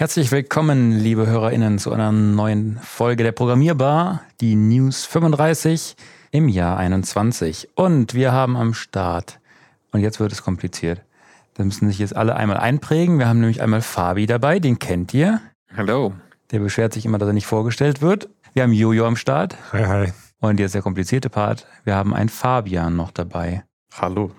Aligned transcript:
Herzlich 0.00 0.32
willkommen, 0.32 0.92
liebe 0.92 1.26
HörerInnen, 1.26 1.78
zu 1.78 1.92
einer 1.92 2.10
neuen 2.10 2.78
Folge 2.78 3.22
der 3.22 3.32
Programmierbar, 3.32 4.22
die 4.40 4.56
News 4.56 5.04
35 5.04 5.94
im 6.30 6.48
Jahr 6.48 6.78
21. 6.78 7.68
Und 7.74 8.14
wir 8.14 8.32
haben 8.32 8.56
am 8.56 8.72
Start, 8.72 9.40
und 9.92 10.00
jetzt 10.00 10.18
wird 10.18 10.32
es 10.32 10.42
kompliziert, 10.42 11.02
da 11.52 11.64
müssen 11.64 11.86
sich 11.86 11.98
jetzt 11.98 12.16
alle 12.16 12.34
einmal 12.34 12.56
einprägen. 12.56 13.18
Wir 13.18 13.28
haben 13.28 13.40
nämlich 13.40 13.60
einmal 13.60 13.82
Fabi 13.82 14.24
dabei, 14.24 14.58
den 14.58 14.78
kennt 14.78 15.12
ihr. 15.12 15.42
Hallo. 15.76 16.14
Der 16.50 16.60
beschwert 16.60 16.94
sich 16.94 17.04
immer, 17.04 17.18
dass 17.18 17.28
er 17.28 17.34
nicht 17.34 17.44
vorgestellt 17.44 18.00
wird. 18.00 18.30
Wir 18.54 18.62
haben 18.62 18.72
Jojo 18.72 19.04
am 19.04 19.16
Start. 19.16 19.58
Hi, 19.74 19.84
hi. 19.84 20.12
Und 20.40 20.60
jetzt 20.60 20.74
der 20.74 20.80
komplizierte 20.80 21.28
Part. 21.28 21.66
Wir 21.84 21.94
haben 21.94 22.14
einen 22.14 22.30
Fabian 22.30 22.96
noch 22.96 23.10
dabei. 23.10 23.64
Hallo. 23.92 24.30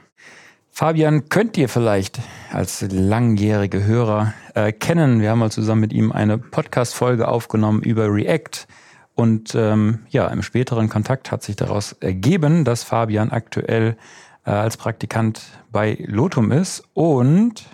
Fabian 0.73 1.27
könnt 1.27 1.57
ihr 1.57 1.67
vielleicht 1.67 2.19
als 2.51 2.85
langjährige 2.89 3.83
Hörer 3.83 4.33
äh, 4.55 4.71
kennen. 4.71 5.19
Wir 5.19 5.29
haben 5.29 5.39
mal 5.39 5.51
zusammen 5.51 5.81
mit 5.81 5.91
ihm 5.91 6.13
eine 6.13 6.37
Podcast-Folge 6.37 7.27
aufgenommen 7.27 7.83
über 7.83 8.11
React. 8.11 8.67
Und 9.13 9.53
ähm, 9.53 9.99
ja, 10.09 10.27
im 10.29 10.41
späteren 10.41 10.87
Kontakt 10.87 11.29
hat 11.29 11.43
sich 11.43 11.57
daraus 11.57 11.91
ergeben, 11.99 12.63
dass 12.63 12.83
Fabian 12.83 13.31
aktuell 13.31 13.97
äh, 14.45 14.51
als 14.51 14.77
Praktikant 14.77 15.41
bei 15.71 15.97
Lotum 16.07 16.51
ist 16.53 16.83
und 16.93 17.65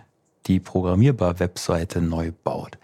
die 0.47 0.59
Programmierbar-Webseite 0.59 2.01
neu 2.01 2.31
baut. 2.43 2.79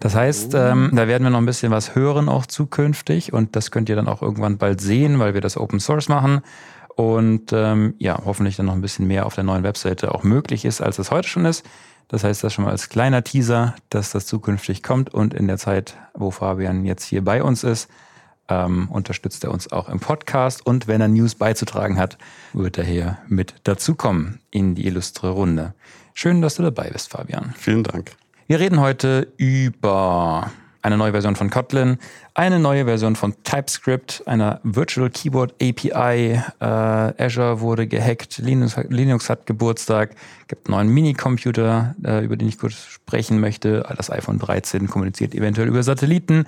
Das 0.00 0.14
heißt, 0.14 0.54
ähm, 0.54 0.90
da 0.94 1.06
werden 1.06 1.24
wir 1.24 1.30
noch 1.30 1.38
ein 1.38 1.46
bisschen 1.46 1.70
was 1.70 1.94
hören 1.94 2.30
auch 2.30 2.46
zukünftig 2.46 3.34
und 3.34 3.54
das 3.54 3.70
könnt 3.70 3.90
ihr 3.90 3.96
dann 3.96 4.08
auch 4.08 4.22
irgendwann 4.22 4.56
bald 4.56 4.80
sehen, 4.80 5.18
weil 5.18 5.34
wir 5.34 5.42
das 5.42 5.58
Open 5.58 5.78
Source 5.78 6.08
machen 6.08 6.40
und 7.00 7.52
ähm, 7.52 7.94
ja, 7.98 8.20
hoffentlich 8.24 8.56
dann 8.56 8.66
noch 8.66 8.74
ein 8.74 8.82
bisschen 8.82 9.06
mehr 9.06 9.24
auf 9.24 9.34
der 9.34 9.44
neuen 9.44 9.62
Webseite 9.62 10.14
auch 10.14 10.22
möglich 10.22 10.64
ist, 10.64 10.80
als 10.80 10.98
es 10.98 11.10
heute 11.10 11.28
schon 11.28 11.46
ist. 11.46 11.64
Das 12.08 12.24
heißt, 12.24 12.44
das 12.44 12.52
schon 12.52 12.64
mal 12.64 12.72
als 12.72 12.88
kleiner 12.88 13.24
Teaser, 13.24 13.74
dass 13.88 14.10
das 14.10 14.26
zukünftig 14.26 14.82
kommt 14.82 15.14
und 15.14 15.32
in 15.32 15.46
der 15.46 15.58
Zeit, 15.58 15.96
wo 16.12 16.30
Fabian 16.30 16.84
jetzt 16.84 17.04
hier 17.04 17.24
bei 17.24 17.42
uns 17.42 17.64
ist, 17.64 17.88
ähm, 18.48 18.88
unterstützt 18.90 19.44
er 19.44 19.52
uns 19.52 19.72
auch 19.72 19.88
im 19.88 20.00
Podcast 20.00 20.66
und 20.66 20.88
wenn 20.88 21.00
er 21.00 21.08
News 21.08 21.36
beizutragen 21.36 21.98
hat, 21.98 22.18
wird 22.52 22.76
er 22.76 22.84
hier 22.84 23.18
mit 23.28 23.54
dazukommen 23.64 24.40
in 24.50 24.74
die 24.74 24.86
illustre 24.86 25.30
Runde. 25.30 25.74
Schön, 26.12 26.42
dass 26.42 26.56
du 26.56 26.62
dabei 26.62 26.90
bist, 26.90 27.10
Fabian. 27.10 27.54
Vielen 27.56 27.84
Dank. 27.84 28.12
Wir 28.46 28.60
reden 28.60 28.80
heute 28.80 29.32
über 29.36 30.50
eine 30.82 30.96
neue 30.96 31.12
Version 31.12 31.36
von 31.36 31.50
Kotlin, 31.50 31.98
eine 32.34 32.58
neue 32.58 32.84
Version 32.84 33.16
von 33.16 33.34
TypeScript, 33.44 34.22
einer 34.26 34.60
Virtual 34.62 35.10
Keyboard 35.10 35.54
API. 35.60 36.40
Äh, 36.60 36.64
Azure 36.64 37.60
wurde 37.60 37.86
gehackt, 37.86 38.38
Linux, 38.38 38.76
Linux 38.88 39.28
hat 39.28 39.46
Geburtstag, 39.46 40.14
gibt 40.48 40.68
einen 40.68 40.76
neuen 40.76 40.88
Minicomputer, 40.88 41.94
äh, 42.04 42.24
über 42.24 42.36
den 42.36 42.48
ich 42.48 42.58
kurz 42.58 42.74
sprechen 42.74 43.40
möchte. 43.40 43.86
Das 43.96 44.10
iPhone 44.10 44.38
13 44.38 44.88
kommuniziert 44.88 45.34
eventuell 45.34 45.68
über 45.68 45.82
Satelliten. 45.82 46.46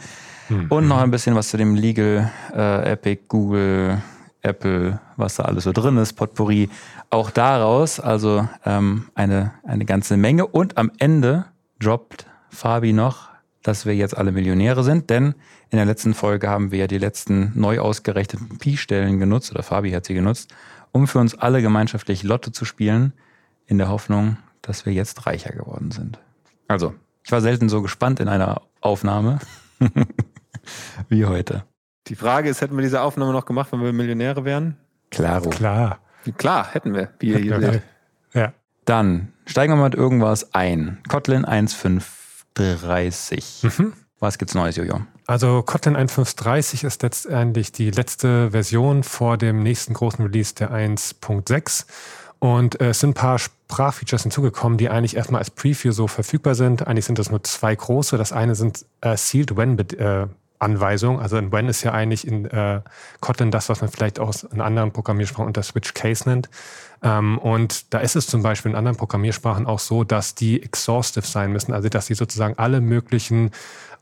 Mhm. 0.49 0.67
Und 0.69 0.89
noch 0.89 0.99
ein 0.99 1.11
bisschen 1.11 1.35
was 1.35 1.49
zu 1.49 1.57
dem 1.57 1.75
Legal, 1.75 2.31
äh, 2.55 2.93
Epic, 2.93 3.23
Google, 3.29 4.03
Apple, 4.43 4.99
was 5.17 5.37
da 5.37 5.45
alles 5.45 5.65
so 5.65 5.73
drin 5.73 5.97
ist, 5.99 6.15
Potpourri. 6.15 6.69
Auch 7.11 7.31
daraus, 7.31 8.01
also 8.01 8.49
ähm, 8.65 9.09
eine, 9.15 9.53
eine 9.65 9.85
ganze 9.85 10.17
Menge. 10.17 10.47
Und 10.47 10.79
am 10.79 10.91
Ende 10.99 11.45
droppt 11.79 12.27
Fabi 12.51 12.93
noch 12.93 13.32
dass 13.63 13.87
wir 13.87 13.95
jetzt 13.95 14.17
alle 14.17 14.33
Millionäre 14.33 14.83
sind, 14.85 15.11
denn 15.11 15.35
in 15.71 15.77
der 15.77 15.87
letzten 15.87 16.15
Folge 16.15 16.49
haben 16.49 16.71
wir 16.71 16.81
ja 16.81 16.87
die 16.87 16.99
letzten 16.99 17.53
neu 17.55 17.79
ausgerechneten 17.81 18.59
Pi-Stellen 18.59 19.19
genutzt, 19.19 19.53
oder 19.53 19.63
Fabi 19.63 19.93
hat 19.93 20.05
sie 20.05 20.15
genutzt, 20.15 20.53
um 20.91 21.07
für 21.07 21.19
uns 21.19 21.39
alle 21.39 21.63
gemeinschaftlich 21.63 22.23
Lotto 22.23 22.51
zu 22.51 22.65
spielen, 22.65 23.13
in 23.67 23.79
der 23.79 23.89
Hoffnung, 23.89 24.37
dass 24.61 24.85
wir 24.85 24.93
jetzt 24.93 25.27
reicher 25.27 25.53
geworden 25.53 25.91
sind. 25.91 26.19
Also, 26.69 26.95
ich 27.25 27.33
war 27.33 27.41
selten 27.41 27.69
so 27.69 27.83
gespannt 27.83 28.21
in 28.21 28.29
einer 28.29 28.63
Aufnahme 28.81 29.39
wie 31.09 31.25
heute. 31.25 31.65
Die 32.09 32.17
Frage 32.17 32.49
ist, 32.49 32.61
hätten 32.61 32.77
wir 32.77 32.83
diese 32.83 33.01
Aufnahme 33.01 33.33
noch 33.33 33.45
gemacht, 33.45 33.73
wenn 33.73 33.83
wir 33.83 33.93
Millionäre 33.93 34.45
wären? 34.45 34.77
Klaro. 35.11 35.51
Klar. 35.51 36.01
Klar, 36.37 36.73
hätten 36.73 36.95
wir, 36.95 37.11
wie 37.21 37.31
ihr 37.31 37.39
hier 37.39 37.61
seht. 37.61 37.83
Ja. 38.35 38.53
Dann 38.85 39.33
steigen 39.47 39.75
wir 39.75 39.83
mit 39.85 39.95
irgendwas 39.95 40.55
ein. 40.55 40.99
Kotlin 41.09 41.45
1.5 41.45 42.03
1.5.30. 42.57 43.67
Mhm. 43.67 43.93
Was 44.19 44.39
gibt's 44.39 44.55
Neues, 44.55 44.77
Jojo? 44.77 45.01
Also 45.27 45.63
Kotlin 45.63 45.97
1.5.30 45.97 46.87
ist 46.87 47.03
letztendlich 47.03 47.73
die 47.73 47.91
letzte 47.91 48.53
Version 48.53 49.03
vor 49.03 49.37
dem 49.37 49.63
nächsten 49.63 49.95
großen 49.95 50.25
Release 50.25 50.55
der 50.55 50.71
1.6. 50.73 51.87
Und 52.39 52.81
äh, 52.81 52.91
es 52.91 53.01
sind 53.01 53.11
ein 53.11 53.15
paar 53.15 53.39
Sprachfeatures 53.39 54.23
hinzugekommen, 54.23 54.79
die 54.79 54.91
eigentlich 54.91 55.17
erstmal 55.17 55.39
als 55.39 55.51
Preview 55.51 55.93
so 55.93 56.09
verfügbar 56.09 56.55
sind. 56.55 56.87
Eigentlich 56.87 57.05
sind 57.05 57.19
das 57.19 57.31
nur 57.31 57.43
zwei 57.45 57.75
große. 57.75 58.17
Das 58.17 58.33
eine 58.33 58.55
sind 58.55 58.85
äh, 59.01 59.17
Sealed 59.17 59.57
When 59.57 59.79
äh, 59.79 60.27
Anweisung. 60.63 61.21
Also 61.21 61.37
ein 61.37 61.53
When 61.53 61.69
ist 61.69 61.83
ja 61.83 61.93
eigentlich 61.93 62.27
in 62.27 62.47
äh, 62.47 62.81
Kotlin 63.21 63.51
das, 63.51 63.69
was 63.69 63.81
man 63.81 63.91
vielleicht 63.91 64.19
aus 64.19 64.45
in 64.45 64.61
anderen 64.61 64.93
Programmiersprachen 64.93 65.47
unter 65.47 65.63
Switch 65.63 65.95
Case 65.95 66.29
nennt. 66.29 66.49
Ähm, 67.03 67.39
und 67.39 67.93
da 67.93 67.99
ist 67.99 68.17
es 68.17 68.27
zum 68.27 68.43
Beispiel 68.43 68.71
in 68.71 68.77
anderen 68.77 68.97
Programmiersprachen 68.97 69.67
auch 69.67 69.81
so, 69.81 70.05
dass 70.05 70.35
die 70.35 70.63
exhaustive 70.63 71.27
sein 71.27 71.53
müssen, 71.53 71.73
also 71.73 71.89
dass 71.89 72.07
sie 72.07 72.15
sozusagen 72.15 72.55
alle 72.59 72.81
möglichen 72.81 73.51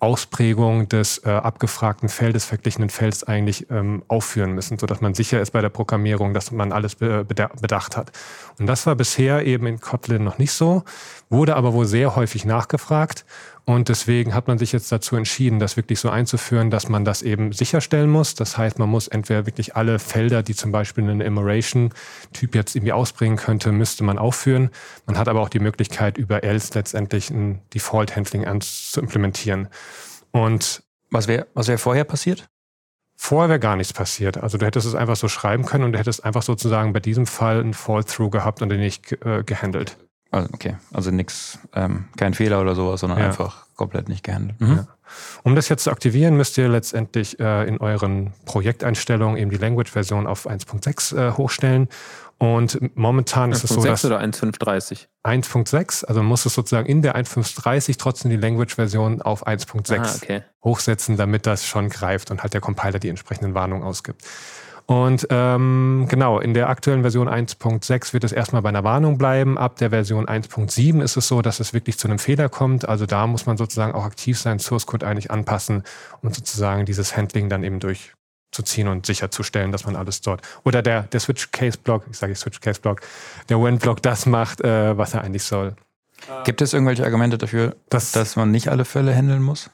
Ausprägungen 0.00 0.88
des 0.88 1.18
äh, 1.24 1.30
abgefragten 1.30 2.08
Feldes, 2.08 2.46
verglichenen 2.46 2.88
Felds 2.88 3.22
eigentlich 3.22 3.70
ähm, 3.70 4.02
aufführen 4.08 4.52
müssen, 4.52 4.78
sodass 4.78 5.02
man 5.02 5.12
sicher 5.12 5.42
ist 5.42 5.50
bei 5.50 5.60
der 5.60 5.68
Programmierung, 5.68 6.32
dass 6.32 6.50
man 6.50 6.72
alles 6.72 6.94
be 6.94 7.24
bedacht 7.26 7.96
hat. 7.98 8.10
Und 8.58 8.66
das 8.66 8.86
war 8.86 8.94
bisher 8.94 9.46
eben 9.46 9.66
in 9.66 9.78
Kotlin 9.78 10.24
noch 10.24 10.38
nicht 10.38 10.52
so, 10.52 10.84
wurde 11.28 11.54
aber 11.54 11.74
wohl 11.74 11.84
sehr 11.84 12.16
häufig 12.16 12.46
nachgefragt. 12.46 13.26
Und 13.70 13.88
deswegen 13.88 14.34
hat 14.34 14.48
man 14.48 14.58
sich 14.58 14.72
jetzt 14.72 14.90
dazu 14.90 15.14
entschieden, 15.14 15.60
das 15.60 15.76
wirklich 15.76 16.00
so 16.00 16.10
einzuführen, 16.10 16.70
dass 16.70 16.88
man 16.88 17.04
das 17.04 17.22
eben 17.22 17.52
sicherstellen 17.52 18.10
muss. 18.10 18.34
Das 18.34 18.58
heißt, 18.58 18.80
man 18.80 18.88
muss 18.88 19.06
entweder 19.06 19.46
wirklich 19.46 19.76
alle 19.76 20.00
Felder, 20.00 20.42
die 20.42 20.56
zum 20.56 20.72
Beispiel 20.72 21.04
einen 21.04 21.20
Enumeration-Typ 21.20 22.56
jetzt 22.56 22.74
irgendwie 22.74 22.92
ausbringen 22.92 23.36
könnte, 23.36 23.70
müsste 23.70 24.02
man 24.02 24.18
aufführen. 24.18 24.70
Man 25.06 25.16
hat 25.16 25.28
aber 25.28 25.40
auch 25.40 25.48
die 25.48 25.60
Möglichkeit, 25.60 26.18
über 26.18 26.42
else 26.42 26.72
letztendlich 26.74 27.30
ein 27.30 27.60
Default-Handling 27.72 28.44
zu 28.60 29.00
implementieren. 29.00 29.68
Und 30.32 30.82
was 31.12 31.28
wäre 31.28 31.46
was 31.54 31.68
wär 31.68 31.78
vorher 31.78 32.02
passiert? 32.02 32.48
Vorher 33.14 33.50
wäre 33.50 33.60
gar 33.60 33.76
nichts 33.76 33.92
passiert. 33.92 34.36
Also 34.38 34.58
du 34.58 34.66
hättest 34.66 34.88
es 34.88 34.96
einfach 34.96 35.14
so 35.14 35.28
schreiben 35.28 35.64
können 35.64 35.84
und 35.84 35.92
du 35.92 35.98
hättest 36.00 36.24
einfach 36.24 36.42
sozusagen 36.42 36.92
bei 36.92 36.98
diesem 36.98 37.26
Fall 37.26 37.60
einen 37.60 37.74
Fall-Through 37.74 38.30
gehabt 38.30 38.62
und 38.62 38.70
den 38.70 38.80
nicht 38.80 39.12
äh, 39.24 39.44
gehandelt. 39.44 39.96
Also, 40.30 40.48
okay, 40.52 40.76
also 40.92 41.10
nichts, 41.10 41.58
ähm, 41.74 42.04
kein 42.16 42.34
Fehler 42.34 42.60
oder 42.60 42.74
sowas, 42.74 43.00
sondern 43.00 43.18
ja. 43.18 43.26
einfach 43.26 43.66
komplett 43.74 44.08
nicht 44.08 44.22
gehandelt. 44.22 44.60
Mhm. 44.60 44.76
Ja. 44.76 44.86
Um 45.42 45.56
das 45.56 45.68
jetzt 45.68 45.84
zu 45.84 45.90
aktivieren, 45.90 46.36
müsst 46.36 46.56
ihr 46.58 46.68
letztendlich 46.68 47.40
äh, 47.40 47.66
in 47.66 47.78
euren 47.78 48.32
Projekteinstellungen 48.44 49.36
eben 49.36 49.50
die 49.50 49.56
Language-Version 49.56 50.26
auf 50.26 50.48
1.6 50.48 51.16
äh, 51.16 51.32
hochstellen. 51.32 51.88
Und 52.38 52.96
momentan 52.96 53.52
ist 53.52 53.64
es 53.64 53.70
so, 53.70 53.82
dass... 53.82 54.04
oder 54.04 54.20
1.5.30? 54.20 55.08
1.6, 55.24 56.06
also 56.06 56.22
muss 56.22 56.46
es 56.46 56.54
sozusagen 56.54 56.86
in 56.86 57.02
der 57.02 57.16
1.5.30 57.16 57.98
trotzdem 57.98 58.30
die 58.30 58.38
Language-Version 58.38 59.20
auf 59.20 59.46
1.6 59.46 59.98
ah, 59.98 60.14
okay. 60.14 60.42
hochsetzen, 60.64 61.16
damit 61.16 61.46
das 61.46 61.66
schon 61.66 61.90
greift 61.90 62.30
und 62.30 62.42
halt 62.42 62.54
der 62.54 62.62
Compiler 62.62 62.98
die 62.98 63.10
entsprechenden 63.10 63.54
Warnungen 63.54 63.82
ausgibt. 63.82 64.24
Und 64.90 65.28
ähm, 65.30 66.06
genau, 66.08 66.40
in 66.40 66.52
der 66.52 66.68
aktuellen 66.68 67.02
Version 67.02 67.28
1.6 67.28 68.12
wird 68.12 68.24
es 68.24 68.32
erstmal 68.32 68.60
bei 68.62 68.70
einer 68.70 68.82
Warnung 68.82 69.18
bleiben. 69.18 69.56
Ab 69.56 69.76
der 69.76 69.90
Version 69.90 70.26
1.7 70.26 71.00
ist 71.00 71.16
es 71.16 71.28
so, 71.28 71.42
dass 71.42 71.60
es 71.60 71.72
wirklich 71.72 71.96
zu 71.96 72.08
einem 72.08 72.18
Fehler 72.18 72.48
kommt. 72.48 72.88
Also 72.88 73.06
da 73.06 73.28
muss 73.28 73.46
man 73.46 73.56
sozusagen 73.56 73.92
auch 73.92 74.02
aktiv 74.02 74.36
sein, 74.36 74.58
Source 74.58 74.86
Code 74.86 75.06
eigentlich 75.06 75.30
anpassen 75.30 75.84
und 76.22 76.34
sozusagen 76.34 76.86
dieses 76.86 77.16
Handling 77.16 77.48
dann 77.48 77.62
eben 77.62 77.78
durchzuziehen 77.78 78.88
und 78.88 79.06
sicherzustellen, 79.06 79.70
dass 79.70 79.86
man 79.86 79.94
alles 79.94 80.22
dort. 80.22 80.42
Oder 80.64 80.82
der, 80.82 81.04
der 81.04 81.20
Switch 81.20 81.52
Case 81.52 81.78
Block, 81.78 82.06
ich 82.10 82.18
sage 82.18 82.34
Switch 82.34 82.58
Case 82.58 82.80
Block, 82.80 83.00
der 83.48 83.62
When 83.62 83.78
Block 83.78 84.02
das 84.02 84.26
macht, 84.26 84.60
äh, 84.60 84.98
was 84.98 85.14
er 85.14 85.22
eigentlich 85.22 85.44
soll. 85.44 85.76
Gibt 86.42 86.62
es 86.62 86.72
irgendwelche 86.72 87.04
Argumente 87.04 87.38
dafür, 87.38 87.76
das, 87.90 88.10
dass 88.10 88.34
man 88.34 88.50
nicht 88.50 88.66
alle 88.66 88.84
Fälle 88.84 89.14
handeln 89.14 89.40
muss? 89.40 89.70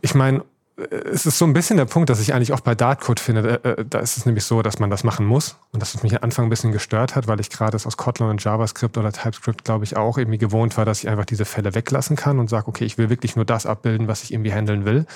Ich 0.00 0.14
meine, 0.14 0.42
es 0.76 1.24
ist 1.24 1.38
so 1.38 1.44
ein 1.44 1.52
bisschen 1.52 1.76
der 1.76 1.84
Punkt, 1.84 2.10
dass 2.10 2.20
ich 2.20 2.34
eigentlich 2.34 2.52
auch 2.52 2.60
bei 2.60 2.74
Dartcode 2.74 3.20
finde, 3.20 3.60
äh, 3.62 3.68
äh, 3.68 3.84
da 3.88 4.00
ist 4.00 4.16
es 4.16 4.26
nämlich 4.26 4.44
so, 4.44 4.60
dass 4.60 4.80
man 4.80 4.90
das 4.90 5.04
machen 5.04 5.24
muss 5.24 5.56
und 5.72 5.80
dass 5.80 5.94
es 5.94 6.02
mich 6.02 6.14
am 6.16 6.24
Anfang 6.24 6.46
ein 6.46 6.50
bisschen 6.50 6.72
gestört 6.72 7.14
hat, 7.14 7.28
weil 7.28 7.38
ich 7.38 7.50
gerade 7.50 7.76
aus 7.76 7.96
Kotlin 7.96 8.28
und 8.28 8.42
JavaScript 8.42 8.98
oder 8.98 9.12
TypeScript, 9.12 9.64
glaube 9.64 9.84
ich, 9.84 9.96
auch 9.96 10.18
irgendwie 10.18 10.38
gewohnt 10.38 10.76
war, 10.76 10.84
dass 10.84 11.02
ich 11.04 11.08
einfach 11.08 11.26
diese 11.26 11.44
Fälle 11.44 11.74
weglassen 11.74 12.16
kann 12.16 12.40
und 12.40 12.50
sage, 12.50 12.66
okay, 12.66 12.84
ich 12.84 12.98
will 12.98 13.08
wirklich 13.08 13.36
nur 13.36 13.44
das 13.44 13.66
abbilden, 13.66 14.08
was 14.08 14.24
ich 14.24 14.32
irgendwie 14.32 14.52
handeln 14.52 14.84
will. 14.84 15.06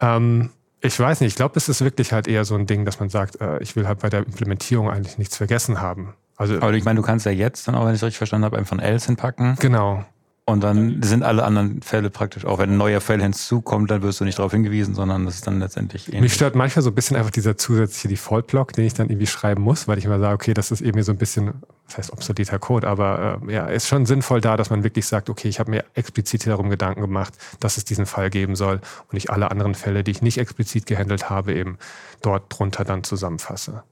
Ähm, 0.00 0.50
ich 0.80 0.98
weiß 0.98 1.20
nicht, 1.20 1.28
ich 1.28 1.36
glaube, 1.36 1.54
es 1.56 1.68
ist 1.68 1.82
wirklich 1.82 2.12
halt 2.12 2.26
eher 2.26 2.44
so 2.44 2.54
ein 2.54 2.66
Ding, 2.66 2.84
dass 2.84 2.98
man 3.00 3.10
sagt, 3.10 3.40
äh, 3.40 3.58
ich 3.60 3.76
will 3.76 3.86
halt 3.86 4.00
bei 4.00 4.08
der 4.08 4.20
Implementierung 4.20 4.90
eigentlich 4.90 5.18
nichts 5.18 5.36
vergessen 5.36 5.80
haben. 5.80 6.14
Also, 6.36 6.56
Aber 6.56 6.72
ich 6.72 6.84
meine, 6.84 6.96
du 6.96 7.06
kannst 7.06 7.26
ja 7.26 7.32
jetzt 7.32 7.68
dann 7.68 7.74
auch, 7.74 7.84
wenn 7.84 7.94
ich 7.94 8.00
es 8.00 8.02
richtig 8.02 8.18
verstanden 8.18 8.46
habe, 8.46 8.56
einfach 8.56 8.70
von 8.70 8.80
else 8.80 9.06
hinpacken. 9.06 9.56
Genau. 9.60 10.04
Und 10.46 10.62
dann 10.62 11.02
sind 11.02 11.22
alle 11.22 11.42
anderen 11.42 11.80
Fälle 11.80 12.10
praktisch, 12.10 12.44
auch 12.44 12.58
wenn 12.58 12.72
ein 12.72 12.76
neuer 12.76 13.00
Fall 13.00 13.18
hinzukommt, 13.22 13.90
dann 13.90 14.02
wirst 14.02 14.20
du 14.20 14.26
nicht 14.26 14.38
darauf 14.38 14.52
hingewiesen, 14.52 14.94
sondern 14.94 15.24
das 15.24 15.36
ist 15.36 15.46
dann 15.46 15.58
letztendlich 15.58 16.08
ähnlich. 16.08 16.20
Mich 16.20 16.34
stört 16.34 16.54
manchmal 16.54 16.82
so 16.82 16.90
ein 16.90 16.94
bisschen 16.94 17.16
einfach 17.16 17.30
dieser 17.30 17.56
zusätzliche 17.56 18.08
Default-Block, 18.08 18.74
den 18.74 18.84
ich 18.84 18.92
dann 18.92 19.08
irgendwie 19.08 19.26
schreiben 19.26 19.62
muss, 19.62 19.88
weil 19.88 19.96
ich 19.96 20.04
immer 20.04 20.18
sage, 20.18 20.34
okay, 20.34 20.52
das 20.52 20.70
ist 20.70 20.82
irgendwie 20.82 21.02
so 21.02 21.12
ein 21.12 21.16
bisschen, 21.16 21.54
das 21.86 21.96
heißt 21.96 22.12
obsoleter 22.12 22.58
Code, 22.58 22.86
aber 22.86 23.40
äh, 23.48 23.54
ja, 23.54 23.66
ist 23.68 23.88
schon 23.88 24.04
sinnvoll 24.04 24.42
da, 24.42 24.58
dass 24.58 24.68
man 24.68 24.84
wirklich 24.84 25.06
sagt, 25.06 25.30
okay, 25.30 25.48
ich 25.48 25.60
habe 25.60 25.70
mir 25.70 25.82
explizit 25.94 26.46
darum 26.46 26.68
Gedanken 26.68 27.00
gemacht, 27.00 27.32
dass 27.60 27.78
es 27.78 27.86
diesen 27.86 28.04
Fall 28.04 28.28
geben 28.28 28.54
soll 28.54 28.82
und 29.10 29.16
ich 29.16 29.30
alle 29.30 29.50
anderen 29.50 29.74
Fälle, 29.74 30.04
die 30.04 30.10
ich 30.10 30.20
nicht 30.20 30.36
explizit 30.36 30.84
gehandelt 30.84 31.30
habe, 31.30 31.54
eben 31.54 31.78
dort 32.20 32.44
drunter 32.50 32.84
dann 32.84 33.02
zusammenfasse. 33.02 33.82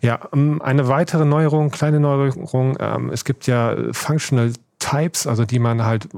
Ja, 0.00 0.20
ähm, 0.32 0.62
eine 0.62 0.88
weitere 0.88 1.26
Neuerung, 1.26 1.70
kleine 1.70 2.00
Neuerung, 2.00 2.78
ähm, 2.80 3.10
es 3.10 3.26
gibt 3.26 3.46
ja 3.46 3.76
Functional 3.92 4.52
Types, 4.78 5.26
also 5.26 5.44
die 5.44 5.58
man 5.58 5.84
halt 5.84 6.08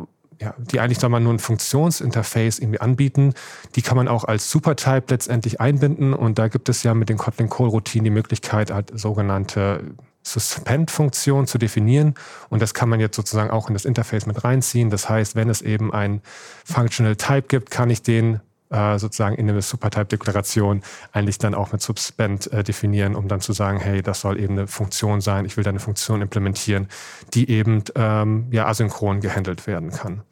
ja, 0.40 0.55
die 0.58 0.81
eigentlich 0.81 0.99
da 0.99 1.08
mal 1.08 1.20
nur 1.20 1.32
ein 1.32 1.38
Funktionsinterface 1.38 2.60
irgendwie 2.60 2.81
anbieten. 2.81 3.34
Die 3.75 3.82
kann 3.82 3.96
man 3.96 4.06
auch 4.06 4.25
als 4.25 4.50
Supertype 4.50 5.06
letztendlich 5.08 5.60
einbinden 5.60 6.14
und 6.14 6.38
da 6.38 6.49
gibt 6.49 6.69
es 6.69 6.82
ja 6.82 6.94
mit 6.94 7.08
den 7.08 7.19
Kotlin 7.19 7.49
Core 7.49 7.70
Routinen 7.70 8.05
die 8.05 8.10
Möglichkeit, 8.10 8.70
halt 8.70 8.90
sogenannte 8.96 9.82
Suspend-Funktion 10.22 11.46
zu 11.46 11.58
definieren 11.58 12.14
und 12.50 12.60
das 12.62 12.75
kann 12.75 12.88
man 12.88 13.00
jetzt 13.00 13.16
sozusagen 13.16 13.50
auch 13.50 13.69
in 13.69 13.75
das 13.75 13.84
Interface 13.84 14.26
mit 14.26 14.44
reinziehen. 14.44 14.90
Das 14.90 15.08
heißt, 15.08 15.34
wenn 15.34 15.49
es 15.49 15.62
eben 15.62 15.93
ein 15.93 16.22
Functional 16.64 17.16
Type 17.16 17.49
gibt, 17.49 17.70
kann 17.70 17.90
ich 17.90 18.02
den 18.02 18.40
äh, 18.70 18.99
sozusagen 18.99 19.37
in 19.37 19.47
der 19.47 19.62
Supertype-Deklaration 19.62 20.82
eigentlich 21.12 21.38
dann 21.38 21.55
auch 21.55 21.73
mit 21.73 21.82
Subspend 21.82 22.53
äh, 22.53 22.62
definieren, 22.62 23.15
um 23.15 23.29
dann 23.29 23.41
zu 23.41 23.53
sagen, 23.53 23.79
hey, 23.81 24.03
das 24.03 24.20
soll 24.20 24.38
eben 24.38 24.59
eine 24.59 24.67
Funktion 24.67 25.20
sein, 25.20 25.44
ich 25.44 25.56
will 25.56 25.65
da 25.65 25.70
eine 25.70 25.81
Funktion 25.81 26.23
implementieren, 26.23 26.88
die 27.35 27.50
eben 27.50 27.82
ähm, 27.94 28.47
ja 28.50 28.67
asynchron 28.67 29.20
gehandelt 29.20 29.67
werden 29.67 29.91
kann. 29.91 30.23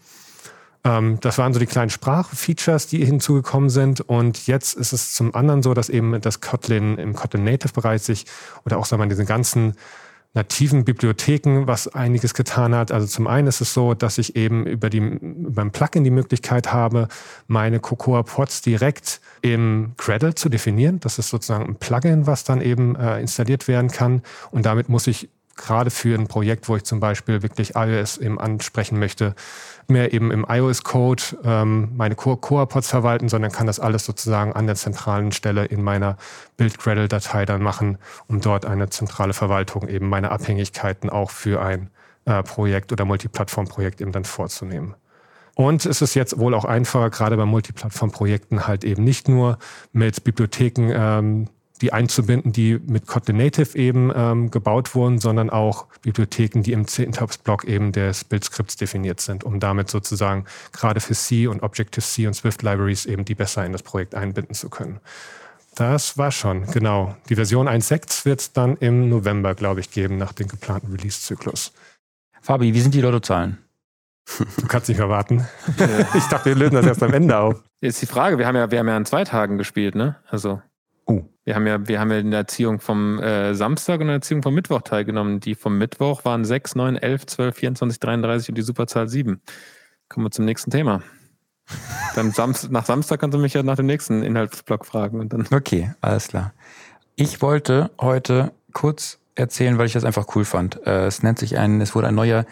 Ähm, 0.86 1.18
das 1.20 1.38
waren 1.38 1.52
so 1.52 1.58
die 1.58 1.66
kleinen 1.66 1.90
Sprachfeatures, 1.90 2.86
die 2.86 3.04
hinzugekommen 3.04 3.70
sind. 3.70 4.00
Und 4.02 4.46
jetzt 4.46 4.74
ist 4.74 4.92
es 4.92 5.14
zum 5.14 5.34
anderen 5.34 5.62
so, 5.62 5.74
dass 5.74 5.88
eben 5.88 6.20
das 6.20 6.40
Kotlin 6.40 6.96
im 6.98 7.14
Kotlin 7.14 7.44
Native-Bereich 7.44 8.02
sich 8.02 8.26
oder 8.64 8.78
auch 8.78 8.86
sagen 8.86 9.02
wir, 9.02 9.08
diesen 9.08 9.26
ganzen 9.26 9.74
nativen 10.36 10.84
Bibliotheken 10.84 11.66
was 11.66 11.88
einiges 11.88 12.34
getan 12.34 12.74
hat. 12.74 12.92
Also 12.92 13.06
zum 13.06 13.26
einen 13.26 13.48
ist 13.48 13.60
es 13.60 13.72
so, 13.72 13.94
dass 13.94 14.18
ich 14.18 14.36
eben 14.36 14.66
über 14.66 14.90
die, 14.90 15.00
beim 15.00 15.72
Plugin 15.72 16.04
die 16.04 16.10
Möglichkeit 16.10 16.72
habe, 16.72 17.08
meine 17.48 17.80
Cocoa 17.80 18.22
Pods 18.22 18.60
direkt 18.60 19.20
im 19.40 19.94
Gradle 19.96 20.34
zu 20.34 20.48
definieren. 20.48 21.00
Das 21.00 21.18
ist 21.18 21.30
sozusagen 21.30 21.64
ein 21.64 21.76
Plugin, 21.76 22.26
was 22.26 22.44
dann 22.44 22.60
eben 22.60 22.94
äh, 22.96 23.18
installiert 23.18 23.66
werden 23.66 23.90
kann. 23.90 24.22
Und 24.50 24.66
damit 24.66 24.88
muss 24.90 25.06
ich 25.06 25.30
gerade 25.56 25.90
für 25.90 26.18
ein 26.18 26.26
Projekt, 26.26 26.68
wo 26.68 26.76
ich 26.76 26.84
zum 26.84 27.00
Beispiel 27.00 27.42
wirklich 27.42 27.74
iOS 27.74 28.18
eben 28.18 28.38
ansprechen 28.38 28.98
möchte, 28.98 29.34
mehr 29.88 30.12
eben 30.12 30.30
im 30.30 30.46
iOS-Code 30.48 31.22
ähm, 31.44 31.90
meine 31.96 32.14
Core-Pods 32.14 32.88
verwalten, 32.88 33.28
sondern 33.28 33.52
kann 33.52 33.66
das 33.66 33.80
alles 33.80 34.04
sozusagen 34.04 34.52
an 34.52 34.66
der 34.66 34.76
zentralen 34.76 35.32
Stelle 35.32 35.64
in 35.64 35.82
meiner 35.82 36.16
Build-Gradle-Datei 36.56 37.46
dann 37.46 37.62
machen, 37.62 37.98
um 38.28 38.40
dort 38.40 38.66
eine 38.66 38.90
zentrale 38.90 39.32
Verwaltung 39.32 39.88
eben 39.88 40.08
meiner 40.08 40.32
Abhängigkeiten 40.32 41.10
auch 41.10 41.30
für 41.30 41.62
ein 41.62 41.90
äh, 42.26 42.42
Projekt 42.42 42.92
oder 42.92 43.04
Multiplattform-Projekt 43.04 44.00
eben 44.00 44.12
dann 44.12 44.24
vorzunehmen. 44.24 44.94
Und 45.54 45.86
es 45.86 46.02
ist 46.02 46.14
jetzt 46.14 46.38
wohl 46.38 46.54
auch 46.54 46.66
einfacher, 46.66 47.08
gerade 47.08 47.36
bei 47.36 47.46
Multiplattform-Projekten 47.46 48.66
halt 48.66 48.84
eben 48.84 49.04
nicht 49.04 49.26
nur 49.26 49.58
mit 49.92 50.22
Bibliotheken 50.22 50.92
ähm, 50.94 51.48
die 51.80 51.92
einzubinden, 51.92 52.52
die 52.52 52.78
mit 52.86 53.06
Kotlin 53.06 53.36
Native 53.36 53.76
eben 53.76 54.12
ähm, 54.14 54.50
gebaut 54.50 54.94
wurden, 54.94 55.18
sondern 55.18 55.50
auch 55.50 55.86
Bibliotheken, 56.02 56.62
die 56.62 56.72
im 56.72 56.86
Syntax-Block 56.86 57.64
eben 57.64 57.92
des 57.92 58.24
Build-Skripts 58.24 58.76
definiert 58.76 59.20
sind, 59.20 59.44
um 59.44 59.60
damit 59.60 59.90
sozusagen 59.90 60.44
gerade 60.72 61.00
für 61.00 61.14
C 61.14 61.46
und 61.46 61.62
Objective-C 61.62 62.26
und 62.26 62.34
Swift-Libraries 62.34 63.06
eben 63.06 63.24
die 63.24 63.34
besser 63.34 63.64
in 63.64 63.72
das 63.72 63.82
Projekt 63.82 64.14
einbinden 64.14 64.54
zu 64.54 64.70
können. 64.70 65.00
Das 65.74 66.16
war 66.16 66.32
schon, 66.32 66.66
genau. 66.66 67.16
Die 67.28 67.34
Version 67.34 67.68
1.6 67.68 68.24
wird 68.24 68.40
es 68.40 68.52
dann 68.52 68.76
im 68.78 69.10
November, 69.10 69.54
glaube 69.54 69.80
ich, 69.80 69.90
geben, 69.90 70.16
nach 70.16 70.32
dem 70.32 70.48
geplanten 70.48 70.90
Release-Zyklus. 70.90 71.72
Fabi, 72.40 72.72
wie 72.72 72.80
sind 72.80 72.94
die 72.94 73.02
Lottozahlen? 73.02 73.58
Du 74.56 74.66
kannst 74.66 74.88
nicht 74.88 74.98
mehr 74.98 75.08
warten. 75.08 75.46
ich 76.14 76.24
dachte, 76.24 76.46
wir 76.46 76.56
lösen 76.56 76.74
das 76.74 76.86
erst 76.86 77.02
am 77.02 77.12
Ende 77.12 77.38
auf. 77.38 77.62
Jetzt 77.80 78.00
die 78.02 78.06
Frage, 78.06 78.38
wir 78.38 78.46
haben 78.46 78.56
ja, 78.56 78.70
wir 78.70 78.78
haben 78.78 78.88
ja 78.88 78.96
an 78.96 79.04
zwei 79.04 79.24
Tagen 79.24 79.58
gespielt, 79.58 79.94
ne? 79.94 80.16
Also. 80.28 80.62
Wir 81.46 81.54
haben 81.54 81.66
ja, 81.68 81.86
wir 81.86 82.00
haben 82.00 82.10
ja 82.10 82.18
in 82.18 82.32
der 82.32 82.40
Erziehung 82.40 82.80
vom 82.80 83.20
äh, 83.20 83.54
Samstag 83.54 83.96
und 83.96 84.02
in 84.02 84.08
der 84.08 84.16
Erziehung 84.16 84.42
vom 84.42 84.52
Mittwoch 84.52 84.82
teilgenommen. 84.82 85.38
Die 85.38 85.54
vom 85.54 85.78
Mittwoch 85.78 86.24
waren 86.24 86.44
6, 86.44 86.74
9, 86.74 86.96
11, 86.96 87.26
12, 87.26 87.56
24, 87.56 88.00
33 88.00 88.48
und 88.48 88.58
die 88.58 88.62
Superzahl 88.62 89.08
7. 89.08 89.40
Kommen 90.08 90.26
wir 90.26 90.32
zum 90.32 90.44
nächsten 90.44 90.72
Thema. 90.72 91.02
Dann 92.16 92.32
Samst 92.32 92.72
nach 92.72 92.84
Samstag 92.84 93.20
kannst 93.20 93.36
du 93.36 93.38
mich 93.38 93.54
ja 93.54 93.62
nach 93.62 93.76
dem 93.76 93.86
nächsten 93.86 94.24
Inhaltsblock 94.24 94.84
fragen. 94.84 95.20
Und 95.20 95.32
dann 95.32 95.46
okay, 95.52 95.94
alles 96.00 96.26
klar. 96.26 96.52
Ich 97.14 97.40
wollte 97.40 97.92
heute 98.00 98.52
kurz 98.72 99.20
erzählen, 99.36 99.78
weil 99.78 99.86
ich 99.86 99.92
das 99.92 100.04
einfach 100.04 100.34
cool 100.34 100.44
fand. 100.44 100.84
Äh, 100.84 101.06
es 101.06 101.22
nennt 101.22 101.38
sich 101.38 101.58
ein, 101.58 101.80
es 101.80 101.94
wurde 101.94 102.08
ein 102.08 102.16
neuer 102.16 102.44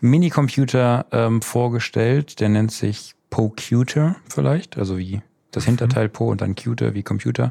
Minicomputer 0.00 1.06
ähm, 1.12 1.40
vorgestellt, 1.40 2.40
der 2.40 2.48
nennt 2.48 2.72
sich 2.72 3.14
PoCuter 3.30 4.16
vielleicht, 4.28 4.76
also 4.76 4.98
wie 4.98 5.22
das 5.50 5.64
Hinterteil 5.64 6.08
Po 6.08 6.30
und 6.30 6.40
dann 6.40 6.54
Cuter 6.54 6.94
wie 6.94 7.02
Computer. 7.02 7.50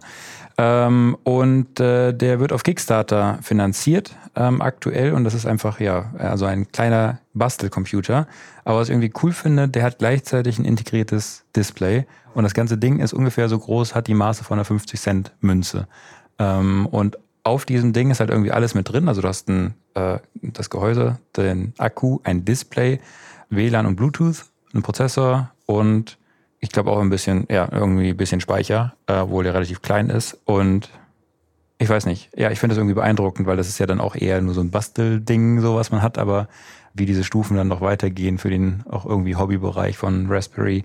Ähm, 0.57 1.17
und 1.23 1.79
äh, 1.79 2.13
der 2.13 2.39
wird 2.39 2.53
auf 2.53 2.63
Kickstarter 2.63 3.39
finanziert 3.41 4.15
ähm, 4.35 4.61
aktuell 4.61 5.13
und 5.13 5.23
das 5.23 5.33
ist 5.33 5.45
einfach 5.45 5.79
ja 5.79 6.11
also 6.17 6.45
ein 6.45 6.71
kleiner 6.71 7.19
Bastelcomputer. 7.33 8.27
Aber 8.65 8.79
was 8.79 8.89
ich 8.89 8.93
irgendwie 8.93 9.13
cool 9.23 9.31
finde, 9.31 9.67
der 9.67 9.83
hat 9.83 9.99
gleichzeitig 9.99 10.59
ein 10.59 10.65
integriertes 10.65 11.45
Display 11.55 12.05
und 12.33 12.43
das 12.43 12.53
ganze 12.53 12.77
Ding 12.77 12.99
ist 12.99 13.13
ungefähr 13.13 13.49
so 13.49 13.57
groß, 13.57 13.95
hat 13.95 14.07
die 14.07 14.13
Maße 14.13 14.43
von 14.43 14.57
einer 14.57 14.65
50 14.65 14.99
Cent 14.99 15.31
Münze. 15.41 15.87
Ähm, 16.37 16.85
und 16.87 17.17
auf 17.43 17.65
diesem 17.65 17.93
Ding 17.93 18.11
ist 18.11 18.19
halt 18.19 18.29
irgendwie 18.29 18.51
alles 18.51 18.75
mit 18.75 18.91
drin. 18.91 19.07
Also 19.07 19.21
du 19.21 19.27
hast 19.27 19.49
ein, 19.49 19.73
äh, 19.95 20.19
das 20.41 20.69
Gehäuse, 20.69 21.19
den 21.35 21.73
Akku, 21.77 22.19
ein 22.23 22.45
Display, 22.45 22.99
WLAN 23.49 23.85
und 23.85 23.95
Bluetooth, 23.95 24.45
einen 24.73 24.83
Prozessor 24.83 25.51
und 25.65 26.17
ich 26.59 26.69
glaube 26.69 26.91
auch 26.91 26.99
ein 26.99 27.09
bisschen, 27.09 27.45
ja, 27.49 27.67
irgendwie 27.71 28.09
ein 28.09 28.17
bisschen 28.17 28.41
Speicher, 28.41 28.95
äh, 29.07 29.19
obwohl 29.19 29.43
der 29.43 29.53
relativ 29.53 29.81
klein 29.81 30.09
ist. 30.09 30.37
Und 30.45 30.89
ich 31.77 31.89
weiß 31.89 32.05
nicht, 32.05 32.29
ja, 32.35 32.51
ich 32.51 32.59
finde 32.59 32.75
das 32.75 32.79
irgendwie 32.79 32.95
beeindruckend, 32.95 33.47
weil 33.47 33.57
das 33.57 33.69
ist 33.69 33.79
ja 33.79 33.85
dann 33.85 34.01
auch 34.01 34.15
eher 34.15 34.41
nur 34.41 34.53
so 34.53 34.61
ein 34.61 34.71
Bastelding, 34.71 35.61
so 35.61 35.75
was 35.75 35.91
man 35.91 36.01
hat, 36.01 36.17
aber 36.17 36.47
wie 36.93 37.05
diese 37.05 37.23
Stufen 37.23 37.55
dann 37.55 37.67
noch 37.67 37.81
weitergehen 37.81 38.37
für 38.37 38.49
den 38.49 38.83
auch 38.89 39.05
irgendwie 39.05 39.35
Hobbybereich 39.35 39.97
von 39.97 40.27
Raspberry 40.29 40.83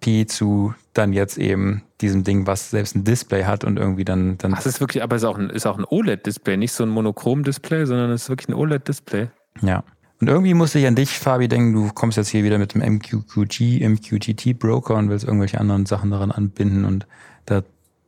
Pi 0.00 0.26
zu 0.26 0.74
dann 0.94 1.12
jetzt 1.12 1.38
eben 1.38 1.82
diesem 2.00 2.22
Ding, 2.22 2.46
was 2.46 2.70
selbst 2.70 2.94
ein 2.94 3.04
Display 3.04 3.44
hat 3.44 3.64
und 3.64 3.78
irgendwie 3.78 4.04
dann. 4.04 4.38
dann 4.38 4.54
Ach, 4.54 4.58
das 4.58 4.66
ist 4.66 4.80
wirklich, 4.80 5.02
aber 5.02 5.16
es 5.16 5.22
ist 5.22 5.28
auch 5.28 5.38
ein, 5.38 5.50
ist 5.50 5.66
auch 5.66 5.78
ein 5.78 5.84
OLED-Display, 5.84 6.56
nicht 6.56 6.72
so 6.72 6.84
ein 6.84 6.90
Monochrom-Display, 6.90 7.86
sondern 7.86 8.10
es 8.10 8.24
ist 8.24 8.28
wirklich 8.28 8.48
ein 8.48 8.54
OLED-Display. 8.54 9.28
Ja. 9.62 9.82
Und 10.20 10.28
irgendwie 10.28 10.54
musste 10.54 10.78
ich 10.78 10.86
an 10.86 10.96
dich, 10.96 11.18
Fabi, 11.18 11.46
denken, 11.48 11.72
du 11.74 11.92
kommst 11.92 12.16
jetzt 12.16 12.28
hier 12.28 12.42
wieder 12.42 12.58
mit 12.58 12.74
dem 12.74 12.82
MQQG, 12.82 13.86
MQTT-Broker 13.88 14.94
und 14.96 15.10
willst 15.10 15.24
irgendwelche 15.24 15.60
anderen 15.60 15.86
Sachen 15.86 16.10
daran 16.10 16.32
anbinden 16.32 16.84
und 16.84 17.06
da 17.46 17.62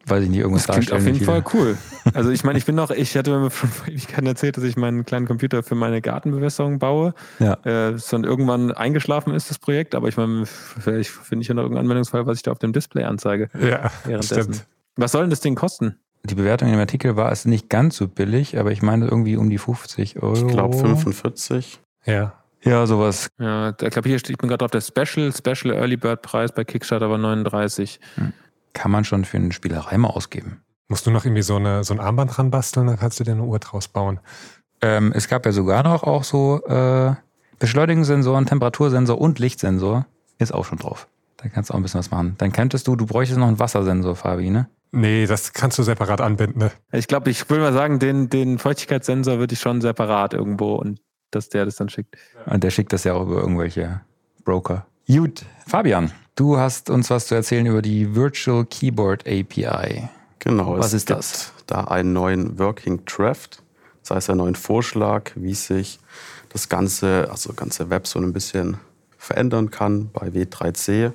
weiß 0.06 0.24
ich 0.24 0.30
nicht, 0.30 0.40
irgendwas 0.40 0.66
das 0.66 0.76
klingt 0.76 0.92
auf 0.92 1.04
jeden 1.06 1.20
Fall 1.20 1.44
cool. 1.54 1.76
Also 2.14 2.30
ich 2.30 2.42
meine, 2.42 2.58
ich 2.58 2.64
bin 2.64 2.74
noch, 2.74 2.90
ich 2.90 3.16
hatte 3.16 3.38
mir 3.38 3.50
vor 3.50 3.68
Ewigkeiten 3.86 4.26
erzählt, 4.26 4.56
dass 4.56 4.64
ich 4.64 4.76
meinen 4.76 5.04
kleinen 5.04 5.26
Computer 5.26 5.62
für 5.62 5.74
meine 5.74 6.00
Gartenbewässerung 6.00 6.78
baue. 6.78 7.14
Ja. 7.38 7.54
Äh, 7.64 7.96
dann 8.10 8.24
irgendwann 8.24 8.72
eingeschlafen 8.72 9.32
ist, 9.34 9.50
das 9.50 9.58
Projekt, 9.58 9.94
aber 9.94 10.08
ich 10.08 10.16
meine, 10.16 10.46
vielleicht 10.46 11.10
finde 11.10 11.42
ich 11.42 11.48
ja 11.48 11.54
noch 11.54 11.62
irgendeinen 11.62 11.86
Anwendungsfall, 11.86 12.26
was 12.26 12.38
ich 12.38 12.42
da 12.42 12.50
auf 12.50 12.58
dem 12.58 12.72
Display 12.72 13.04
anzeige. 13.04 13.50
Ja, 13.60 13.90
stimmt. 14.22 14.66
Was 14.96 15.12
soll 15.12 15.22
denn 15.22 15.30
das 15.30 15.40
Ding 15.40 15.54
kosten? 15.54 15.96
Die 16.24 16.34
Bewertung 16.34 16.68
in 16.68 16.74
dem 16.74 16.80
Artikel 16.80 17.16
war 17.16 17.30
es 17.30 17.44
nicht 17.44 17.68
ganz 17.68 17.96
so 17.96 18.08
billig, 18.08 18.58
aber 18.58 18.72
ich 18.72 18.82
meine 18.82 19.06
irgendwie 19.06 19.36
um 19.36 19.48
die 19.48 19.58
50 19.58 20.22
Euro. 20.22 20.34
Ich 20.34 20.46
glaube 20.46 20.76
45. 20.76 21.80
Ja. 22.10 22.32
Ja, 22.62 22.86
sowas. 22.86 23.30
Ja, 23.38 23.70
ich 23.70 23.90
glaube, 23.90 24.08
hier 24.08 24.18
steht, 24.18 24.32
ich 24.32 24.38
bin 24.38 24.48
gerade 24.48 24.58
drauf, 24.58 24.70
der 24.70 24.82
Special, 24.82 25.32
Special 25.32 25.74
Early 25.74 25.96
Bird 25.96 26.22
Preis 26.22 26.52
bei 26.52 26.64
Kickstarter 26.64 27.08
war 27.08 27.16
39. 27.16 28.00
Hm. 28.16 28.32
Kann 28.74 28.90
man 28.90 29.04
schon 29.04 29.24
für 29.24 29.38
eine 29.38 29.52
Spielerei 29.52 29.96
mal 29.96 30.08
ausgeben. 30.08 30.62
Musst 30.88 31.06
du 31.06 31.10
noch 31.10 31.24
irgendwie 31.24 31.42
so, 31.42 31.56
eine, 31.56 31.84
so 31.84 31.94
ein 31.94 32.00
Armband 32.00 32.36
dran 32.36 32.50
basteln, 32.50 32.86
dann 32.86 32.98
kannst 32.98 33.18
du 33.18 33.24
dir 33.24 33.32
eine 33.32 33.44
Uhr 33.44 33.58
draus 33.58 33.88
bauen. 33.88 34.20
Ähm, 34.82 35.12
es 35.14 35.28
gab 35.28 35.46
ja 35.46 35.52
sogar 35.52 35.82
noch 35.82 36.02
auch 36.02 36.24
so 36.24 36.62
äh, 36.66 37.14
Beschleunigungssensoren, 37.58 38.46
Temperatursensor 38.46 39.18
und 39.18 39.38
Lichtsensor. 39.38 40.06
Ist 40.38 40.52
auch 40.52 40.64
schon 40.64 40.78
drauf. 40.78 41.06
Da 41.36 41.48
kannst 41.48 41.70
du 41.70 41.74
auch 41.74 41.78
ein 41.78 41.82
bisschen 41.82 42.00
was 42.00 42.10
machen. 42.10 42.34
Dann 42.38 42.52
könntest 42.52 42.86
du, 42.86 42.96
du 42.96 43.06
bräuchtest 43.06 43.38
noch 43.38 43.48
einen 43.48 43.58
Wassersensor, 43.58 44.16
Fabi, 44.16 44.50
ne? 44.50 44.68
Nee, 44.92 45.26
das 45.26 45.52
kannst 45.52 45.78
du 45.78 45.82
separat 45.82 46.20
anbinden. 46.20 46.58
Ne? 46.58 46.72
Ich 46.92 47.06
glaube, 47.06 47.30
ich 47.30 47.48
würde 47.48 47.62
mal 47.62 47.72
sagen, 47.72 47.98
den, 47.98 48.28
den 48.28 48.58
Feuchtigkeitssensor 48.58 49.38
würde 49.38 49.54
ich 49.54 49.60
schon 49.60 49.80
separat 49.80 50.34
irgendwo 50.34 50.74
und 50.74 51.00
dass 51.30 51.48
der 51.48 51.64
das 51.64 51.76
dann 51.76 51.88
schickt. 51.88 52.16
Und 52.46 52.62
der 52.64 52.70
schickt 52.70 52.92
das 52.92 53.04
ja 53.04 53.14
auch 53.14 53.22
über 53.22 53.40
irgendwelche 53.40 54.00
Broker. 54.44 54.86
Gut, 55.06 55.44
Fabian, 55.66 56.12
du 56.36 56.58
hast 56.58 56.90
uns 56.90 57.10
was 57.10 57.26
zu 57.26 57.34
erzählen 57.34 57.66
über 57.66 57.82
die 57.82 58.14
Virtual 58.14 58.64
Keyboard 58.64 59.26
API. 59.26 60.08
Genau. 60.38 60.78
Was 60.78 60.92
ist 60.92 61.10
das? 61.10 61.52
Da 61.66 61.84
einen 61.84 62.12
neuen 62.12 62.58
Working 62.58 63.04
Draft, 63.04 63.62
das 64.02 64.16
heißt 64.16 64.30
einen 64.30 64.38
neuen 64.38 64.54
Vorschlag, 64.54 65.32
wie 65.34 65.54
sich 65.54 66.00
das 66.48 66.68
ganze, 66.68 67.28
also 67.30 67.52
ganze 67.52 67.90
Web 67.90 68.06
so 68.06 68.18
ein 68.18 68.32
bisschen 68.32 68.78
verändern 69.18 69.70
kann 69.70 70.10
bei 70.12 70.28
W3C. 70.28 71.12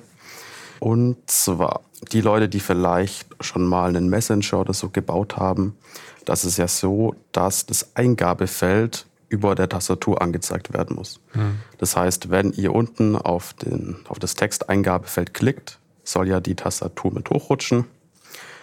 Und 0.78 1.16
zwar 1.28 1.80
die 2.12 2.20
Leute, 2.20 2.48
die 2.48 2.60
vielleicht 2.60 3.26
schon 3.40 3.66
mal 3.66 3.88
einen 3.88 4.08
Messenger 4.08 4.60
oder 4.60 4.74
so 4.74 4.90
gebaut 4.90 5.36
haben, 5.36 5.76
das 6.24 6.44
ist 6.44 6.58
ja 6.58 6.68
so, 6.68 7.14
dass 7.32 7.66
das 7.66 7.96
Eingabefeld 7.96 9.06
über 9.28 9.54
der 9.54 9.68
Tastatur 9.68 10.22
angezeigt 10.22 10.72
werden 10.72 10.96
muss. 10.96 11.20
Mhm. 11.34 11.60
Das 11.78 11.96
heißt, 11.96 12.30
wenn 12.30 12.52
ihr 12.52 12.74
unten 12.74 13.16
auf, 13.16 13.54
den, 13.54 13.96
auf 14.08 14.18
das 14.18 14.34
Texteingabefeld 14.34 15.34
klickt, 15.34 15.78
soll 16.04 16.28
ja 16.28 16.40
die 16.40 16.54
Tastatur 16.54 17.12
mit 17.12 17.28
hochrutschen. 17.30 17.84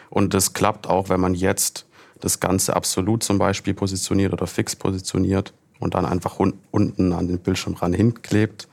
Und 0.10 0.34
das 0.34 0.54
klappt 0.54 0.88
auch, 0.88 1.10
wenn 1.10 1.20
man 1.20 1.34
jetzt 1.34 1.86
das 2.22 2.40
Ganze 2.40 2.76
absolut 2.76 3.24
zum 3.24 3.38
Beispiel 3.38 3.74
positioniert 3.74 4.32
oder 4.32 4.48
fix 4.48 4.76
positioniert 4.76 5.54
und 5.80 5.96
dann 5.96 6.06
einfach 6.06 6.40
unten 6.40 7.12
an 7.12 7.28
den 7.28 7.40
Bildschirmrand 7.40 7.96
hinklebt. 7.96 8.70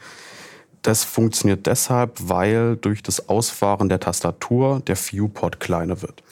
Das 0.82 1.04
funktioniert 1.04 1.66
deshalb, 1.66 2.12
weil 2.22 2.76
durch 2.76 3.02
das 3.02 3.28
Ausfahren 3.28 3.88
der 3.88 4.00
Tastatur 4.00 4.80
der 4.86 4.96
Viewport 4.96 5.58
kleiner 5.58 6.00
wird. 6.00 6.22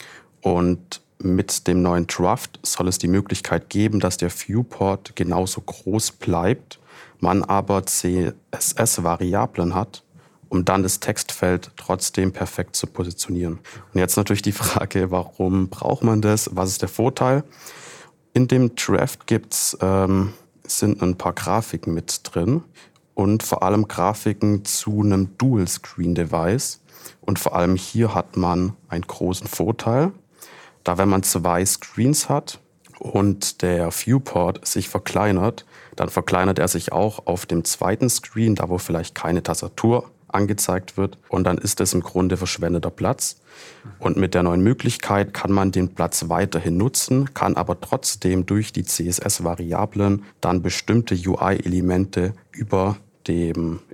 Und 0.41 1.00
mit 1.21 1.67
dem 1.67 1.83
neuen 1.83 2.07
Draft 2.07 2.61
soll 2.63 2.89
es 2.89 2.99
die 2.99 3.09
Möglichkeit 3.09 3.71
geben, 3.71 4.01
dass 4.01 4.17
der 4.17 4.31
Viewport 4.31 5.17
genauso 5.17 5.61
groß 5.61 6.13
bleibt, 6.13 6.79
man 7.19 7.43
aber 7.43 7.85
CSS-Variablen 7.85 9.75
hat, 9.75 10.05
um 10.49 10.65
dann 10.65 10.83
das 10.83 11.01
Textfeld 11.01 11.73
trotzdem 11.77 12.33
perfekt 12.33 12.77
zu 12.77 12.87
positionieren. 12.87 13.59
Und 13.93 14.01
jetzt 14.01 14.17
natürlich 14.17 14.43
die 14.43 14.53
Frage, 14.53 15.11
warum 15.11 15.69
braucht 15.69 16.05
man 16.05 16.23
das? 16.23 16.51
Was 16.55 16.71
ist 16.71 16.83
der 16.83 16.89
Vorteil? 16.89 17.43
In 18.33 18.47
dem 18.47 18.77
Draft 18.77 19.27
gibt's, 19.27 19.77
ähm, 19.81 20.35
sind 20.65 21.03
ein 21.03 21.17
paar 21.17 21.33
Grafiken 21.33 21.95
mit 21.95 22.21
drin 22.23 22.63
und 23.15 23.43
vor 23.43 23.63
allem 23.63 23.89
Grafiken 23.89 24.65
zu 24.65 25.03
einem 25.03 25.37
Dual-Screen-Device. 25.39 26.81
Und 27.21 27.39
vor 27.39 27.57
allem 27.57 27.75
hier 27.75 28.15
hat 28.15 28.37
man 28.37 28.75
einen 28.89 29.07
großen 29.07 29.49
Vorteil. 29.49 30.13
Da 30.88 30.97
wenn 30.97 31.11
man 31.11 31.23
zwei 31.23 31.66
Screens 31.66 32.30
hat 32.30 32.61
und 32.99 33.61
der 33.61 33.90
Viewport 33.90 34.66
sich 34.66 34.88
verkleinert, 34.88 35.66
dann 35.97 36.09
verkleinert 36.09 36.59
er 36.59 36.66
sich 36.66 36.92
auch 36.92 37.26
auf 37.26 37.45
dem 37.45 37.62
zweiten 37.64 38.09
Screen, 38.09 38.54
da 38.54 38.71
wo 38.71 38.78
vielleicht 38.78 39.14
keine 39.14 39.42
Tastatur 39.42 40.11
angezeigt 40.28 40.97
wird. 40.97 41.18
Und 41.28 41.45
dann 41.45 41.59
ist 41.59 41.83
es 41.83 41.92
im 41.92 42.00
Grunde 42.00 42.38
verschwendeter 42.38 42.88
Platz. 42.88 43.38
Und 43.99 44.16
mit 44.16 44.33
der 44.33 44.45
neuen 44.45 44.62
Möglichkeit 44.62 45.35
kann 45.35 45.52
man 45.52 45.73
den 45.73 45.95
Platz 45.95 46.30
weiterhin 46.30 46.78
nutzen, 46.78 47.35
kann 47.35 47.59
aber 47.59 47.78
trotzdem 47.83 48.47
durch 48.47 48.73
die 48.73 48.85
CSS-Variablen 48.85 50.25
dann 50.40 50.62
bestimmte 50.62 51.14
UI-Elemente 51.16 52.33
über, 52.50 52.97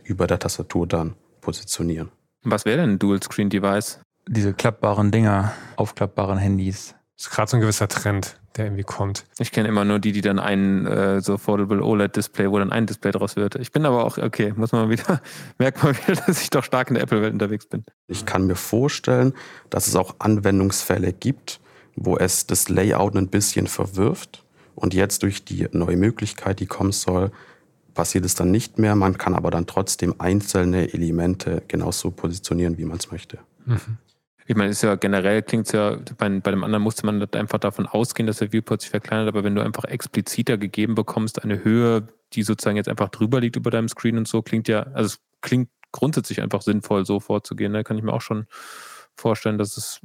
über 0.05 0.29
der 0.29 0.39
Tastatur 0.39 0.87
dann 0.87 1.15
positionieren. 1.41 2.13
Was 2.45 2.65
wäre 2.65 2.83
denn 2.83 2.91
ein 2.91 2.99
Dual-Screen-Device? 3.01 3.99
Diese 4.29 4.55
klappbaren 4.55 5.11
Dinger, 5.11 5.53
aufklappbaren 5.77 6.39
Handys. 6.39 6.95
Das 7.17 7.27
ist 7.27 7.31
gerade 7.31 7.51
so 7.51 7.57
ein 7.57 7.61
gewisser 7.61 7.89
Trend, 7.89 8.39
der 8.57 8.67
irgendwie 8.67 8.83
kommt. 8.83 9.25
Ich 9.39 9.53
kenne 9.53 9.69
immer 9.69 9.85
nur 9.85 9.99
die, 9.99 10.13
die 10.13 10.21
dann 10.21 10.39
ein 10.39 10.87
äh, 10.87 11.21
so 11.21 11.39
Foldable 11.39 11.83
OLED-Display, 11.83 12.51
wo 12.51 12.59
dann 12.59 12.73
ein 12.73 12.87
Display 12.87 13.13
draus 13.13 13.37
wird. 13.37 13.55
Ich 13.57 13.71
bin 13.71 13.87
aber 13.87 14.05
auch, 14.05 14.19
okay, 14.19 14.53
muss 14.57 14.73
man 14.73 14.91
wieder, 14.91 15.21
merkt 15.59 15.83
man 15.83 15.97
wieder, 15.97 16.21
dass 16.21 16.43
ich 16.43 16.51
doch 16.51 16.65
stark 16.65 16.89
in 16.89 16.95
der 16.95 17.05
Apple-Welt 17.05 17.33
unterwegs 17.33 17.67
bin. 17.67 17.85
Ich 18.09 18.27
kann 18.27 18.47
mir 18.47 18.57
vorstellen, 18.57 19.33
dass 19.71 19.87
es 19.87 19.95
auch 19.95 20.17
Anwendungsfälle 20.19 21.13
gibt, 21.13 21.61
wo 21.95 22.17
es 22.17 22.47
das 22.47 22.69
Layout 22.69 23.17
ein 23.17 23.29
bisschen 23.29 23.67
verwirft. 23.67 24.45
Und 24.75 24.93
jetzt 24.93 25.23
durch 25.23 25.45
die 25.45 25.69
neue 25.71 25.97
Möglichkeit, 25.97 26.59
die 26.59 26.67
kommen 26.67 26.91
soll, 26.91 27.31
passiert 27.95 28.25
es 28.25 28.35
dann 28.35 28.51
nicht 28.51 28.79
mehr. 28.79 28.97
Man 28.97 29.19
kann 29.19 29.35
aber 29.37 29.53
dann 29.53 29.67
trotzdem 29.67 30.17
einzelne 30.19 30.93
Elemente 30.93 31.63
genauso 31.69 32.11
positionieren, 32.11 32.77
wie 32.77 32.85
man 32.85 32.99
es 32.99 33.13
möchte. 33.13 33.39
Mhm. 33.67 33.99
Ich 34.47 34.57
meine, 34.57 34.71
ist 34.71 34.83
ja 34.83 34.95
generell 34.97 35.43
klingt 35.43 35.67
es 35.67 35.73
ja, 35.73 35.97
bei, 36.19 36.29
bei 36.29 36.51
dem 36.51 36.65
anderen 36.65 36.83
musste 36.83 37.07
man 37.07 37.23
einfach 37.33 37.59
davon 37.59 37.87
ausgehen, 37.87 38.27
dass 38.27 38.39
der 38.39 38.53
Viewport 38.53 38.83
sich 38.83 38.91
verkleinert, 38.91 39.29
aber 39.29 39.43
wenn 39.43 39.55
du 39.55 39.63
einfach 39.63 39.85
expliziter 39.85 40.59
gegeben 40.59 40.95
bekommst, 40.95 41.43
eine 41.43 41.65
Höhe, 41.65 42.09
die 42.35 42.43
sozusagen 42.43 42.77
jetzt 42.77 42.89
einfach 42.89 43.09
drüber 43.09 43.41
liegt 43.41 43.57
über 43.57 43.71
deinem 43.71 43.89
Screen 43.89 44.19
und 44.19 44.29
so, 44.29 44.43
klingt 44.43 44.69
ja, 44.69 44.83
also 44.93 45.07
es 45.07 45.21
klingt 45.41 45.71
grundsätzlich 45.93 46.43
einfach 46.43 46.61
sinnvoll, 46.61 47.07
so 47.07 47.21
vorzugehen. 47.21 47.73
Da 47.73 47.83
kann 47.83 47.97
ich 47.97 48.03
mir 48.03 48.13
auch 48.13 48.21
schon 48.21 48.47
vorstellen, 49.15 49.59
dass 49.59 49.77
es, 49.77 50.01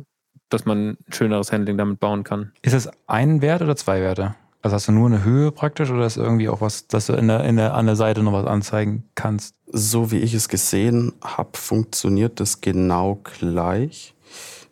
dass 0.48 0.66
man 0.66 0.92
ein 0.92 0.98
schöneres 1.10 1.52
Handling 1.52 1.78
damit 1.78 2.00
bauen 2.00 2.24
kann. 2.24 2.54
Ist 2.62 2.74
es 2.74 2.90
ein 3.08 3.42
Wert 3.42 3.62
oder 3.62 3.76
zwei 3.76 4.00
Werte? 4.02 4.36
Also 4.62 4.76
hast 4.76 4.88
du 4.90 4.92
nur 4.92 5.08
eine 5.08 5.24
Höhe 5.24 5.52
praktisch 5.52 5.90
oder 5.90 6.06
ist 6.06 6.18
irgendwie 6.18 6.50
auch 6.50 6.62
was, 6.62 6.88
dass 6.88 7.08
du 7.08 7.14
in 7.14 7.30
der, 7.30 7.46
in 7.46 7.56
der, 7.56 7.74
an 7.74 7.86
der 7.86 7.96
Seite 7.96 8.24
noch 8.24 8.34
was 8.34 8.46
anzeigen 8.46 9.10
kannst? 9.16 9.56
So 9.66 10.12
wie 10.12 10.20
ich 10.20 10.34
es 10.34 10.50
gesehen 10.50 11.14
habe, 11.24 11.58
funktioniert 11.58 12.40
das 12.40 12.60
genau 12.60 13.22
gleich 13.24 14.16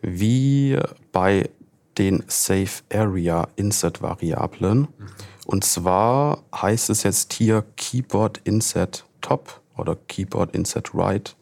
wie 0.01 0.77
bei 1.11 1.49
den 1.97 2.23
Safe 2.27 2.83
Area 2.93 3.47
Inset 3.55 4.01
Variablen. 4.01 4.87
Und 5.45 5.63
zwar 5.63 6.43
heißt 6.53 6.89
es 6.89 7.03
jetzt 7.03 7.33
hier 7.33 7.65
Keyboard 7.75 8.41
Inset 8.43 9.05
Top 9.21 9.61
oder 9.77 9.95
Keyboard 10.07 10.55
Inset 10.55 10.93
Right. 10.93 11.35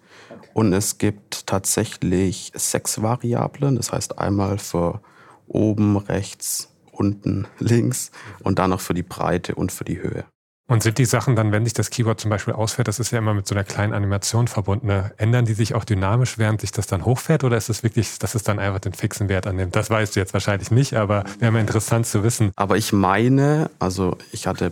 Und 0.53 0.71
es 0.71 0.97
gibt 0.97 1.47
tatsächlich 1.47 2.51
sechs 2.55 3.01
Variablen. 3.01 3.75
Das 3.75 3.91
heißt 3.91 4.19
einmal 4.19 4.57
für 4.57 5.01
oben, 5.47 5.97
rechts, 5.97 6.69
unten, 6.91 7.47
links 7.59 8.11
und 8.43 8.59
dann 8.59 8.69
noch 8.69 8.81
für 8.81 8.93
die 8.93 9.03
Breite 9.03 9.55
und 9.55 9.71
für 9.71 9.83
die 9.83 10.01
Höhe. 10.01 10.25
Und 10.67 10.81
sind 10.81 10.97
die 10.97 11.05
Sachen 11.05 11.35
dann, 11.35 11.51
wenn 11.51 11.63
sich 11.63 11.75
das 11.75 11.91
Keyword 11.91 12.19
zum 12.19 12.31
Beispiel 12.31 12.55
ausfährt, 12.55 12.87
das 12.87 12.99
ist 12.99 13.11
ja 13.11 13.19
immer 13.19 13.35
mit 13.35 13.47
so 13.47 13.53
einer 13.53 13.63
kleinen 13.63 13.93
Animation 13.93 14.47
verbunden, 14.47 14.87
ne? 14.87 15.11
ändern 15.17 15.45
die 15.45 15.53
sich 15.53 15.75
auch 15.75 15.83
dynamisch, 15.85 16.39
während 16.39 16.61
sich 16.61 16.71
das 16.71 16.87
dann 16.87 17.05
hochfährt 17.05 17.43
oder 17.43 17.55
ist 17.55 17.69
es 17.69 17.83
wirklich, 17.83 18.17
dass 18.17 18.33
es 18.33 18.41
dann 18.41 18.57
einfach 18.57 18.79
den 18.79 18.93
fixen 18.93 19.29
Wert 19.29 19.45
annimmt? 19.45 19.75
Das 19.75 19.91
weißt 19.91 20.15
du 20.15 20.19
jetzt 20.19 20.33
wahrscheinlich 20.33 20.71
nicht, 20.71 20.95
aber 20.95 21.23
wäre 21.37 21.51
mal 21.51 21.59
interessant 21.59 22.07
zu 22.07 22.23
wissen. 22.23 22.51
Aber 22.55 22.77
ich 22.77 22.93
meine, 22.93 23.69
also 23.77 24.17
ich 24.31 24.47
hatte 24.47 24.71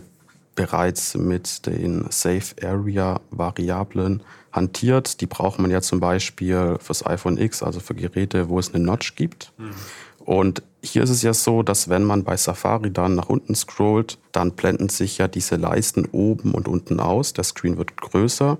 bereits 0.56 1.14
mit 1.14 1.66
den 1.66 2.06
Safe 2.10 2.54
Area 2.62 3.20
Variablen 3.30 4.22
hantiert. 4.52 5.20
Die 5.20 5.26
braucht 5.26 5.58
man 5.58 5.70
ja 5.70 5.80
zum 5.80 6.00
Beispiel 6.00 6.76
fürs 6.80 7.04
iPhone 7.04 7.38
X, 7.38 7.62
also 7.62 7.80
für 7.80 7.94
Geräte, 7.94 8.48
wo 8.48 8.58
es 8.58 8.72
eine 8.74 8.84
Notch 8.84 9.14
gibt. 9.16 9.52
Mhm. 9.58 9.74
Und 10.24 10.62
hier 10.82 11.02
ist 11.02 11.10
es 11.10 11.22
ja 11.22 11.34
so, 11.34 11.62
dass 11.62 11.90
wenn 11.90 12.04
man 12.04 12.24
bei 12.24 12.36
Safari 12.36 12.90
dann 12.90 13.14
nach 13.14 13.28
unten 13.28 13.54
scrollt, 13.54 14.18
dann 14.32 14.52
blenden 14.52 14.88
sich 14.88 15.18
ja 15.18 15.28
diese 15.28 15.56
Leisten 15.56 16.06
oben 16.06 16.52
und 16.52 16.66
unten 16.66 16.98
aus. 16.98 17.34
Der 17.34 17.44
Screen 17.44 17.76
wird 17.76 17.96
größer. 17.96 18.56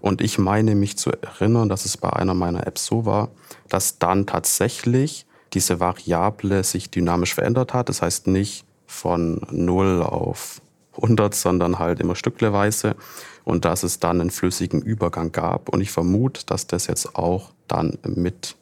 Und 0.00 0.20
ich 0.20 0.38
meine 0.38 0.74
mich 0.74 0.98
zu 0.98 1.10
erinnern, 1.12 1.68
dass 1.68 1.84
es 1.84 1.96
bei 1.96 2.12
einer 2.12 2.34
meiner 2.34 2.66
Apps 2.66 2.86
so 2.86 3.06
war, 3.06 3.30
dass 3.68 3.98
dann 3.98 4.26
tatsächlich 4.26 5.26
diese 5.54 5.78
Variable 5.78 6.64
sich 6.64 6.90
dynamisch 6.90 7.34
verändert 7.34 7.72
hat. 7.72 7.88
Das 7.88 8.02
heißt 8.02 8.26
nicht 8.26 8.64
von 8.86 9.40
0 9.50 10.02
auf 10.02 10.60
100, 10.96 11.34
sondern 11.34 11.78
halt 11.78 12.00
immer 12.00 12.16
stückleweise. 12.16 12.96
Und 13.44 13.64
dass 13.64 13.84
es 13.84 14.00
dann 14.00 14.20
einen 14.20 14.30
flüssigen 14.30 14.82
Übergang 14.82 15.30
gab. 15.30 15.68
Und 15.68 15.80
ich 15.80 15.92
vermute, 15.92 16.44
dass 16.46 16.66
das 16.66 16.88
jetzt 16.88 17.14
auch 17.14 17.52
dann 17.68 17.96
mit 18.04 18.56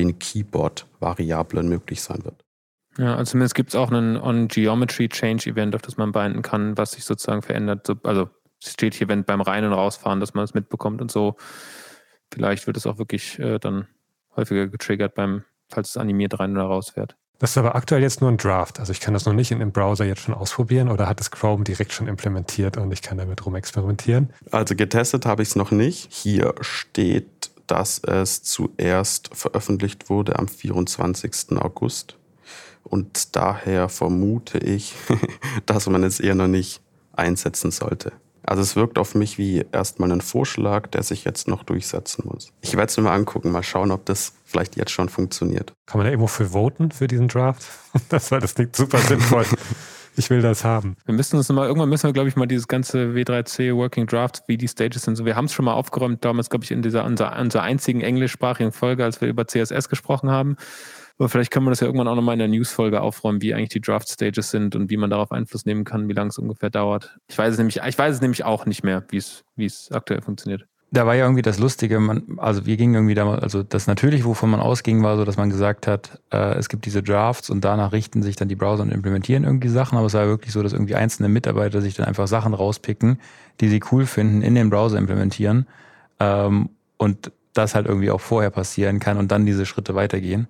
den 0.00 0.18
Keyboard-Variablen 0.18 1.68
möglich 1.68 2.02
sein 2.02 2.24
wird. 2.24 2.44
Ja, 2.98 3.16
also 3.16 3.32
zumindest 3.32 3.54
gibt 3.54 3.70
es 3.70 3.76
auch 3.76 3.90
einen 3.90 4.16
On-Geometry-Change-Event, 4.16 5.74
auf 5.74 5.82
das 5.82 5.96
man 5.96 6.12
binden 6.12 6.42
kann, 6.42 6.76
was 6.76 6.92
sich 6.92 7.04
sozusagen 7.04 7.42
verändert. 7.42 7.88
Also 8.04 8.28
es 8.62 8.72
steht 8.72 8.94
hier, 8.94 9.08
wenn 9.08 9.24
beim 9.24 9.40
Rein- 9.40 9.64
und 9.64 9.72
Rausfahren, 9.72 10.20
dass 10.20 10.34
man 10.34 10.44
es 10.44 10.54
mitbekommt 10.54 11.00
und 11.00 11.10
so. 11.10 11.36
Vielleicht 12.32 12.66
wird 12.66 12.76
es 12.76 12.86
auch 12.86 12.98
wirklich 12.98 13.38
äh, 13.38 13.58
dann 13.58 13.86
häufiger 14.36 14.68
getriggert, 14.68 15.14
beim, 15.14 15.44
falls 15.68 15.90
es 15.90 15.96
animiert 15.96 16.38
rein 16.38 16.52
oder 16.52 16.64
raus 16.64 16.90
fährt. 16.90 17.16
Das 17.38 17.52
ist 17.52 17.58
aber 17.58 17.74
aktuell 17.74 18.02
jetzt 18.02 18.20
nur 18.20 18.30
ein 18.30 18.36
Draft. 18.36 18.80
Also 18.80 18.92
ich 18.92 19.00
kann 19.00 19.14
das 19.14 19.24
noch 19.24 19.32
nicht 19.32 19.50
in 19.50 19.60
dem 19.60 19.72
Browser 19.72 20.04
jetzt 20.04 20.20
schon 20.20 20.34
ausprobieren 20.34 20.90
oder 20.90 21.08
hat 21.08 21.22
es 21.22 21.30
Chrome 21.30 21.64
direkt 21.64 21.92
schon 21.92 22.06
implementiert 22.06 22.76
und 22.76 22.92
ich 22.92 23.00
kann 23.00 23.16
damit 23.16 23.46
rum 23.46 23.54
experimentieren? 23.54 24.30
Also 24.50 24.76
getestet 24.76 25.24
habe 25.24 25.42
ich 25.42 25.48
es 25.48 25.56
noch 25.56 25.70
nicht. 25.70 26.12
Hier 26.12 26.54
steht 26.60 27.50
dass 27.70 27.98
es 28.00 28.42
zuerst 28.42 29.30
veröffentlicht 29.32 30.10
wurde 30.10 30.38
am 30.38 30.48
24. 30.48 31.52
August. 31.52 32.16
Und 32.82 33.36
daher 33.36 33.88
vermute 33.88 34.58
ich, 34.58 34.94
dass 35.66 35.88
man 35.88 36.02
es 36.02 36.18
eher 36.18 36.34
noch 36.34 36.48
nicht 36.48 36.80
einsetzen 37.12 37.70
sollte. 37.70 38.12
Also 38.42 38.62
es 38.62 38.74
wirkt 38.74 38.98
auf 38.98 39.14
mich 39.14 39.38
wie 39.38 39.64
erstmal 39.70 40.10
ein 40.10 40.22
Vorschlag, 40.22 40.88
der 40.88 41.02
sich 41.02 41.24
jetzt 41.24 41.46
noch 41.46 41.62
durchsetzen 41.62 42.24
muss. 42.26 42.52
Ich 42.62 42.76
werde 42.76 42.90
es 42.90 42.96
mir 42.96 43.04
mal 43.04 43.14
angucken, 43.14 43.52
mal 43.52 43.62
schauen, 43.62 43.92
ob 43.92 44.06
das 44.06 44.32
vielleicht 44.44 44.76
jetzt 44.76 44.90
schon 44.90 45.08
funktioniert. 45.08 45.72
Kann 45.86 45.98
man 45.98 46.06
da 46.06 46.10
irgendwo 46.10 46.26
für 46.26 46.52
voten 46.52 46.90
für 46.90 47.06
diesen 47.06 47.28
Draft? 47.28 47.62
Das 48.08 48.30
war 48.30 48.40
das 48.40 48.54
klingt 48.54 48.74
super 48.74 48.98
sinnvoll. 48.98 49.44
ich 50.16 50.30
will 50.30 50.42
das 50.42 50.64
haben. 50.64 50.96
Wir 51.04 51.14
müssen 51.14 51.36
uns 51.36 51.48
mal, 51.48 51.66
irgendwann 51.66 51.88
müssen 51.88 52.08
wir, 52.08 52.12
glaube 52.12 52.28
ich, 52.28 52.36
mal 52.36 52.46
dieses 52.46 52.68
ganze 52.68 53.14
W3C 53.14 53.74
Working 53.74 54.06
Draft, 54.06 54.42
wie 54.46 54.56
die 54.56 54.68
Stages 54.68 55.02
sind. 55.02 55.16
So, 55.16 55.24
wir 55.24 55.36
haben 55.36 55.46
es 55.46 55.52
schon 55.52 55.64
mal 55.64 55.74
aufgeräumt, 55.74 56.24
damals, 56.24 56.50
glaube 56.50 56.64
ich, 56.64 56.70
in 56.70 56.82
dieser 56.82 57.04
unserer, 57.04 57.38
unserer 57.38 57.62
einzigen 57.62 58.00
englischsprachigen 58.00 58.72
Folge, 58.72 59.04
als 59.04 59.20
wir 59.20 59.28
über 59.28 59.46
CSS 59.46 59.88
gesprochen 59.88 60.30
haben. 60.30 60.56
Aber 61.18 61.28
vielleicht 61.28 61.50
kann 61.50 61.62
man 61.62 61.72
das 61.72 61.80
ja 61.80 61.86
irgendwann 61.86 62.08
auch 62.08 62.14
nochmal 62.14 62.32
in 62.32 62.38
der 62.38 62.48
News-Folge 62.48 63.02
aufräumen, 63.02 63.42
wie 63.42 63.52
eigentlich 63.52 63.68
die 63.68 63.80
Draft-Stages 63.82 64.50
sind 64.50 64.74
und 64.74 64.88
wie 64.88 64.96
man 64.96 65.10
darauf 65.10 65.32
Einfluss 65.32 65.66
nehmen 65.66 65.84
kann, 65.84 66.08
wie 66.08 66.14
lange 66.14 66.30
es 66.30 66.38
ungefähr 66.38 66.70
dauert. 66.70 67.18
Ich 67.28 67.36
weiß 67.36 67.52
es 67.52 67.58
nämlich, 67.58 67.80
ich 67.86 67.98
weiß 67.98 68.14
es 68.14 68.20
nämlich 68.22 68.44
auch 68.44 68.64
nicht 68.64 68.82
mehr, 68.82 69.04
wie 69.10 69.18
es, 69.18 69.44
wie 69.54 69.66
es 69.66 69.92
aktuell 69.92 70.22
funktioniert. 70.22 70.66
Da 70.92 71.06
war 71.06 71.14
ja 71.14 71.24
irgendwie 71.24 71.42
das 71.42 71.60
Lustige, 71.60 72.00
man, 72.00 72.22
also 72.38 72.66
wir 72.66 72.76
gingen 72.76 72.94
irgendwie 72.94 73.14
damals, 73.14 73.42
also 73.42 73.62
das 73.62 73.86
natürlich, 73.86 74.24
wovon 74.24 74.50
man 74.50 74.58
ausging, 74.58 75.04
war 75.04 75.16
so, 75.16 75.24
dass 75.24 75.36
man 75.36 75.48
gesagt 75.48 75.86
hat, 75.86 76.20
äh, 76.32 76.54
es 76.54 76.68
gibt 76.68 76.84
diese 76.84 77.00
Drafts 77.00 77.48
und 77.48 77.64
danach 77.64 77.92
richten 77.92 78.22
sich 78.24 78.34
dann 78.34 78.48
die 78.48 78.56
Browser 78.56 78.82
und 78.82 78.90
implementieren 78.90 79.44
irgendwie 79.44 79.68
Sachen, 79.68 79.96
aber 79.96 80.08
es 80.08 80.14
war 80.14 80.26
wirklich 80.26 80.52
so, 80.52 80.64
dass 80.64 80.72
irgendwie 80.72 80.96
einzelne 80.96 81.28
Mitarbeiter 81.28 81.80
sich 81.80 81.94
dann 81.94 82.06
einfach 82.06 82.26
Sachen 82.26 82.54
rauspicken, 82.54 83.20
die 83.60 83.68
sie 83.68 83.80
cool 83.92 84.04
finden, 84.04 84.42
in 84.42 84.56
den 84.56 84.68
Browser 84.68 84.98
implementieren 84.98 85.68
ähm, 86.18 86.70
und 86.96 87.30
das 87.52 87.76
halt 87.76 87.86
irgendwie 87.86 88.10
auch 88.10 88.20
vorher 88.20 88.50
passieren 88.50 88.98
kann 88.98 89.16
und 89.16 89.30
dann 89.30 89.46
diese 89.46 89.66
Schritte 89.66 89.94
weitergehen. 89.94 90.48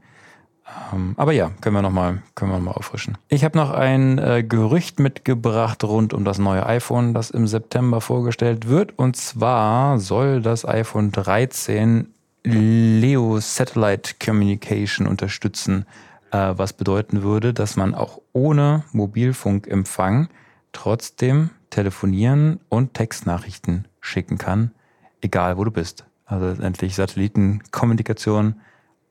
Ähm, 0.92 1.14
aber 1.16 1.32
ja, 1.32 1.50
können 1.60 1.76
wir 1.76 1.82
nochmal 1.82 2.22
noch 2.40 2.76
auffrischen. 2.76 3.18
Ich 3.28 3.44
habe 3.44 3.56
noch 3.58 3.70
ein 3.70 4.18
äh, 4.18 4.42
Gerücht 4.42 4.98
mitgebracht 5.00 5.82
rund 5.84 6.14
um 6.14 6.24
das 6.24 6.38
neue 6.38 6.66
iPhone, 6.66 7.14
das 7.14 7.30
im 7.30 7.46
September 7.46 8.00
vorgestellt 8.00 8.68
wird. 8.68 8.98
Und 8.98 9.16
zwar 9.16 9.98
soll 9.98 10.42
das 10.42 10.66
iPhone 10.66 11.12
13 11.12 12.08
Leo 12.42 13.38
Satellite 13.40 14.14
Communication 14.24 15.06
unterstützen, 15.06 15.84
äh, 16.30 16.54
was 16.56 16.72
bedeuten 16.72 17.22
würde, 17.22 17.52
dass 17.52 17.76
man 17.76 17.94
auch 17.94 18.20
ohne 18.32 18.84
Mobilfunkempfang 18.92 20.28
trotzdem 20.72 21.50
telefonieren 21.70 22.60
und 22.68 22.94
Textnachrichten 22.94 23.86
schicken 24.00 24.38
kann, 24.38 24.72
egal 25.20 25.56
wo 25.56 25.64
du 25.64 25.70
bist. 25.70 26.04
Also 26.24 26.62
endlich 26.62 26.94
Satellitenkommunikation 26.94 28.60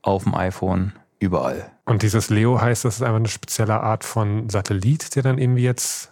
auf 0.02 0.24
dem 0.24 0.34
iPhone 0.36 0.94
überall. 1.20 1.72
Und 1.86 2.02
dieses 2.02 2.30
Leo 2.30 2.60
heißt, 2.62 2.86
das 2.86 2.96
ist 2.96 3.02
einfach 3.02 3.18
eine 3.18 3.28
spezielle 3.28 3.82
Art 3.82 4.04
von 4.04 4.50
Satellit, 4.50 5.16
der 5.16 5.24
dann 5.24 5.38
irgendwie 5.38 5.64
jetzt 5.64 6.12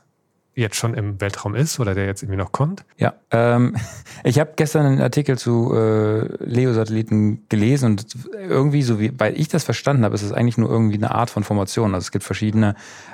jetzt 0.57 0.75
schon 0.75 0.95
im 0.95 1.21
Weltraum 1.21 1.53
ist 1.53 1.79
oder 1.79 1.93
der 1.93 2.07
jetzt 2.07 2.23
irgendwie 2.23 2.37
noch 2.37 2.51
kommt? 2.51 2.83
Ja, 2.97 3.13
ähm, 3.29 3.75
ich 4.23 4.39
habe 4.39 4.53
gestern 4.55 4.87
einen 4.87 5.01
Artikel 5.01 5.37
zu 5.37 5.71
äh, 5.73 6.27
Leo-Satelliten 6.43 7.47
gelesen 7.47 7.91
und 7.91 8.07
irgendwie, 8.33 8.81
so 8.81 8.99
wie, 8.99 9.13
weil 9.19 9.39
ich 9.39 9.49
das 9.49 9.63
verstanden 9.63 10.03
habe, 10.03 10.15
ist 10.15 10.23
es 10.23 10.33
eigentlich 10.33 10.57
nur 10.57 10.69
irgendwie 10.69 10.97
eine 10.97 11.13
Art 11.13 11.29
von 11.29 11.43
Formation. 11.43 11.93
Also 11.93 12.05
es 12.05 12.11
gibt 12.11 12.25
verschiedene, 12.25 12.73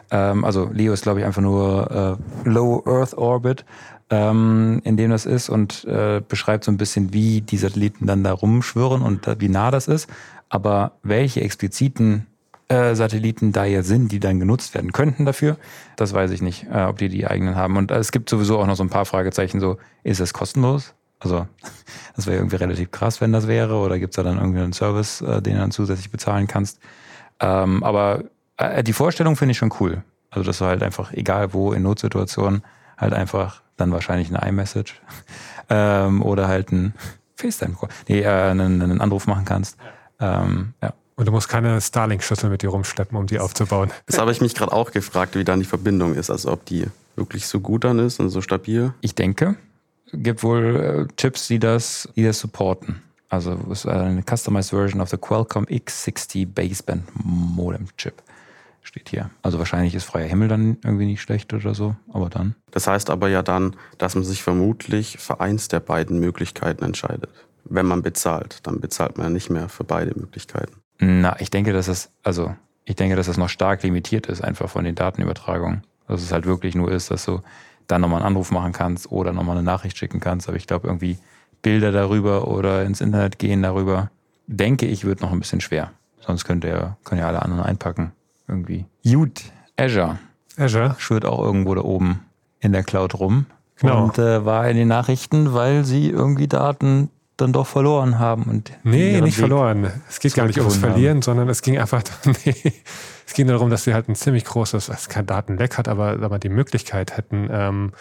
ähm, 0.09 0.45
also 0.45 0.69
Leo 0.71 0.93
ist 0.93 1.03
glaube 1.03 1.19
ich 1.19 1.25
einfach 1.25 1.41
nur 1.41 2.17
äh, 2.45 2.49
Low 2.49 2.81
Earth 2.85 3.13
Orbit, 3.15 3.65
ähm, 4.13 4.79
in 4.83 4.95
dem 4.95 5.09
das 5.09 5.25
ist 5.25 5.49
und 5.49 5.85
äh, 5.85 6.21
beschreibt 6.27 6.63
so 6.63 6.71
ein 6.71 6.77
bisschen, 6.77 7.13
wie 7.13 7.41
die 7.41 7.57
Satelliten 7.57 8.05
dann 8.05 8.23
da 8.23 8.31
rumschwirren 8.31 9.01
und 9.01 9.27
wie 9.39 9.49
nah 9.49 9.71
das 9.71 9.87
ist. 9.87 10.07
Aber 10.49 10.91
welche 11.01 11.41
expliziten 11.41 12.27
äh, 12.67 12.93
Satelliten 12.93 13.51
da 13.53 13.65
jetzt 13.65 13.87
sind, 13.87 14.11
die 14.11 14.19
dann 14.19 14.39
genutzt 14.39 14.75
werden 14.75 14.91
könnten 14.91 15.25
dafür, 15.25 15.57
das 15.95 16.13
weiß 16.13 16.29
ich 16.29 16.43
nicht, 16.43 16.67
äh, 16.71 16.83
ob 16.83 16.99
die 16.99 17.09
die 17.09 17.25
eigenen 17.25 17.55
haben. 17.55 17.75
Und 17.75 17.89
es 17.89 18.11
gibt 18.11 18.29
sowieso 18.29 18.59
auch 18.59 18.67
noch 18.67 18.75
so 18.75 18.83
ein 18.83 18.89
paar 18.89 19.05
Fragezeichen, 19.05 19.59
so, 19.59 19.77
ist 20.03 20.19
es 20.19 20.31
kostenlos? 20.31 20.93
Also, 21.19 21.47
das 22.15 22.27
wäre 22.27 22.37
irgendwie 22.37 22.57
relativ 22.57 22.91
krass, 22.91 23.19
wenn 23.19 23.31
das 23.31 23.47
wäre. 23.47 23.77
Oder 23.77 23.97
gibt 23.97 24.13
es 24.13 24.17
da 24.17 24.23
dann 24.23 24.37
irgendwie 24.37 24.59
einen 24.59 24.73
Service, 24.73 25.21
äh, 25.21 25.41
den 25.41 25.53
du 25.53 25.59
dann 25.59 25.71
zusätzlich 25.71 26.11
bezahlen 26.11 26.47
kannst? 26.47 26.79
Ähm, 27.39 27.83
aber 27.83 28.25
äh, 28.57 28.83
die 28.83 28.93
Vorstellung 28.93 29.35
finde 29.37 29.53
ich 29.53 29.57
schon 29.57 29.73
cool. 29.79 30.03
Also, 30.29 30.45
dass 30.45 30.59
du 30.59 30.65
halt 30.65 30.83
einfach, 30.83 31.13
egal 31.13 31.53
wo, 31.53 31.73
in 31.73 31.81
Notsituationen, 31.81 32.61
halt 32.95 33.13
einfach 33.13 33.62
dann 33.77 33.91
wahrscheinlich 33.91 34.29
eine 34.33 34.47
iMessage 34.47 35.01
ähm, 35.69 36.21
oder 36.21 36.47
halt 36.47 36.71
ein 36.71 36.93
FaceTime-Call, 37.35 37.89
nee, 38.07 38.21
äh, 38.21 38.27
einen, 38.27 38.81
einen 38.81 39.01
Anruf 39.01 39.27
machen 39.27 39.45
kannst. 39.45 39.77
Ja 39.79 39.87
ähm, 40.23 40.73
ja. 40.81 40.93
Und 41.15 41.27
du 41.27 41.31
musst 41.31 41.47
keine 41.47 41.79
Starlink-Schüssel 41.79 42.49
mit 42.49 42.63
dir 42.63 42.69
rumschleppen, 42.69 43.17
um 43.17 43.27
die 43.27 43.39
aufzubauen. 43.39 43.91
Das 44.07 44.17
habe 44.17 44.31
ich 44.31 44.41
mich 44.41 44.55
gerade 44.55 44.71
auch 44.71 44.91
gefragt, 44.91 45.35
wie 45.35 45.43
dann 45.43 45.59
die 45.59 45.65
Verbindung 45.65 46.15
ist. 46.15 46.29
Also 46.29 46.51
ob 46.51 46.65
die 46.65 46.87
wirklich 47.15 47.45
so 47.45 47.59
gut 47.59 47.83
dann 47.83 47.99
ist 47.99 48.19
und 48.19 48.29
so 48.29 48.41
stabil. 48.41 48.93
Ich 49.01 49.13
denke, 49.13 49.55
gibt 50.11 50.41
wohl 50.41 51.07
äh, 51.09 51.15
Chips, 51.15 51.47
die 51.47 51.59
das, 51.59 52.09
die 52.15 52.23
das 52.23 52.39
supporten. 52.39 53.03
Also 53.29 53.59
es 53.71 53.79
ist 53.79 53.87
eine 53.87 54.23
customized 54.23 54.71
version 54.71 55.01
of 55.01 55.09
the 55.09 55.17
Qualcomm 55.17 55.65
X60 55.65 56.47
Baseband 56.47 57.03
Modem 57.13 57.87
Chip. 57.97 58.21
Steht 58.83 59.09
hier. 59.09 59.29
Also 59.41 59.59
wahrscheinlich 59.59 59.95
ist 59.95 60.03
freier 60.03 60.27
Himmel 60.27 60.49
dann 60.49 60.77
irgendwie 60.83 61.05
nicht 61.05 61.21
schlecht 61.21 61.53
oder 61.53 61.73
so, 61.73 61.95
aber 62.11 62.29
dann. 62.29 62.55
Das 62.71 62.85
heißt 62.85 63.09
aber 63.09 63.29
ja 63.29 63.41
dann, 63.41 63.75
dass 63.97 64.15
man 64.15 64.23
sich 64.23 64.43
vermutlich 64.43 65.17
für 65.19 65.39
eins 65.39 65.69
der 65.69 65.79
beiden 65.79 66.19
Möglichkeiten 66.19 66.83
entscheidet 66.83 67.29
wenn 67.65 67.85
man 67.85 68.01
bezahlt. 68.01 68.59
Dann 68.63 68.79
bezahlt 68.79 69.17
man 69.17 69.27
ja 69.27 69.29
nicht 69.29 69.49
mehr 69.49 69.69
für 69.69 69.83
beide 69.83 70.17
Möglichkeiten. 70.19 70.73
Na, 70.99 71.39
ich 71.39 71.49
denke, 71.49 71.73
dass 71.73 71.87
es, 71.87 72.11
also 72.23 72.55
ich 72.85 72.95
denke, 72.95 73.15
dass 73.15 73.27
es 73.27 73.37
noch 73.37 73.49
stark 73.49 73.83
limitiert 73.83 74.27
ist, 74.27 74.43
einfach 74.43 74.69
von 74.69 74.83
den 74.83 74.95
Datenübertragungen. 74.95 75.83
Dass 76.07 76.21
es 76.21 76.31
halt 76.31 76.45
wirklich 76.45 76.75
nur 76.75 76.91
ist, 76.91 77.11
dass 77.11 77.25
du 77.25 77.41
dann 77.87 78.01
nochmal 78.01 78.19
einen 78.19 78.27
Anruf 78.27 78.51
machen 78.51 78.71
kannst 78.71 79.11
oder 79.11 79.33
nochmal 79.33 79.57
eine 79.57 79.65
Nachricht 79.65 79.97
schicken 79.97 80.19
kannst. 80.19 80.47
Aber 80.47 80.57
ich 80.57 80.67
glaube, 80.67 80.87
irgendwie 80.87 81.17
Bilder 81.61 81.91
darüber 81.91 82.47
oder 82.47 82.83
ins 82.83 83.01
Internet 83.01 83.39
gehen 83.39 83.61
darüber, 83.61 84.11
denke 84.47 84.85
ich, 84.85 85.05
wird 85.05 85.21
noch 85.21 85.31
ein 85.31 85.39
bisschen 85.39 85.61
schwer. 85.61 85.91
Sonst 86.19 86.45
könnt 86.45 86.63
ihr, 86.63 86.97
können 87.03 87.21
ja 87.21 87.27
alle 87.27 87.41
anderen 87.41 87.63
einpacken. 87.63 88.11
Irgendwie. 88.53 88.85
Gut, 89.03 89.41
Azure. 89.77 90.19
Azure. 90.57 90.95
Schwirrt 90.99 91.25
auch 91.25 91.39
irgendwo 91.39 91.73
da 91.73 91.81
oben 91.81 92.19
in 92.59 92.71
der 92.71 92.83
Cloud 92.83 93.15
rum. 93.15 93.47
Genau. 93.77 94.05
Und 94.05 94.19
äh, 94.19 94.45
war 94.45 94.69
in 94.69 94.77
den 94.77 94.87
Nachrichten, 94.87 95.53
weil 95.53 95.83
sie 95.83 96.09
irgendwie 96.09 96.47
Daten 96.47 97.09
dann 97.37 97.51
doch 97.51 97.65
verloren 97.65 98.19
haben. 98.19 98.43
Und 98.43 98.71
nee, 98.83 99.19
nicht 99.21 99.37
Weg 99.37 99.47
verloren. 99.47 99.91
Es 100.07 100.19
geht 100.19 100.35
gar 100.35 100.45
nicht 100.45 100.59
ums 100.59 100.77
Verlieren, 100.77 101.15
haben. 101.15 101.21
sondern 101.23 101.49
es 101.49 101.63
ging 101.63 101.79
einfach, 101.79 102.03
nee, 102.45 102.73
es 103.25 103.33
ging 103.33 103.47
darum, 103.47 103.71
dass 103.71 103.87
wir 103.87 103.95
halt 103.95 104.07
ein 104.07 104.15
ziemlich 104.15 104.45
großes, 104.45 104.87
was 104.89 105.09
kein 105.09 105.25
Datenleck 105.25 105.79
hat, 105.79 105.87
aber, 105.87 106.19
aber 106.21 106.37
die 106.37 106.49
Möglichkeit 106.49 107.17
hätten, 107.17 107.49
ähm, 107.51 107.91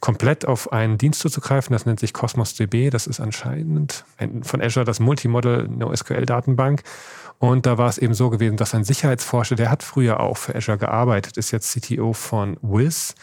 komplett 0.00 0.44
auf 0.44 0.72
einen 0.72 0.98
Dienst 0.98 1.20
zuzugreifen. 1.20 1.72
Das 1.72 1.86
nennt 1.86 2.00
sich 2.00 2.12
Cosmos 2.12 2.54
DB. 2.54 2.90
Das 2.90 3.06
ist 3.06 3.20
anscheinend 3.20 4.04
von 4.42 4.60
Azure 4.60 4.84
das 4.84 4.98
Multimodel 4.98 5.68
NoSQL-Datenbank. 5.68 6.82
Und 7.40 7.64
da 7.64 7.78
war 7.78 7.88
es 7.88 7.96
eben 7.96 8.12
so 8.12 8.28
gewesen, 8.28 8.58
dass 8.58 8.74
ein 8.74 8.84
Sicherheitsforscher, 8.84 9.56
der 9.56 9.70
hat 9.70 9.82
früher 9.82 10.20
auch 10.20 10.36
für 10.36 10.54
Azure 10.54 10.76
gearbeitet, 10.76 11.38
ist 11.38 11.50
jetzt 11.50 11.72
CTO 11.72 12.12
von 12.12 12.58
Wiz 12.60 13.14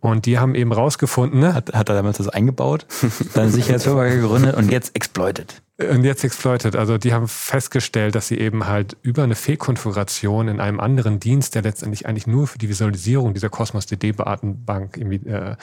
und 0.00 0.26
die 0.26 0.40
haben 0.40 0.56
eben 0.56 0.72
rausgefunden, 0.72 1.38
ne? 1.38 1.54
hat, 1.54 1.72
hat 1.72 1.88
er 1.88 1.94
damals 1.94 2.16
das 2.16 2.28
eingebaut, 2.28 2.84
dann 3.34 3.50
Sicherheitsfirma 3.50 4.08
gegründet 4.08 4.56
und 4.56 4.72
jetzt 4.72 4.96
exploited. 4.96 5.62
Und 5.78 6.04
jetzt 6.04 6.24
exploited. 6.24 6.74
Also 6.74 6.98
die 6.98 7.12
haben 7.12 7.28
festgestellt, 7.28 8.16
dass 8.16 8.26
sie 8.26 8.38
eben 8.38 8.66
halt 8.66 8.96
über 9.02 9.22
eine 9.22 9.36
Fehlkonfiguration 9.36 10.48
in 10.48 10.60
einem 10.60 10.80
anderen 10.80 11.20
Dienst, 11.20 11.54
der 11.54 11.62
letztendlich 11.62 12.06
eigentlich 12.06 12.26
nur 12.26 12.48
für 12.48 12.58
die 12.58 12.68
Visualisierung 12.68 13.34
dieser 13.34 13.50
Cosmos 13.50 13.86
DD-Datenbank 13.86 14.96
irgendwie 14.96 15.28
äh, 15.28 15.56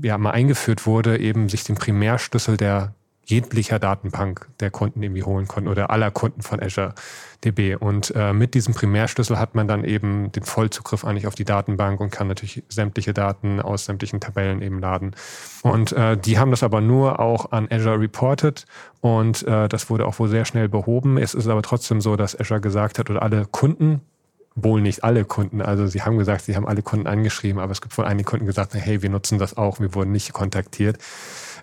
ja, 0.00 0.16
mal 0.16 0.30
eingeführt 0.30 0.86
wurde, 0.86 1.18
eben 1.18 1.48
sich 1.48 1.64
den 1.64 1.74
Primärschlüssel 1.74 2.56
der 2.56 2.94
jeglicher 3.24 3.78
Datenbank 3.78 4.48
der 4.60 4.70
Kunden 4.70 5.02
irgendwie 5.02 5.22
holen 5.22 5.46
konnten 5.46 5.68
oder 5.68 5.90
aller 5.90 6.10
Kunden 6.10 6.42
von 6.42 6.60
Azure 6.60 6.94
DB. 7.44 7.76
Und 7.76 8.12
äh, 8.16 8.32
mit 8.32 8.54
diesem 8.54 8.74
Primärschlüssel 8.74 9.38
hat 9.38 9.54
man 9.54 9.68
dann 9.68 9.84
eben 9.84 10.32
den 10.32 10.42
Vollzugriff 10.42 11.04
eigentlich 11.04 11.26
auf 11.26 11.34
die 11.34 11.44
Datenbank 11.44 12.00
und 12.00 12.10
kann 12.10 12.28
natürlich 12.28 12.64
sämtliche 12.68 13.14
Daten 13.14 13.60
aus 13.60 13.84
sämtlichen 13.84 14.20
Tabellen 14.20 14.60
eben 14.60 14.80
laden. 14.80 15.14
Und 15.62 15.92
äh, 15.92 16.16
die 16.16 16.38
haben 16.38 16.50
das 16.50 16.62
aber 16.62 16.80
nur 16.80 17.20
auch 17.20 17.52
an 17.52 17.68
Azure 17.70 18.00
reported 18.00 18.66
und 19.00 19.46
äh, 19.46 19.68
das 19.68 19.88
wurde 19.88 20.06
auch 20.06 20.18
wohl 20.18 20.28
sehr 20.28 20.44
schnell 20.44 20.68
behoben. 20.68 21.16
Es 21.16 21.34
ist 21.34 21.46
aber 21.46 21.62
trotzdem 21.62 22.00
so, 22.00 22.16
dass 22.16 22.38
Azure 22.38 22.60
gesagt 22.60 22.98
hat, 22.98 23.08
oder 23.08 23.22
alle 23.22 23.46
Kunden 23.46 24.00
wohl 24.54 24.82
nicht 24.82 25.02
alle 25.02 25.24
Kunden. 25.24 25.62
Also 25.62 25.86
sie 25.86 26.02
haben 26.02 26.18
gesagt, 26.18 26.42
sie 26.42 26.56
haben 26.56 26.66
alle 26.66 26.82
Kunden 26.82 27.06
angeschrieben, 27.06 27.60
aber 27.60 27.72
es 27.72 27.80
gibt 27.80 27.96
wohl 27.96 28.04
einige 28.04 28.28
Kunden 28.28 28.44
gesagt, 28.44 28.74
hey, 28.74 29.00
wir 29.00 29.08
nutzen 29.08 29.38
das 29.38 29.56
auch, 29.56 29.80
wir 29.80 29.94
wurden 29.94 30.12
nicht 30.12 30.34
kontaktiert 30.34 30.98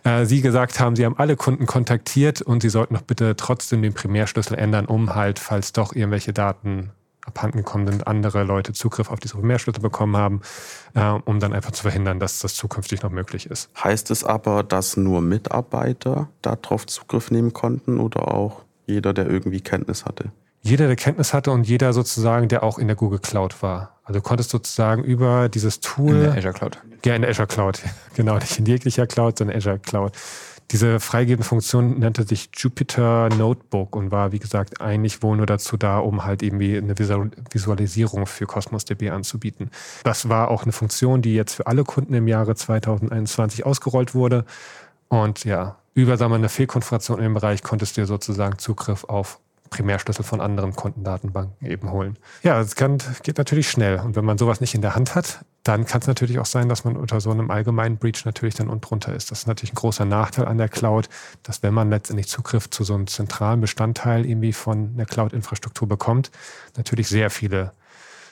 äh, 0.03 0.25
Sie 0.25 0.41
gesagt 0.41 0.79
haben, 0.79 0.95
Sie 0.95 1.05
haben 1.05 1.17
alle 1.17 1.35
Kunden 1.35 1.65
kontaktiert 1.65 2.41
und 2.41 2.61
Sie 2.61 2.69
sollten 2.69 2.93
doch 2.95 3.01
bitte 3.01 3.35
trotzdem 3.35 3.81
den 3.81 3.93
Primärschlüssel 3.93 4.57
ändern, 4.57 4.85
um 4.85 5.15
halt, 5.15 5.39
falls 5.39 5.73
doch 5.73 5.93
irgendwelche 5.93 6.33
Daten 6.33 6.91
abhanden 7.25 7.59
gekommen 7.59 7.87
sind, 7.87 8.07
andere 8.07 8.43
Leute 8.43 8.73
Zugriff 8.73 9.11
auf 9.11 9.19
diese 9.19 9.35
Primärschlüssel 9.35 9.81
bekommen 9.81 10.17
haben, 10.17 10.41
äh, 10.95 11.09
um 11.25 11.39
dann 11.39 11.53
einfach 11.53 11.71
zu 11.71 11.83
verhindern, 11.83 12.19
dass 12.19 12.39
das 12.39 12.55
zukünftig 12.55 13.01
noch 13.03 13.11
möglich 13.11 13.45
ist. 13.45 13.69
Heißt 13.81 14.11
es 14.11 14.23
aber, 14.23 14.63
dass 14.63 14.97
nur 14.97 15.21
Mitarbeiter 15.21 16.29
darauf 16.41 16.87
Zugriff 16.87 17.31
nehmen 17.31 17.53
konnten 17.53 17.99
oder 17.99 18.33
auch 18.33 18.63
jeder, 18.87 19.13
der 19.13 19.29
irgendwie 19.29 19.61
Kenntnis 19.61 20.05
hatte? 20.05 20.31
Jeder, 20.61 20.87
der 20.87 20.95
Kenntnis 20.95 21.33
hatte 21.33 21.51
und 21.51 21.67
jeder 21.67 21.93
sozusagen, 21.93 22.47
der 22.47 22.63
auch 22.63 22.77
in 22.77 22.87
der 22.87 22.95
Google 22.95 23.19
Cloud 23.19 23.61
war. 23.61 23.99
Also 24.03 24.19
du 24.19 24.23
konntest 24.23 24.49
sozusagen 24.49 25.03
über 25.03 25.49
dieses 25.49 25.79
Tool. 25.79 26.15
In 26.15 26.21
der 26.21 26.37
Azure 26.37 26.53
Cloud. 26.53 26.79
Ja, 27.05 27.15
in 27.15 27.21
der 27.21 27.31
Azure 27.31 27.47
Cloud. 27.47 27.81
Genau, 28.15 28.37
nicht 28.37 28.59
in 28.59 28.65
jeglicher 28.65 29.07
Cloud, 29.07 29.37
sondern 29.37 29.55
Azure 29.55 29.79
Cloud. 29.79 30.11
Diese 30.71 30.99
freigebende 30.99 31.47
Funktion 31.47 31.99
nannte 31.99 32.23
sich 32.23 32.49
Jupyter 32.53 33.29
Notebook 33.29 33.95
und 33.95 34.11
war, 34.11 34.31
wie 34.31 34.39
gesagt, 34.39 34.81
eigentlich 34.81 35.23
wohl 35.23 35.37
nur 35.37 35.47
dazu 35.47 35.77
da, 35.77 35.97
um 35.97 36.25
halt 36.25 36.43
irgendwie 36.43 36.77
eine 36.77 36.97
Visualisierung 36.99 38.27
für 38.27 38.45
Cosmos 38.45 38.85
DB 38.85 39.09
anzubieten. 39.09 39.71
Das 40.03 40.29
war 40.29 40.51
auch 40.51 40.63
eine 40.63 40.71
Funktion, 40.71 41.23
die 41.23 41.33
jetzt 41.33 41.55
für 41.55 41.65
alle 41.65 41.83
Kunden 41.85 42.13
im 42.13 42.27
Jahre 42.27 42.55
2021 42.55 43.65
ausgerollt 43.65 44.13
wurde. 44.13 44.45
Und 45.07 45.43
ja, 45.43 45.77
über 45.95 46.17
sagen 46.17 46.31
wir, 46.31 46.35
eine 46.35 46.49
Fehlkonfiguration 46.49 47.19
im 47.19 47.33
Bereich 47.33 47.63
konntest 47.63 47.97
du 47.97 48.01
dir 48.01 48.07
sozusagen 48.07 48.59
Zugriff 48.59 49.05
auf 49.05 49.39
Primärschlüssel 49.69 50.23
von 50.23 50.41
anderen 50.41 50.75
Kontendatenbanken 50.75 51.67
eben 51.67 51.91
holen. 51.91 52.17
Ja, 52.43 52.59
es 52.59 52.75
geht 52.75 53.37
natürlich 53.37 53.69
schnell. 53.69 53.99
Und 53.99 54.15
wenn 54.15 54.25
man 54.25 54.37
sowas 54.37 54.61
nicht 54.61 54.75
in 54.75 54.81
der 54.81 54.95
Hand 54.95 55.15
hat, 55.15 55.45
dann 55.63 55.85
kann 55.85 56.01
es 56.01 56.07
natürlich 56.07 56.39
auch 56.39 56.45
sein, 56.45 56.69
dass 56.69 56.85
man 56.85 56.95
unter 56.95 57.19
so 57.21 57.31
einem 57.31 57.51
allgemeinen 57.51 57.97
Breach 57.97 58.23
natürlich 58.25 58.55
dann 58.55 58.69
unten 58.69 58.81
drunter 58.81 59.13
ist. 59.13 59.29
Das 59.29 59.39
ist 59.39 59.47
natürlich 59.47 59.73
ein 59.73 59.75
großer 59.75 60.05
Nachteil 60.05 60.45
an 60.45 60.57
der 60.57 60.69
Cloud, 60.69 61.09
dass 61.43 61.61
wenn 61.63 61.73
man 61.73 61.89
letztendlich 61.89 62.27
Zugriff 62.27 62.69
zu 62.69 62.83
so 62.83 62.95
einem 62.95 63.07
zentralen 63.07 63.61
Bestandteil 63.61 64.25
irgendwie 64.25 64.53
von 64.53 64.95
der 64.95 65.05
Cloud-Infrastruktur 65.05 65.87
bekommt, 65.87 66.31
natürlich 66.77 67.09
sehr 67.09 67.29
viele 67.29 67.73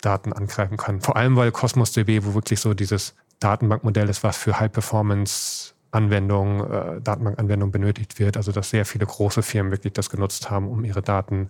Daten 0.02 0.32
angreifen 0.32 0.78
kann. 0.78 1.02
Vor 1.02 1.18
allem, 1.18 1.36
weil 1.36 1.52
Cosmos 1.52 1.92
DB, 1.92 2.24
wo 2.24 2.34
wirklich 2.34 2.60
so 2.60 2.74
dieses 2.74 3.14
Datenbankmodell 3.40 4.10
ist, 4.10 4.24
was 4.24 4.38
für 4.38 4.60
High-Performance 4.60 5.74
Anwendungen, 5.92 6.72
äh, 6.72 7.02
Datenbankanwendungen 7.02 7.72
benötigt 7.72 8.20
wird. 8.20 8.38
Also 8.38 8.52
dass 8.52 8.70
sehr 8.70 8.86
viele 8.86 9.06
große 9.06 9.42
Firmen 9.42 9.72
wirklich 9.72 9.94
das 9.94 10.10
genutzt 10.10 10.50
haben, 10.50 10.68
um 10.68 10.84
ihre 10.84 11.02
Daten 11.02 11.50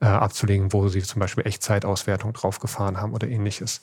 äh, 0.00 0.06
abzulegen, 0.06 0.72
wo 0.72 0.88
sie 0.88 1.02
zum 1.02 1.20
Beispiel 1.20 1.46
Echtzeitauswertung 1.46 2.32
draufgefahren 2.32 3.00
haben 3.00 3.12
oder 3.12 3.28
ähnliches. 3.28 3.80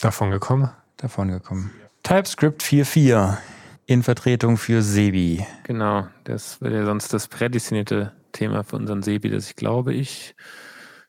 Davon 0.00 0.30
gekommen? 0.30 0.70
Davon 0.96 1.28
gekommen. 1.28 1.70
TypeScript 2.02 2.62
4.4 2.62 3.36
in 3.86 4.02
Vertretung 4.02 4.56
für 4.56 4.82
Sebi. 4.82 5.46
Genau, 5.64 6.06
das 6.24 6.60
wäre 6.60 6.76
ja 6.76 6.84
sonst 6.84 7.12
das 7.12 7.28
prädestinierte 7.28 8.12
Thema 8.32 8.62
für 8.62 8.76
unseren 8.76 9.02
Sebi, 9.02 9.30
das 9.30 9.48
ich 9.48 9.56
glaube 9.56 9.94
ich 9.94 10.34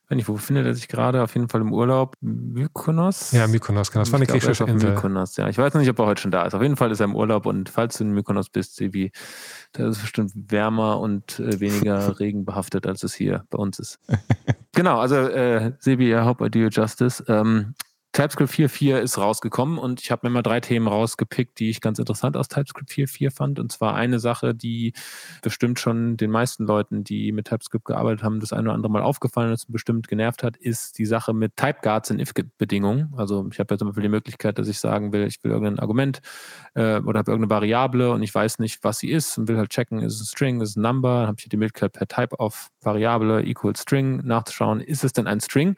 wenn 0.10 0.17
ich, 0.17 0.28
wo 0.28 0.38
findet 0.38 0.65
er 0.65 0.74
sich 0.74 0.88
gerade? 0.88 1.22
Auf 1.22 1.36
jeden 1.36 1.50
Fall 1.50 1.62
im 1.62 1.72
Urlaub. 1.72 2.15
Mykonos? 2.19 3.32
Ja, 3.32 3.48
Mykonos, 3.48 3.91
genau. 3.91 4.02
Das 4.02 4.12
war 4.12 4.17
eine 4.17 4.26
griechische 4.26 4.63
Insel. 4.63 4.91
Mykonos, 4.91 5.38
ja. 5.38 5.48
Ich 5.50 5.58
weiß 5.58 5.76
noch 5.76 5.82
nicht, 5.82 5.89
ob 5.89 6.00
er 6.00 6.08
heute 6.08 6.22
schon 6.22 6.32
da 6.32 6.45
ist. 6.48 6.56
Auf 6.56 6.63
jeden 6.63 6.76
Fall 6.76 6.91
ist 6.91 7.00
er 7.00 7.06
im 7.06 7.15
Urlaub 7.15 7.45
und 7.45 7.69
falls 7.69 8.00
du 8.00 8.06
in 8.06 8.12
Mykonos 8.13 8.50
bist, 8.50 8.76
Sebi, 8.76 9.12
da 9.74 9.88
ist 9.88 9.98
es 9.98 10.02
bestimmt 10.02 10.32
wärmer 10.34 11.00
und 11.00 11.39
äh, 11.39 11.60
weniger 11.60 12.19
regenbehaftet, 12.19 12.88
als 12.88 13.04
es 13.04 13.13
hier 13.13 13.43
bei 13.52 13.60
uns 13.60 13.78
ist. 13.78 14.00
genau, 14.74 15.00
also 15.00 15.15
äh, 15.15 15.74
Sebi, 15.78 16.12
I 16.12 16.22
hope 16.22 16.43
I 16.43 16.50
do 16.50 16.58
you 16.58 16.69
justice. 16.69 17.24
Ähm, 17.28 17.76
TypeScript 18.12 18.52
4.4 18.52 18.98
ist 18.98 19.17
rausgekommen 19.19 19.78
und 19.78 20.02
ich 20.02 20.10
habe 20.10 20.28
mir 20.28 20.34
mal 20.34 20.41
drei 20.41 20.60
Themen 20.60 20.88
rausgepickt, 20.88 21.60
die 21.60 21.69
ich 21.69 21.80
ganz 21.80 22.00
interessant 22.00 22.36
aus 22.36 22.48
TypeScript 22.48 22.89
4.4 22.89 23.32
fand. 23.32 23.60
Und 23.60 23.72
zwar 23.72 23.93
eine 23.93 24.19
Sache, 24.19 24.56
die 24.56 24.93
bestimmt 25.43 25.80
schon 25.80 26.17
den 26.17 26.32
meisten 26.32 26.65
Leuten, 26.65 27.04
die 27.04 27.32
mit 27.32 27.48
TypeScript 27.48 27.86
gearbeitet 27.86 28.24
haben, 28.24 28.39
das 28.39 28.52
eine 28.52 28.69
oder 28.69 28.74
andere 28.74 28.91
Mal 28.91 29.04
aufgefallen 29.04 29.54
ist 29.54 29.65
und 29.65 29.74
bestimmt 29.74 30.08
genervt 30.08 30.41
hat, 30.41 30.58
ist 30.58 30.98
die 30.98 31.06
Sache 31.06 31.34
mit 31.34 31.56
Typeguards 31.56 32.10
in 32.10 32.19
if-Bedingungen. 32.19 33.13
Also 33.15 33.48
ich 33.52 33.60
habe 33.60 33.76
ja 33.76 33.78
zum 33.78 33.89
Beispiel 33.89 34.04
die 34.04 34.10
Möglichkeit, 34.10 34.58
dass 34.58 34.67
ich 34.67 34.80
sagen 34.80 35.13
will, 35.13 35.28
ich 35.28 35.43
will 35.43 35.52
irgendein 35.52 35.78
Argument 35.78 36.19
äh, 36.74 37.00
oder 37.00 37.19
habe 37.19 37.32
irgendeine 37.32 37.52
Variable 37.52 38.12
und 38.12 38.24
ich 38.24 38.34
weiß 38.34 38.58
nicht, 38.58 38.84
was 38.84 38.98
sie 38.98 39.12
ist 39.12 39.38
und 39.38 39.48
will 39.48 39.58
halt 39.58 39.69
checken, 39.69 40.00
ist 40.00 40.15
es 40.15 40.22
ein 40.22 40.26
String, 40.26 40.62
ist 40.62 40.72
es 40.72 40.76
ein 40.78 40.82
Number, 40.82 41.19
dann 41.19 41.28
habe 41.28 41.38
ich 41.39 41.48
die 41.48 41.58
Möglichkeit 41.58 41.93
per 41.93 42.08
Type 42.08 42.36
of 42.39 42.69
Variable 42.82 43.43
equals 43.43 43.82
String 43.82 44.26
nachzuschauen, 44.26 44.82
ist 44.82 45.04
es 45.04 45.13
denn 45.13 45.28
ein 45.28 45.41
String? 45.41 45.76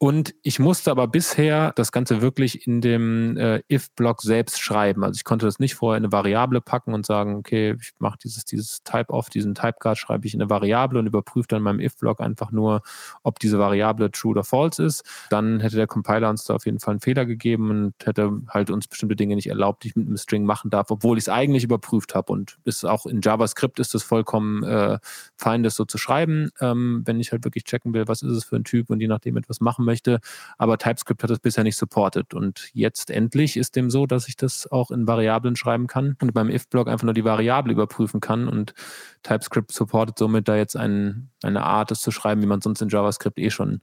Und 0.00 0.32
ich 0.42 0.60
musste 0.60 0.92
aber 0.92 1.08
bisher 1.08 1.72
das 1.72 1.90
Ganze 1.90 2.22
wirklich 2.22 2.68
in 2.68 2.80
dem 2.80 3.36
äh, 3.36 3.62
if-Block 3.68 4.22
selbst 4.22 4.60
schreiben. 4.60 5.02
Also 5.02 5.16
ich 5.16 5.24
konnte 5.24 5.44
das 5.44 5.58
nicht 5.58 5.74
vorher 5.74 5.98
in 5.98 6.04
eine 6.04 6.12
Variable 6.12 6.60
packen 6.60 6.94
und 6.94 7.04
sagen, 7.04 7.34
okay, 7.34 7.74
ich 7.80 7.90
mache 7.98 8.16
dieses, 8.22 8.44
dieses 8.44 8.84
Type-Off, 8.84 9.28
diesen 9.28 9.56
Type-Guard 9.56 9.98
schreibe 9.98 10.24
ich 10.28 10.34
in 10.34 10.40
eine 10.40 10.50
Variable 10.50 11.00
und 11.00 11.08
überprüfe 11.08 11.48
dann 11.48 11.58
in 11.58 11.62
meinem 11.64 11.80
if-Block 11.80 12.20
einfach 12.20 12.52
nur, 12.52 12.82
ob 13.24 13.40
diese 13.40 13.58
Variable 13.58 14.12
true 14.12 14.30
oder 14.30 14.44
false 14.44 14.84
ist. 14.84 15.02
Dann 15.30 15.58
hätte 15.58 15.74
der 15.74 15.88
Compiler 15.88 16.30
uns 16.30 16.44
da 16.44 16.54
auf 16.54 16.64
jeden 16.64 16.78
Fall 16.78 16.92
einen 16.92 17.00
Fehler 17.00 17.26
gegeben 17.26 17.70
und 17.70 17.94
hätte 18.04 18.30
halt 18.50 18.70
uns 18.70 18.86
bestimmte 18.86 19.16
Dinge 19.16 19.34
nicht 19.34 19.48
erlaubt, 19.48 19.82
die 19.82 19.88
ich 19.88 19.96
mit 19.96 20.06
einem 20.06 20.16
String 20.16 20.44
machen 20.44 20.70
darf, 20.70 20.92
obwohl 20.92 21.18
ich 21.18 21.24
es 21.24 21.28
eigentlich 21.28 21.64
überprüft 21.64 22.14
habe. 22.14 22.32
Und 22.32 22.56
ist 22.64 22.84
auch 22.84 23.04
in 23.04 23.20
JavaScript 23.20 23.80
ist 23.80 23.96
es 23.96 24.04
vollkommen 24.04 24.62
äh, 24.62 25.00
fein, 25.36 25.64
das 25.64 25.74
so 25.74 25.84
zu 25.84 25.98
schreiben, 25.98 26.50
ähm, 26.60 27.02
wenn 27.04 27.18
ich 27.18 27.32
halt 27.32 27.42
wirklich 27.42 27.64
checken 27.64 27.94
will, 27.94 28.06
was 28.06 28.22
ist 28.22 28.30
es 28.30 28.44
für 28.44 28.54
ein 28.54 28.62
Typ 28.62 28.90
und 28.90 29.00
je 29.00 29.08
nachdem 29.08 29.36
etwas 29.36 29.60
machen 29.60 29.87
möchte. 29.88 30.20
Aber 30.58 30.78
TypeScript 30.78 31.22
hat 31.22 31.30
es 31.30 31.40
bisher 31.40 31.64
nicht 31.64 31.76
supportet. 31.76 32.34
Und 32.34 32.70
jetzt 32.72 33.10
endlich 33.10 33.56
ist 33.56 33.74
dem 33.74 33.90
so, 33.90 34.06
dass 34.06 34.28
ich 34.28 34.36
das 34.36 34.70
auch 34.70 34.90
in 34.90 35.06
Variablen 35.06 35.56
schreiben 35.56 35.86
kann 35.86 36.16
und 36.20 36.32
beim 36.32 36.50
if-Block 36.50 36.88
einfach 36.88 37.04
nur 37.04 37.14
die 37.14 37.24
Variable 37.24 37.72
überprüfen 37.72 38.20
kann. 38.20 38.46
Und 38.48 38.74
TypeScript 39.22 39.72
supportet 39.72 40.18
somit 40.18 40.46
da 40.46 40.56
jetzt 40.56 40.76
ein, 40.76 41.30
eine 41.42 41.64
Art, 41.64 41.90
es 41.90 42.00
zu 42.00 42.10
schreiben, 42.10 42.42
wie 42.42 42.46
man 42.46 42.60
sonst 42.60 42.82
in 42.82 42.88
JavaScript 42.88 43.38
eh 43.38 43.50
schon 43.50 43.80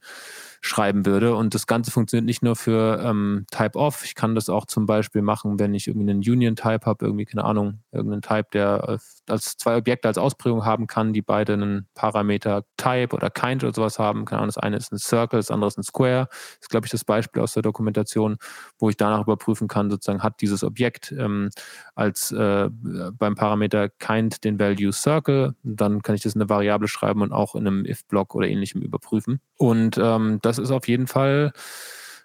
schreiben 0.66 1.06
würde. 1.06 1.36
Und 1.36 1.54
das 1.54 1.68
Ganze 1.68 1.92
funktioniert 1.92 2.26
nicht 2.26 2.42
nur 2.42 2.56
für 2.56 3.00
ähm, 3.04 3.46
Type-Off. 3.52 4.04
Ich 4.04 4.16
kann 4.16 4.34
das 4.34 4.50
auch 4.50 4.66
zum 4.66 4.88
Beispiel 4.88 5.22
machen, 5.22 5.60
wenn 5.60 5.76
ich 5.76 5.88
irgendwie 5.88 6.10
einen 6.10 6.20
Union-Type 6.20 6.86
habe, 6.86 7.06
irgendwie, 7.06 7.26
keine 7.26 7.44
Ahnung, 7.44 7.82
irgendeinen 7.92 8.24
Type, 8.24 8.48
der 8.52 8.98
als 9.30 9.58
zwei 9.58 9.78
Objekte 9.78 10.08
als 10.08 10.18
Ausprägung 10.18 10.66
haben 10.66 10.88
kann, 10.88 11.14
die 11.14 11.22
beide 11.22 11.54
einen 11.54 11.88
Parameter 11.94 12.64
Type 12.78 13.16
oder 13.16 13.30
Kind 13.30 13.64
oder 13.64 13.74
sowas 13.74 14.00
haben. 14.00 14.26
Keine 14.26 14.40
Ahnung, 14.40 14.48
das 14.48 14.58
eine 14.58 14.78
ist 14.78 14.92
ein 14.92 14.98
Circle, 14.98 15.38
das 15.40 15.52
andere 15.52 15.68
ist 15.68 15.78
ein 15.78 15.84
Square. 15.84 16.28
Das 16.30 16.60
ist, 16.62 16.70
glaube 16.70 16.88
ich, 16.88 16.92
das 16.92 17.06
Beispiel 17.06 17.44
aus 17.44 17.54
der 17.54 17.62
Dokumentation, 17.62 18.38
wo 18.80 18.90
ich 18.90 18.98
danach 18.98 19.22
überprüfen 19.22 19.68
kann, 19.68 19.92
sozusagen 19.92 20.24
hat 20.24 20.42
dieses 20.42 20.64
Objekt 20.64 21.12
ähm, 21.12 21.52
als 21.94 22.32
äh, 22.32 22.70
beim 22.72 23.36
Parameter 23.36 23.90
Kind 23.90 24.44
den 24.44 24.60
Value 24.60 24.92
Circle. 24.92 25.54
Dann 25.62 26.02
kann 26.02 26.16
ich 26.16 26.22
das 26.22 26.34
in 26.34 26.42
eine 26.42 26.50
Variable 26.50 26.88
schreiben 26.88 27.22
und 27.22 27.32
auch 27.32 27.54
in 27.54 27.68
einem 27.68 27.86
if-Block 27.86 28.34
oder 28.34 28.48
ähnlichem 28.48 28.82
überprüfen. 28.82 29.42
Und 29.58 29.98
ähm, 30.02 30.40
das 30.42 30.55
ist 30.58 30.72
auf 30.72 30.88
jeden 30.88 31.08
Fall 31.08 31.54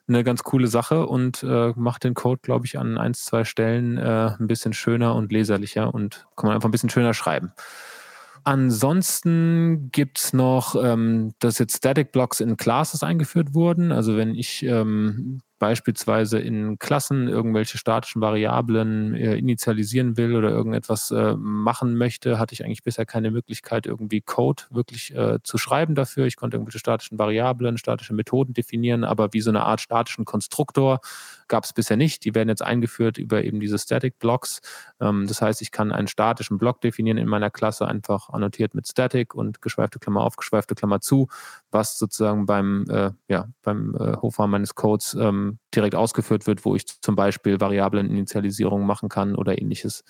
eine 0.08 0.24
ganz 0.24 0.42
coole 0.42 0.66
Sache 0.66 1.06
und 1.06 1.42
äh, 1.42 1.72
macht 1.76 2.04
den 2.04 2.14
Code, 2.14 2.40
glaube 2.42 2.66
ich, 2.66 2.78
an 2.78 2.98
ein, 2.98 3.14
zwei 3.14 3.44
Stellen 3.44 3.96
äh, 3.96 4.34
ein 4.38 4.46
bisschen 4.48 4.72
schöner 4.72 5.14
und 5.14 5.30
leserlicher 5.30 5.94
und 5.94 6.26
kann 6.36 6.48
man 6.48 6.56
einfach 6.56 6.68
ein 6.68 6.72
bisschen 6.72 6.90
schöner 6.90 7.14
schreiben. 7.14 7.52
Ansonsten 8.42 9.90
gibt 9.92 10.18
es 10.18 10.32
noch, 10.32 10.74
ähm, 10.74 11.34
dass 11.38 11.58
jetzt 11.58 11.76
Static 11.76 12.10
Blocks 12.10 12.40
in 12.40 12.56
Classes 12.56 13.02
eingeführt 13.02 13.54
wurden. 13.54 13.92
Also 13.92 14.16
wenn 14.16 14.34
ich 14.34 14.64
ähm, 14.64 15.42
beispielsweise 15.60 16.40
in 16.40 16.78
Klassen 16.80 17.28
irgendwelche 17.28 17.78
statischen 17.78 18.20
Variablen 18.20 19.14
äh, 19.14 19.36
initialisieren 19.36 20.16
will 20.16 20.34
oder 20.34 20.50
irgendetwas 20.50 21.12
äh, 21.12 21.36
machen 21.36 21.96
möchte, 21.96 22.38
hatte 22.40 22.54
ich 22.54 22.64
eigentlich 22.64 22.82
bisher 22.82 23.06
keine 23.06 23.30
Möglichkeit, 23.30 23.86
irgendwie 23.86 24.22
Code 24.22 24.64
wirklich 24.70 25.14
äh, 25.14 25.38
zu 25.44 25.58
schreiben 25.58 25.94
dafür. 25.94 26.26
Ich 26.26 26.36
konnte 26.36 26.56
irgendwelche 26.56 26.80
statischen 26.80 27.18
Variablen, 27.18 27.78
statische 27.78 28.14
Methoden 28.14 28.54
definieren, 28.54 29.04
aber 29.04 29.32
wie 29.32 29.42
so 29.42 29.50
eine 29.50 29.62
Art 29.62 29.80
statischen 29.80 30.24
Konstruktor 30.24 31.00
gab 31.50 31.64
es 31.64 31.74
bisher 31.74 31.98
nicht. 31.98 32.24
Die 32.24 32.34
werden 32.34 32.48
jetzt 32.48 32.62
eingeführt 32.62 33.18
über 33.18 33.44
eben 33.44 33.60
diese 33.60 33.78
Static 33.78 34.18
Blocks. 34.18 34.62
Ähm, 35.00 35.26
das 35.26 35.42
heißt, 35.42 35.60
ich 35.60 35.70
kann 35.70 35.92
einen 35.92 36.08
statischen 36.08 36.56
Block 36.56 36.80
definieren 36.80 37.18
in 37.18 37.28
meiner 37.28 37.50
Klasse, 37.50 37.86
einfach 37.86 38.30
annotiert 38.30 38.74
mit 38.74 38.88
Static 38.88 39.34
und 39.34 39.60
geschweifte 39.60 39.98
Klammer 39.98 40.22
auf, 40.22 40.36
geschweifte 40.36 40.74
Klammer 40.74 41.02
zu, 41.02 41.28
was 41.70 41.98
sozusagen 41.98 42.46
beim, 42.46 42.86
äh, 42.88 43.10
ja, 43.28 43.48
beim 43.62 43.94
äh, 43.96 44.16
Hochfahren 44.16 44.50
meines 44.50 44.74
Codes 44.74 45.14
ähm, 45.20 45.58
direkt 45.74 45.94
ausgeführt 45.94 46.46
wird, 46.46 46.64
wo 46.64 46.74
ich 46.74 46.86
zum 46.86 47.16
Beispiel 47.16 47.60
Variableninitialisierung 47.60 48.86
machen 48.86 49.10
kann 49.10 49.34
oder 49.34 49.60
ähnliches. 49.60 50.04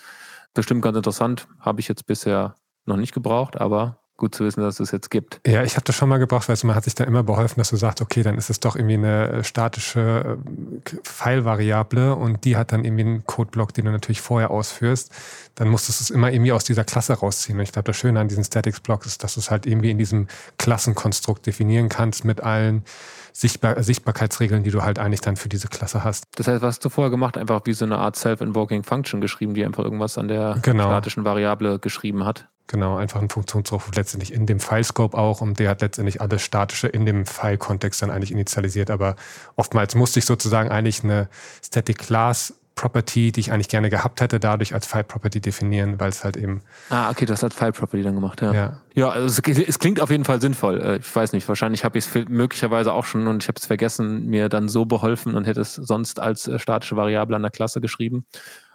Bestimmt 0.54 0.82
ganz 0.82 0.96
interessant, 0.96 1.48
habe 1.58 1.80
ich 1.80 1.88
jetzt 1.88 2.06
bisher 2.06 2.54
noch 2.84 2.96
nicht 2.96 3.14
gebraucht, 3.14 3.60
aber 3.60 3.98
gut 4.20 4.34
zu 4.34 4.44
wissen, 4.44 4.60
dass 4.60 4.78
es 4.78 4.92
jetzt 4.92 5.10
gibt. 5.10 5.40
Ja, 5.44 5.64
ich 5.64 5.74
habe 5.74 5.84
das 5.84 5.96
schon 5.96 6.08
mal 6.08 6.18
gebraucht, 6.18 6.48
weil 6.48 6.56
man 6.62 6.76
hat 6.76 6.84
sich 6.84 6.94
da 6.94 7.02
immer 7.02 7.24
beholfen, 7.24 7.58
dass 7.58 7.70
du 7.70 7.76
sagst, 7.76 8.00
okay, 8.00 8.22
dann 8.22 8.36
ist 8.36 8.50
es 8.50 8.60
doch 8.60 8.76
irgendwie 8.76 8.94
eine 8.94 9.30
äh, 9.30 9.44
statische 9.44 10.38
äh, 10.38 10.96
File-Variable 11.02 12.14
und 12.14 12.44
die 12.44 12.56
hat 12.56 12.70
dann 12.70 12.84
irgendwie 12.84 13.02
einen 13.02 13.26
Codeblock, 13.26 13.74
den 13.74 13.86
du 13.86 13.90
natürlich 13.90 14.20
vorher 14.20 14.52
ausführst. 14.52 15.10
Dann 15.56 15.68
musstest 15.68 16.00
du 16.00 16.04
es 16.04 16.10
immer 16.10 16.30
irgendwie 16.30 16.52
aus 16.52 16.62
dieser 16.62 16.84
Klasse 16.84 17.14
rausziehen. 17.14 17.58
Und 17.58 17.64
ich 17.64 17.72
glaube, 17.72 17.86
das 17.86 17.96
Schöne 17.96 18.20
an 18.20 18.28
diesen 18.28 18.44
Statics-Blocks 18.44 19.06
ist, 19.06 19.24
dass 19.24 19.34
du 19.34 19.40
es 19.40 19.50
halt 19.50 19.66
irgendwie 19.66 19.90
in 19.90 19.98
diesem 19.98 20.28
Klassenkonstrukt 20.58 21.44
definieren 21.46 21.88
kannst 21.88 22.24
mit 22.24 22.40
allen 22.42 22.84
Sichtbar 23.32 23.80
Sichtbarkeitsregeln, 23.82 24.64
die 24.64 24.70
du 24.70 24.82
halt 24.82 24.98
eigentlich 24.98 25.20
dann 25.20 25.36
für 25.36 25.48
diese 25.48 25.68
Klasse 25.68 26.02
hast. 26.02 26.24
Das 26.34 26.48
heißt, 26.48 26.62
was 26.62 26.76
hast 26.76 26.84
du 26.84 26.88
vorher 26.88 27.10
gemacht? 27.10 27.38
Einfach 27.38 27.60
wie 27.64 27.72
so 27.72 27.84
eine 27.84 27.98
Art 27.98 28.16
Self-Invoking 28.16 28.82
Function 28.82 29.20
geschrieben, 29.20 29.54
die 29.54 29.64
einfach 29.64 29.84
irgendwas 29.84 30.18
an 30.18 30.28
der 30.28 30.58
genau. 30.62 30.84
statischen 30.84 31.24
Variable 31.24 31.78
geschrieben 31.78 32.24
hat. 32.24 32.48
Genau, 32.70 32.96
einfach 32.96 33.20
ein 33.20 33.28
Funktionsruf 33.28 33.90
letztendlich 33.96 34.32
in 34.32 34.46
dem 34.46 34.60
Filescope 34.60 35.18
auch 35.18 35.40
und 35.40 35.58
der 35.58 35.70
hat 35.70 35.80
letztendlich 35.80 36.20
alles 36.20 36.42
Statische 36.42 36.86
in 36.86 37.04
dem 37.04 37.26
File-Kontext 37.26 38.00
dann 38.00 38.12
eigentlich 38.12 38.30
initialisiert. 38.30 38.92
Aber 38.92 39.16
oftmals 39.56 39.96
musste 39.96 40.20
ich 40.20 40.24
sozusagen 40.24 40.70
eigentlich 40.70 41.02
eine 41.02 41.28
Static 41.64 41.98
Class 41.98 42.54
Property, 42.76 43.32
die 43.32 43.40
ich 43.40 43.50
eigentlich 43.50 43.68
gerne 43.68 43.90
gehabt 43.90 44.20
hätte, 44.20 44.38
dadurch 44.38 44.72
als 44.72 44.86
File 44.86 45.02
Property 45.02 45.40
definieren, 45.40 45.98
weil 45.98 46.10
es 46.10 46.22
halt 46.22 46.36
eben. 46.36 46.62
Ah, 46.90 47.10
okay, 47.10 47.26
das 47.26 47.42
hat 47.42 47.52
File 47.52 47.72
Property 47.72 48.04
dann 48.04 48.14
gemacht, 48.14 48.40
ja. 48.40 48.54
Ja, 48.54 48.80
ja 48.94 49.08
also 49.08 49.26
es, 49.26 49.58
es 49.58 49.78
klingt 49.80 50.00
auf 50.00 50.10
jeden 50.10 50.24
Fall 50.24 50.40
sinnvoll. 50.40 50.80
Äh, 50.80 50.96
ich 50.98 51.16
weiß 51.16 51.32
nicht, 51.32 51.48
wahrscheinlich 51.48 51.82
habe 51.82 51.98
ich 51.98 52.06
es 52.06 52.28
möglicherweise 52.28 52.92
auch 52.92 53.04
schon 53.04 53.26
und 53.26 53.42
ich 53.42 53.48
habe 53.48 53.58
es 53.58 53.66
vergessen, 53.66 54.26
mir 54.26 54.48
dann 54.48 54.68
so 54.68 54.84
beholfen 54.84 55.34
und 55.34 55.48
hätte 55.48 55.60
es 55.60 55.74
sonst 55.74 56.20
als 56.20 56.46
äh, 56.46 56.60
statische 56.60 56.94
Variable 56.94 57.34
an 57.34 57.42
der 57.42 57.50
Klasse 57.50 57.80
geschrieben. 57.80 58.26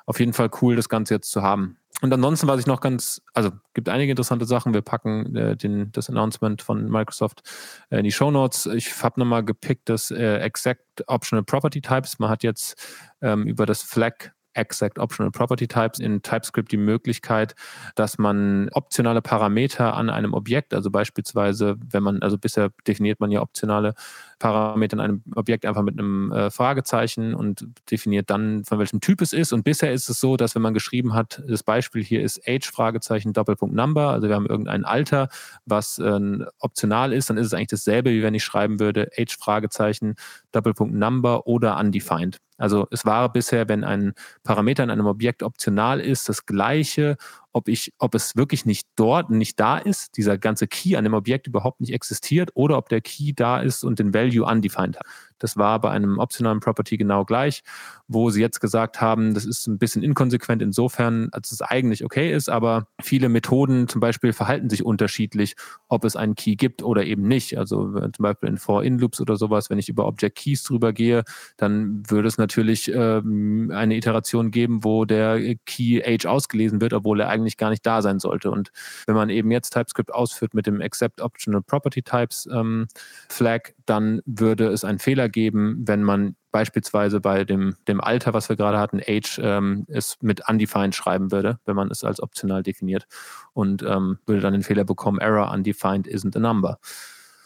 Auf 0.06 0.20
jeden 0.20 0.34
Fall 0.34 0.50
cool, 0.62 0.76
das 0.76 0.90
Ganze 0.90 1.16
jetzt 1.16 1.32
zu 1.32 1.42
haben. 1.42 1.78
Und 2.02 2.14
ansonsten, 2.14 2.48
was 2.48 2.60
ich 2.60 2.68
noch 2.68 2.82
ganz, 2.82 3.22
also 3.34 3.52
gibt 3.74 3.88
einige 3.88 4.12
interessante 4.12 4.46
Sachen. 4.46 4.74
Wir 4.74 4.82
packen 4.82 5.36
äh, 5.36 5.56
den, 5.56 5.92
das 5.94 6.10
Announcement 6.10 6.62
von 6.62 6.90
Microsoft 6.90 7.42
äh, 7.90 8.00
in 8.00 8.04
die 8.04 8.12
Show 8.12 8.32
Notes. 8.32 8.66
Ich 8.66 9.02
habe 9.02 9.20
nochmal 9.20 9.46
gepickt 9.46 9.88
das 9.88 10.12
äh, 10.12 10.38
Exact 10.40 10.84
Optional 11.08 11.44
Property 11.44 11.82
Types. 11.82 12.20
Man 12.20 12.30
hat 12.30 12.44
jetzt 12.44 12.76
ähm, 13.22 13.48
über 13.48 13.66
das 13.66 13.82
Flag 13.82 14.32
Exact 14.56 15.00
Optional 15.00 15.32
Property 15.32 15.68
Types 15.68 16.00
in 16.00 16.22
TypeScript 16.22 16.72
die 16.72 16.78
Möglichkeit, 16.78 17.56
dass 17.96 18.18
man 18.18 18.70
optionale 18.74 19.22
Parameter 19.22 19.94
an 19.94 20.10
einem 20.10 20.34
Objekt, 20.34 20.74
also 20.74 20.90
beispielsweise, 20.90 21.76
wenn 21.80 22.04
man, 22.04 22.22
also 22.22 22.38
bisher 22.38 22.72
definiert 22.88 23.20
man 23.20 23.32
ja 23.32 23.42
optionale 23.42 23.94
Parameter 24.40 24.96
in 24.96 25.00
einem 25.00 25.24
Objekt 25.36 25.66
einfach 25.66 25.82
mit 25.82 25.98
einem 25.98 26.32
äh, 26.32 26.52
Fragezeichen 26.52 27.34
und 27.34 27.68
definiert 27.90 28.30
dann, 28.30 28.64
von 28.66 28.80
welchem 28.80 29.02
Typ 29.02 29.22
es 29.22 29.34
ist. 29.34 29.54
Und 29.54 29.64
bisher 29.64 29.94
ist 29.94 30.10
es 30.10 30.20
so, 30.20 30.38
dass 30.38 30.56
wenn 30.56 30.62
man 30.62 30.74
geschrieben 30.74 31.14
hat, 31.14 31.42
das 31.48 31.64
Beispiel 31.64 32.04
hier 32.04 32.22
ist 32.22 32.42
Age 32.48 32.72
Fragezeichen 32.72 33.34
Doppelpunkt 33.34 33.76
Number, 33.76 34.10
also 34.10 34.28
wir 34.28 34.36
haben 34.36 34.46
irgendein 34.48 34.86
Alter, 34.86 35.30
was 35.66 36.00
äh, 36.00 36.20
optional 36.60 37.14
ist, 37.14 37.30
dann 37.30 37.38
ist 37.38 37.48
es 37.48 37.54
eigentlich 37.54 37.68
dasselbe, 37.68 38.12
wie 38.12 38.24
wenn 38.24 38.34
ich 38.34 38.44
schreiben 38.44 38.80
würde 38.80 39.10
Age 39.18 39.38
Fragezeichen 39.38 40.16
Doppelpunkt 40.52 40.94
Number 40.96 41.48
oder 41.48 41.78
undefined. 41.80 42.40
Also 42.58 42.88
es 42.92 43.06
war 43.06 43.32
bisher, 43.32 43.68
wenn 43.68 43.84
ein 43.84 44.14
Parameter 44.44 44.84
in 44.84 44.90
einem 44.90 45.08
Objekt 45.08 45.44
optional 45.44 46.00
ist, 46.00 46.30
das 46.30 46.46
gleiche, 46.46 47.18
ob 47.56 47.70
ich, 47.70 47.94
ob 48.00 48.16
es 48.16 48.36
wirklich 48.36 48.66
nicht 48.66 48.86
dort, 48.98 49.30
nicht 49.30 49.58
da 49.62 49.78
ist, 49.78 50.18
dieser 50.18 50.38
ganze 50.38 50.68
Key 50.68 50.98
an 50.98 51.06
dem 51.06 51.14
Objekt 51.14 51.48
überhaupt 51.48 51.80
nicht 51.80 51.94
existiert, 51.94 52.52
oder 52.54 52.78
ob 52.78 52.90
der 52.90 53.00
Key 53.00 53.32
da 53.34 53.62
ist 53.62 53.86
und 53.86 53.98
den 53.98 54.14
Value 54.14 54.46
undefined 54.46 54.98
hat. 54.98 55.06
Das 55.40 55.58
war 55.58 55.80
bei 55.80 55.92
einem 55.92 56.20
optionalen 56.20 56.60
Property 56.60 56.98
genau 56.98 57.26
gleich, 57.26 57.64
wo 58.08 58.30
sie 58.30 58.42
jetzt 58.42 58.60
gesagt 58.60 59.02
haben, 59.02 59.34
das 59.34 59.46
ist 59.46 59.68
ein 59.68 59.78
bisschen 59.78 60.04
inkonsequent 60.04 60.62
insofern, 60.62 61.30
als 61.32 61.52
es 61.52 61.62
eigentlich 61.62 62.04
okay 62.04 62.32
ist, 62.32 62.50
aber 62.50 62.88
viele 63.02 63.30
Methoden 63.30 63.88
zum 63.88 64.00
Beispiel 64.02 64.34
verhalten 64.34 64.70
sich 64.70 64.86
unterschiedlich, 64.86 65.56
ob 65.88 66.06
es 66.06 66.16
einen 66.16 66.36
Key 66.36 66.56
gibt 66.56 66.84
oder 66.84 67.06
eben 67.06 67.28
nicht. 67.28 67.58
Also 67.58 67.92
zum 67.94 68.24
Beispiel 68.24 68.50
in 68.50 68.58
For-In-Loops 68.58 69.22
oder 69.22 69.36
sowas, 69.36 69.70
wenn 69.70 69.80
ich 69.80 69.90
über 69.90 70.06
Object 70.06 70.38
Keys 70.38 70.64
drüber 70.64 70.94
gehe, 70.94 71.24
dann 71.58 72.04
würde 72.10 72.28
es 72.28 72.38
natürlich 72.38 72.92
ähm, 72.94 73.72
eine 73.74 73.96
Iteration 73.96 74.52
geben, 74.52 74.84
wo 74.84 75.06
der 75.06 75.56
Key 75.66 76.02
Age 76.06 76.26
ausgelesen 76.26 76.82
wird, 76.82 76.94
obwohl 76.94 77.20
er 77.20 77.30
eigentlich 77.30 77.58
gar 77.58 77.70
nicht 77.70 77.86
da 77.86 78.02
sein 78.02 78.20
sollte. 78.20 78.52
Und 78.52 78.72
wenn 79.08 79.16
man 79.16 79.30
eben 79.30 79.52
jetzt 79.52 79.72
TypeScript 79.72 80.14
ausführt 80.14 80.54
mit 80.54 80.68
dem 80.68 80.82
Accept 80.82 81.22
Optional 81.22 81.62
Property 81.62 82.02
Types 82.02 82.48
ähm, 82.52 82.88
Flag, 83.30 83.74
dann 83.86 84.22
würde 84.26 84.68
es 84.68 84.84
einen 84.84 85.00
Fehler 85.00 85.25
geben, 85.30 85.84
wenn 85.86 86.04
man 86.04 86.36
beispielsweise 86.52 87.20
bei 87.20 87.44
dem, 87.44 87.76
dem 87.88 88.00
Alter, 88.00 88.34
was 88.34 88.48
wir 88.50 88.56
gerade 88.56 88.80
hatten, 88.80 89.02
Age, 89.06 89.40
ähm, 89.44 89.86
es 89.90 90.18
mit 90.22 90.48
undefined 90.48 90.96
schreiben 90.96 91.32
würde, 91.32 91.60
wenn 91.66 91.76
man 91.76 91.92
es 91.92 92.04
als 92.04 92.22
optional 92.22 92.64
definiert 92.64 93.08
und 93.54 93.84
ähm, 93.84 94.20
würde 94.26 94.42
dann 94.42 94.54
den 94.54 94.64
Fehler 94.64 94.86
bekommen, 94.86 95.20
Error 95.20 95.52
undefined 95.52 96.08
isn't 96.08 96.36
a 96.36 96.40
number. 96.40 96.80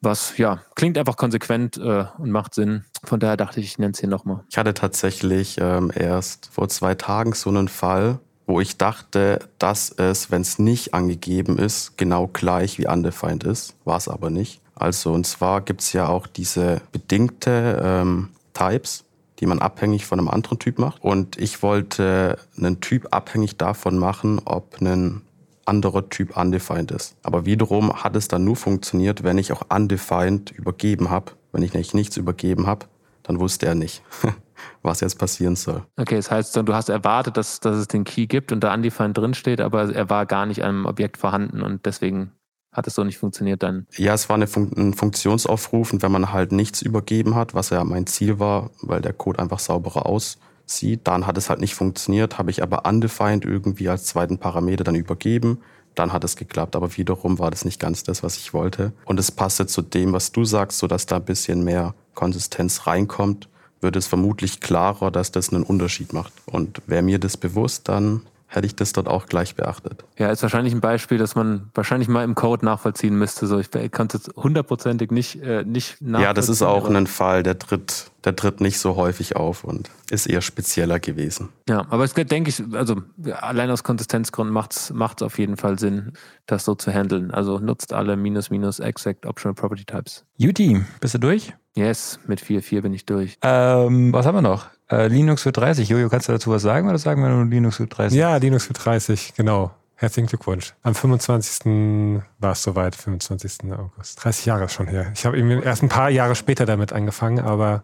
Was 0.02 0.38
ja 0.38 0.62
klingt 0.76 0.98
einfach 0.98 1.18
konsequent 1.18 1.78
äh, 1.78 2.06
und 2.18 2.32
macht 2.32 2.54
Sinn. 2.54 2.86
Von 3.04 3.20
daher 3.20 3.36
dachte 3.36 3.60
ich, 3.60 3.66
ich 3.66 3.80
nenne 3.80 3.92
es 3.92 4.00
hier 4.00 4.10
nochmal. 4.10 4.44
Ich 4.50 4.58
hatte 4.58 4.74
tatsächlich 4.74 5.58
ähm, 5.60 5.92
erst 5.94 6.50
vor 6.52 6.70
zwei 6.70 6.96
Tagen 6.96 7.34
so 7.34 7.50
einen 7.50 7.68
Fall, 7.68 8.20
wo 8.46 8.62
ich 8.62 8.78
dachte, 8.78 9.40
dass 9.58 9.92
es, 9.92 10.32
wenn 10.32 10.42
es 10.42 10.58
nicht 10.58 10.94
angegeben 10.94 11.58
ist, 11.58 11.98
genau 11.98 12.28
gleich 12.28 12.78
wie 12.80 12.88
undefined 12.88 13.44
ist. 13.44 13.76
War 13.86 13.98
es 13.98 14.08
aber 14.08 14.30
nicht. 14.30 14.62
Also 14.80 15.12
und 15.12 15.28
zwar 15.28 15.62
gibt 15.62 15.82
es 15.82 15.94
ja 15.94 16.08
auch 16.08 16.26
diese 16.26 16.82
bedingte 16.92 17.82
ähm, 17.84 18.30
Types, 18.54 19.04
die 19.40 19.46
man 19.46 19.60
abhängig 19.60 20.06
von 20.06 20.20
einem 20.20 20.30
anderen 20.30 20.60
Typ 20.60 20.80
macht. 20.80 21.04
Und 21.04 21.38
ich 21.38 21.62
wollte 21.62 22.38
einen 22.58 22.82
Typ 22.82 23.08
abhängig 23.12 23.58
davon 23.58 23.98
machen, 23.98 24.42
ob 24.46 24.82
ein 24.82 25.22
anderer 25.66 26.10
Typ 26.10 26.36
undefined 26.36 26.92
ist. 26.92 27.16
Aber 27.24 27.46
wiederum 27.46 28.04
hat 28.04 28.16
es 28.16 28.28
dann 28.28 28.44
nur 28.44 28.56
funktioniert, 28.56 29.24
wenn 29.24 29.38
ich 29.38 29.54
auch 29.54 29.64
undefined 29.70 30.52
übergeben 30.52 31.10
habe. 31.10 31.34
Wenn 31.52 31.64
ich 31.64 31.74
nicht 31.74 31.94
nichts 31.94 32.18
übergeben 32.18 32.68
habe, 32.68 32.88
dann 33.24 33.40
wusste 33.40 33.68
er 33.68 33.76
nicht, 33.76 34.02
was 34.82 35.02
jetzt 35.02 35.20
passieren 35.20 35.56
soll. 35.56 35.84
Okay, 35.98 36.16
das 36.16 36.32
heißt, 36.32 36.56
du 36.56 36.74
hast 36.74 36.90
erwartet, 36.90 37.38
dass, 37.38 37.60
dass 37.60 37.78
es 37.78 37.88
den 37.88 38.04
Key 38.04 38.28
gibt 38.28 38.52
und 38.52 38.62
da 38.62 38.74
undefined 38.74 39.18
drinsteht, 39.18 39.62
aber 39.62 39.94
er 39.94 40.10
war 40.10 40.26
gar 40.26 40.46
nicht 40.46 40.64
einem 40.64 40.86
Objekt 40.86 41.18
vorhanden 41.18 41.62
und 41.62 41.86
deswegen 41.86 42.32
hat 42.72 42.88
es 42.88 42.96
so 42.96 43.04
nicht 43.04 43.18
funktioniert 43.18 43.64
dann? 43.64 43.88
Ja, 43.98 44.14
es 44.14 44.30
war 44.30 44.36
eine 44.36 44.48
Fun 44.48 44.72
ein 44.78 44.94
Funktionsaufruf 44.94 45.94
und 45.94 46.02
wenn 46.02 46.12
man 46.12 46.32
halt 46.32 46.52
nichts 46.52 46.82
übergeben 46.82 47.36
hat, 47.36 47.54
was 47.54 47.70
ja 47.72 47.84
mein 47.84 48.08
Ziel 48.08 48.40
war, 48.40 48.70
weil 48.82 49.02
der 49.02 49.14
Code 49.14 49.40
einfach 49.40 49.60
sauberer 49.60 50.06
aussieht, 50.06 51.02
dann 51.06 51.26
hat 51.26 51.38
es 51.38 51.50
halt 51.50 51.60
nicht 51.60 51.76
funktioniert, 51.76 52.38
habe 52.38 52.52
ich 52.52 52.62
aber 52.62 52.86
undefined 52.86 53.46
irgendwie 53.46 53.90
als 53.90 54.06
zweiten 54.06 54.38
Parameter 54.38 54.84
dann 54.84 54.96
übergeben. 54.96 55.60
Dann 55.96 56.14
hat 56.14 56.24
es 56.24 56.36
geklappt, 56.36 56.76
aber 56.76 56.96
wiederum 56.96 57.40
war 57.40 57.50
das 57.50 57.66
nicht 57.66 57.80
ganz 57.80 58.04
das, 58.04 58.24
was 58.24 58.38
ich 58.38 58.54
wollte. 58.54 58.94
Und 59.06 59.20
es 59.20 59.32
passte 59.32 59.66
zu 59.66 59.82
dem, 59.82 60.14
was 60.14 60.32
du 60.32 60.46
sagst, 60.46 60.78
so 60.78 60.88
dass 60.88 61.08
da 61.08 61.18
ein 61.18 61.26
bisschen 61.26 61.64
mehr 61.64 61.96
Konsistenz 62.14 62.86
reinkommt, 62.86 63.50
wird 63.82 63.96
es 63.96 64.08
vermutlich 64.08 64.60
klarer, 64.60 65.12
dass 65.12 65.32
das 65.32 65.52
einen 65.52 65.64
Unterschied 65.64 66.14
macht. 66.14 66.34
Und 66.46 66.82
wäre 66.86 67.02
mir 67.02 67.20
das 67.20 67.38
bewusst, 67.38 67.90
dann 67.90 68.22
hätte 68.50 68.66
ich 68.66 68.76
das 68.76 68.94
dort 68.94 69.08
auch 69.08 69.28
gleich 69.28 69.56
beachtet. 69.56 70.04
Ja, 70.18 70.32
ist 70.32 70.42
wahrscheinlich 70.42 70.74
ein 70.74 70.82
Beispiel, 70.82 71.20
das 71.20 71.36
man 71.36 71.70
wahrscheinlich 71.76 72.10
mal 72.10 72.24
im 72.24 72.34
Code 72.34 72.66
nachvollziehen 72.66 73.18
müsste. 73.18 73.46
So, 73.46 73.60
ich 73.60 73.70
konnte 73.92 74.18
es 74.18 74.30
hundertprozentig 74.36 75.12
nicht, 75.12 75.42
äh, 75.42 75.64
nicht 75.64 76.02
nachvollziehen. 76.02 76.24
Ja, 76.24 76.34
das 76.34 76.50
ist 76.50 76.64
auch 76.64 76.90
ein 76.90 77.06
Fall, 77.06 77.44
der 77.44 77.60
tritt, 77.60 78.10
der 78.26 78.36
tritt 78.36 78.60
nicht 78.60 78.80
so 78.80 78.96
häufig 78.96 79.36
auf 79.36 79.64
und 79.64 79.92
ist 80.10 80.26
eher 80.26 80.42
spezieller 80.42 81.00
gewesen. 81.00 81.50
Ja, 81.70 81.86
aber 81.90 82.04
es 82.04 82.16
denke 82.16 82.50
ich, 82.50 82.64
also 82.74 82.98
allein 83.40 83.70
aus 83.70 83.84
Konsistenzgründen 83.84 84.54
macht 84.54 84.72
es 84.74 85.22
auf 85.22 85.38
jeden 85.38 85.56
Fall 85.56 85.78
Sinn, 85.78 86.14
das 86.48 86.66
so 86.66 86.74
zu 86.74 86.92
handeln. 86.92 87.30
Also 87.30 87.60
nutzt 87.60 87.94
alle 87.94 88.18
minus 88.18 88.50
minus 88.50 88.80
exact 88.80 89.28
optional 89.28 89.54
property 89.54 89.86
types. 89.86 90.26
Juti, 90.38 90.84
bist 91.00 91.14
du 91.14 91.20
durch? 91.20 91.54
Yes, 91.76 92.20
mit 92.26 92.42
4.4 92.42 92.82
bin 92.82 92.94
ich 92.94 93.06
durch. 93.06 93.38
Ähm, 93.44 94.12
was 94.12 94.26
haben 94.26 94.36
wir 94.36 94.42
noch? 94.42 94.66
Äh, 94.92 95.08
Linux 95.08 95.44
für 95.44 95.52
30. 95.52 95.88
Jojo, 95.88 96.10
kannst 96.10 96.28
du 96.28 96.32
dazu 96.32 96.52
was 96.52 96.62
sagen 96.62 96.90
oder 96.90 96.98
sagen 96.98 97.22
wir 97.22 97.30
nur 97.30 97.46
Linux 97.46 97.78
für 97.78 97.88
30? 97.88 98.18
Ja, 98.18 98.36
Linux 98.38 98.66
für 98.66 98.74
30, 98.74 99.34
genau. 99.36 99.72
Herzlichen 99.96 100.28
Glückwunsch. 100.28 100.74
Am 100.82 100.96
25. 100.96 102.22
war 102.40 102.54
es 102.54 102.64
soweit, 102.64 102.96
25. 102.96 103.72
August. 103.74 104.24
30 104.24 104.46
Jahre 104.46 104.70
schon 104.70 104.88
her. 104.88 105.12
Ich 105.14 105.26
habe 105.26 105.38
erst 105.38 105.84
ein 105.84 105.90
paar 105.90 106.10
Jahre 106.10 106.36
später 106.36 106.66
damit 106.66 106.94
angefangen, 106.94 107.40
aber 107.40 107.84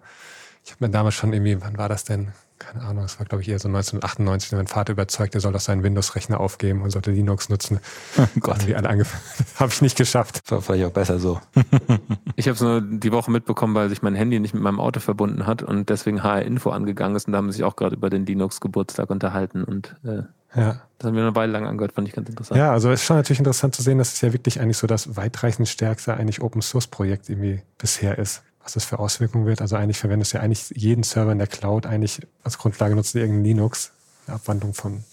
ich 0.63 0.71
habe 0.71 0.85
mir 0.85 0.91
damals 0.91 1.15
schon 1.15 1.33
irgendwie, 1.33 1.61
wann 1.61 1.77
war 1.77 1.89
das 1.89 2.05
denn? 2.05 2.31
keine 2.57 2.85
Ahnung, 2.85 3.03
es 3.03 3.19
war 3.19 3.25
glaube 3.25 3.41
ich 3.41 3.49
eher 3.49 3.59
so 3.59 3.67
1998, 3.67 4.53
mein 4.53 4.67
Vater 4.67 4.93
überzeugt, 4.93 5.35
er 5.35 5.41
soll 5.41 5.53
doch 5.53 5.59
seinen 5.59 5.83
Windows-Rechner 5.83 6.39
aufgeben 6.39 6.81
und 6.81 6.89
sollte 6.89 7.11
Linux 7.11 7.49
nutzen. 7.49 7.79
Oh 8.17 8.39
Gott. 8.39 8.65
Wie 8.65 8.75
alle 8.75 8.89
angefangen. 8.89 9.23
habe 9.59 9.71
ich 9.71 9.81
nicht 9.81 9.97
geschafft. 9.97 10.49
War 10.49 10.61
vielleicht 10.61 10.85
auch 10.85 10.91
besser 10.91 11.19
so. 11.19 11.41
ich 12.35 12.47
habe 12.47 12.55
es 12.55 12.61
nur 12.61 12.81
die 12.81 13.11
Woche 13.11 13.31
mitbekommen, 13.31 13.75
weil 13.75 13.89
sich 13.89 14.01
mein 14.01 14.15
Handy 14.15 14.39
nicht 14.39 14.53
mit 14.53 14.63
meinem 14.63 14.79
Auto 14.79 14.99
verbunden 14.99 15.45
hat 15.45 15.63
und 15.63 15.89
deswegen 15.89 16.23
HR 16.23 16.43
Info 16.43 16.69
angegangen 16.69 17.15
ist 17.15 17.27
und 17.27 17.33
da 17.33 17.37
haben 17.37 17.51
sie 17.51 17.57
sich 17.57 17.63
auch 17.63 17.75
gerade 17.75 17.95
über 17.95 18.09
den 18.09 18.25
Linux-Geburtstag 18.25 19.09
unterhalten 19.09 19.63
und 19.63 19.95
äh, 20.03 20.23
ja. 20.55 20.81
Das 20.99 21.07
haben 21.07 21.15
wir 21.15 21.23
eine 21.23 21.35
Weile 21.35 21.51
lang 21.51 21.67
angehört, 21.67 21.91
fand 21.91 22.07
ich 22.07 22.13
ganz 22.13 22.29
interessant. 22.29 22.57
Ja, 22.57 22.71
also 22.71 22.89
es 22.89 23.01
ist 23.01 23.05
schon 23.05 23.17
natürlich 23.17 23.39
interessant 23.39 23.75
zu 23.75 23.81
sehen, 23.81 23.97
dass 23.97 24.13
es 24.13 24.21
ja 24.21 24.31
wirklich 24.31 24.61
eigentlich 24.61 24.77
so 24.77 24.87
das 24.87 25.17
weitreichend 25.17 25.67
stärkste 25.67 26.15
eigentlich 26.15 26.41
Open 26.41 26.61
Source 26.61 26.87
Projekt 26.87 27.29
irgendwie 27.29 27.61
bisher 27.77 28.17
ist 28.17 28.41
was 28.65 28.73
das 28.73 28.83
für 28.83 28.99
Auswirkungen 28.99 29.45
wird. 29.45 29.61
Also 29.61 29.75
eigentlich 29.75 29.99
verwendest 29.99 30.33
du 30.33 30.37
ja 30.37 30.43
eigentlich 30.43 30.71
jeden 30.75 31.03
Server 31.03 31.31
in 31.31 31.37
der 31.37 31.47
Cloud 31.47 31.85
eigentlich 31.85 32.21
als 32.43 32.57
Grundlage 32.57 32.95
nutzt 32.95 33.13
du 33.13 33.19
irgendein 33.19 33.43
Linux, 33.43 33.91
eine 34.25 34.35
Abwandlung 34.35 34.73
von 34.73 35.03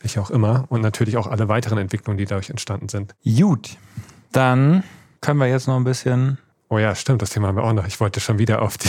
welcher 0.00 0.20
auch 0.20 0.30
immer 0.30 0.66
und 0.68 0.82
natürlich 0.82 1.16
auch 1.16 1.26
alle 1.26 1.48
weiteren 1.48 1.78
Entwicklungen, 1.78 2.18
die 2.18 2.26
dadurch 2.26 2.50
entstanden 2.50 2.88
sind. 2.88 3.14
Gut, 3.24 3.78
dann 4.32 4.84
können 5.20 5.40
wir 5.40 5.46
jetzt 5.46 5.66
noch 5.66 5.76
ein 5.76 5.84
bisschen. 5.84 6.38
Oh 6.72 6.78
ja, 6.78 6.94
stimmt, 6.94 7.20
das 7.20 7.30
Thema 7.30 7.48
haben 7.48 7.56
wir 7.56 7.64
auch 7.64 7.72
noch. 7.72 7.86
Ich 7.88 7.98
wollte 7.98 8.20
schon 8.20 8.38
wieder 8.38 8.62
auf 8.62 8.78
die 8.78 8.88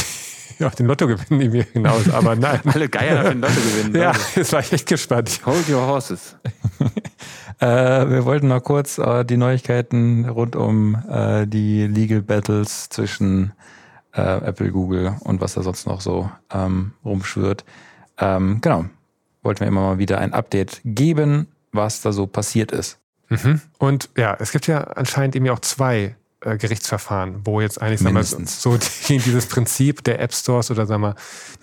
auf 0.63 0.75
den 0.75 0.85
Lottogewinn 0.85 1.41
irgendwie 1.41 1.63
hinaus, 1.63 2.07
aber 2.11 2.35
nein. 2.35 2.61
Alle 2.65 2.87
Geier 2.87 3.21
auf 3.21 3.29
den 3.29 3.41
Lottogewinn. 3.41 3.95
ja, 3.99 4.13
jetzt 4.35 4.53
war 4.53 4.59
ich 4.59 4.71
echt 4.71 4.87
gespannt. 4.87 5.41
Hold 5.47 5.67
your 5.67 5.87
horses. 5.87 6.35
äh, 7.59 7.65
wir 7.65 8.23
wollten 8.25 8.49
noch 8.49 8.61
kurz 8.61 8.99
äh, 8.99 9.25
die 9.25 9.37
Neuigkeiten 9.37 10.29
rund 10.29 10.55
um 10.55 10.95
äh, 11.09 11.47
die 11.47 11.87
Legal 11.87 12.21
Battles 12.21 12.89
zwischen 12.89 13.53
äh, 14.13 14.21
Apple, 14.21 14.71
Google 14.71 15.15
und 15.21 15.41
was 15.41 15.55
da 15.55 15.63
sonst 15.63 15.87
noch 15.87 16.01
so 16.01 16.29
ähm, 16.53 16.93
rumschwirrt. 17.03 17.65
Ähm, 18.19 18.59
genau, 18.61 18.85
wollten 19.41 19.61
wir 19.61 19.67
immer 19.67 19.81
mal 19.81 19.97
wieder 19.97 20.19
ein 20.19 20.33
Update 20.33 20.81
geben, 20.85 21.47
was 21.71 22.01
da 22.01 22.11
so 22.11 22.27
passiert 22.27 22.71
ist. 22.71 22.99
Mhm. 23.29 23.61
Und 23.79 24.09
ja, 24.15 24.37
es 24.39 24.51
gibt 24.51 24.67
ja 24.67 24.83
anscheinend 24.83 25.35
eben 25.35 25.49
auch 25.49 25.61
zwei 25.61 26.15
äh, 26.43 26.57
Gerichtsverfahren, 26.57 27.41
wo 27.43 27.61
jetzt 27.61 27.81
eigentlich 27.81 27.99
sagen 27.99 28.15
wir, 28.15 28.23
so 28.23 28.77
die, 28.77 29.17
dieses 29.19 29.45
Prinzip 29.45 30.03
der 30.03 30.19
App 30.19 30.33
Stores 30.33 30.71
oder 30.71 30.85
sagen 30.85 31.01
wir, 31.03 31.15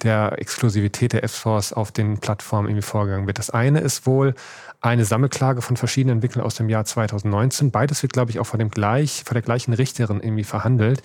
der 0.02 0.38
Exklusivität 0.38 1.12
der 1.12 1.24
App 1.24 1.30
Stores 1.30 1.72
auf 1.72 1.90
den 1.90 2.18
Plattformen 2.18 2.68
irgendwie 2.68 2.86
vorgegangen 2.86 3.26
wird. 3.26 3.38
Das 3.38 3.50
eine 3.50 3.80
ist 3.80 4.06
wohl 4.06 4.34
eine 4.80 5.04
Sammelklage 5.04 5.62
von 5.62 5.76
verschiedenen 5.76 6.18
Entwicklern 6.18 6.44
aus 6.44 6.54
dem 6.54 6.68
Jahr 6.68 6.84
2019. 6.84 7.72
Beides 7.72 8.02
wird, 8.02 8.12
glaube 8.12 8.30
ich, 8.30 8.38
auch 8.38 8.46
von 8.46 8.60
dem 8.60 8.70
gleich, 8.70 9.24
von 9.24 9.34
der 9.34 9.42
gleichen 9.42 9.72
Richterin 9.72 10.20
irgendwie 10.20 10.44
verhandelt. 10.44 11.02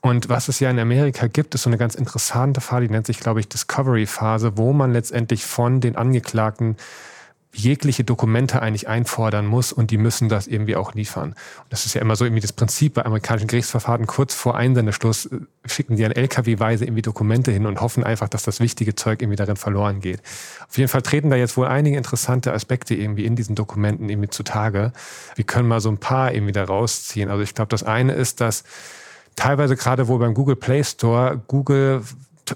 Und 0.00 0.28
was 0.28 0.48
es 0.48 0.58
ja 0.58 0.68
in 0.68 0.80
Amerika 0.80 1.28
gibt, 1.28 1.54
ist 1.54 1.62
so 1.62 1.70
eine 1.70 1.78
ganz 1.78 1.94
interessante 1.94 2.60
Phase, 2.60 2.88
die 2.88 2.92
nennt 2.92 3.06
sich, 3.06 3.20
glaube 3.20 3.38
ich, 3.38 3.48
Discovery-Phase, 3.48 4.58
wo 4.58 4.72
man 4.72 4.92
letztendlich 4.92 5.46
von 5.46 5.80
den 5.80 5.94
Angeklagten 5.94 6.76
jegliche 7.54 8.02
Dokumente 8.02 8.62
eigentlich 8.62 8.88
einfordern 8.88 9.46
muss 9.46 9.72
und 9.72 9.90
die 9.90 9.98
müssen 9.98 10.28
das 10.28 10.46
irgendwie 10.46 10.74
auch 10.74 10.94
liefern. 10.94 11.30
Und 11.30 11.66
das 11.72 11.84
ist 11.84 11.94
ja 11.94 12.00
immer 12.00 12.16
so 12.16 12.24
irgendwie 12.24 12.40
das 12.40 12.52
Prinzip 12.52 12.94
bei 12.94 13.04
amerikanischen 13.04 13.46
Gerichtsverfahren. 13.46 14.06
Kurz 14.06 14.34
vor 14.34 14.56
Einsendeschluss 14.56 15.26
äh, 15.26 15.40
schicken 15.66 15.96
die 15.96 16.04
an 16.04 16.12
LKW-weise 16.12 16.84
irgendwie 16.84 17.02
Dokumente 17.02 17.52
hin 17.52 17.66
und 17.66 17.80
hoffen 17.80 18.04
einfach, 18.04 18.28
dass 18.28 18.42
das 18.42 18.60
wichtige 18.60 18.94
Zeug 18.94 19.20
irgendwie 19.20 19.36
darin 19.36 19.56
verloren 19.56 20.00
geht. 20.00 20.20
Auf 20.68 20.78
jeden 20.78 20.88
Fall 20.88 21.02
treten 21.02 21.28
da 21.28 21.36
jetzt 21.36 21.56
wohl 21.58 21.66
einige 21.66 21.98
interessante 21.98 22.54
Aspekte 22.54 22.94
irgendwie 22.94 23.26
in 23.26 23.36
diesen 23.36 23.54
Dokumenten 23.54 24.08
irgendwie 24.08 24.30
zutage. 24.30 24.92
Wir 25.34 25.44
können 25.44 25.68
mal 25.68 25.80
so 25.80 25.90
ein 25.90 25.98
paar 25.98 26.32
irgendwie 26.32 26.52
da 26.52 26.64
rausziehen. 26.64 27.28
Also 27.28 27.42
ich 27.42 27.54
glaube, 27.54 27.68
das 27.68 27.82
eine 27.82 28.14
ist, 28.14 28.40
dass 28.40 28.64
teilweise 29.36 29.76
gerade 29.76 30.08
wohl 30.08 30.18
beim 30.18 30.32
Google 30.32 30.56
Play 30.56 30.84
Store 30.84 31.40
Google 31.48 32.02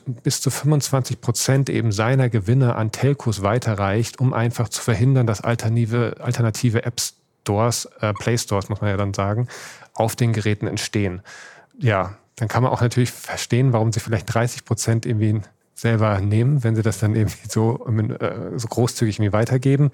bis 0.00 0.40
zu 0.40 0.50
25 0.50 1.20
Prozent 1.20 1.70
eben 1.70 1.92
seiner 1.92 2.28
Gewinne 2.28 2.76
an 2.76 2.92
Telcos 2.92 3.42
weiterreicht, 3.42 4.20
um 4.20 4.32
einfach 4.32 4.68
zu 4.68 4.82
verhindern, 4.82 5.26
dass 5.26 5.40
alternative, 5.40 6.16
alternative 6.20 6.84
App 6.84 7.00
Stores, 7.00 7.86
äh, 8.00 8.12
Play 8.12 8.36
Stores, 8.38 8.68
muss 8.68 8.80
man 8.80 8.90
ja 8.90 8.96
dann 8.96 9.14
sagen, 9.14 9.48
auf 9.94 10.16
den 10.16 10.32
Geräten 10.32 10.66
entstehen. 10.66 11.22
Ja, 11.78 12.16
dann 12.36 12.48
kann 12.48 12.62
man 12.62 12.72
auch 12.72 12.80
natürlich 12.80 13.12
verstehen, 13.12 13.72
warum 13.72 13.92
sie 13.92 14.00
vielleicht 14.00 14.32
30 14.32 14.64
Prozent 14.64 15.06
irgendwie 15.06 15.40
selber 15.76 16.20
nehmen, 16.20 16.64
wenn 16.64 16.74
sie 16.74 16.82
das 16.82 16.98
dann 16.98 17.14
irgendwie 17.14 17.48
so, 17.48 17.86
äh, 17.86 18.58
so 18.58 18.66
großzügig 18.66 19.18
irgendwie 19.18 19.34
weitergeben. 19.34 19.90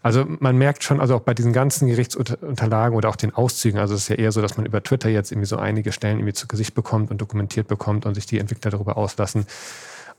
Also 0.00 0.24
man 0.38 0.56
merkt 0.56 0.84
schon, 0.84 1.00
also 1.00 1.16
auch 1.16 1.20
bei 1.20 1.34
diesen 1.34 1.52
ganzen 1.52 1.88
Gerichtsunterlagen 1.88 2.96
oder 2.96 3.08
auch 3.08 3.16
den 3.16 3.34
Auszügen, 3.34 3.80
also 3.80 3.94
es 3.94 4.02
ist 4.02 4.08
ja 4.08 4.16
eher 4.16 4.30
so, 4.30 4.40
dass 4.40 4.56
man 4.56 4.64
über 4.64 4.80
Twitter 4.82 5.08
jetzt 5.08 5.32
irgendwie 5.32 5.48
so 5.48 5.56
einige 5.56 5.90
Stellen 5.90 6.18
irgendwie 6.18 6.34
zu 6.34 6.46
Gesicht 6.46 6.74
bekommt 6.74 7.10
und 7.10 7.20
dokumentiert 7.20 7.66
bekommt 7.66 8.06
und 8.06 8.14
sich 8.14 8.26
die 8.26 8.38
Entwickler 8.38 8.70
darüber 8.70 8.96
auslassen 8.96 9.46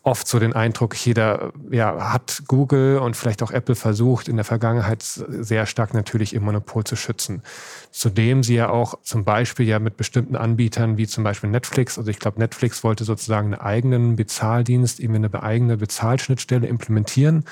oft 0.06 0.28
so 0.28 0.38
den 0.38 0.54
Eindruck, 0.54 0.96
jeder 0.96 1.52
ja, 1.72 2.13
hat 2.13 2.44
Google 2.48 3.00
und 3.00 3.18
vielleicht 3.18 3.41
auch 3.41 3.50
Apple 3.50 3.74
versucht, 3.74 4.28
in 4.28 4.36
der 4.36 4.46
Vergangenheit 4.46 5.02
sehr 5.02 5.65
stark 5.65 5.96
natürlich 5.96 6.34
ihr 6.34 6.41
Monopol 6.41 6.84
zu 6.84 6.96
schützen. 6.96 7.41
Zudem 7.89 8.44
sie 8.44 8.54
ja 8.54 8.70
auch 8.70 9.00
zum 9.02 9.26
Beispiel 9.26 9.65
ja 9.65 9.80
mit 9.80 9.98
bestimmten 9.98 10.36
Anbietern 10.36 10.98
wie 10.98 11.08
zum 11.08 11.24
Beispiel 11.24 11.50
Netflix, 11.50 11.98
also 11.98 12.12
ich 12.12 12.20
glaube, 12.20 12.39
Netflix 12.39 12.84
wollte 12.84 13.04
sozusagen 13.04 13.54
einen 13.54 13.62
eigenen 13.62 14.15
Bezahldienst, 14.15 15.00
eben 15.00 15.15
eine 15.15 15.41
eigene 15.41 15.76
Bezahlschnittstelle 15.76 16.68
implementieren. 16.68 17.44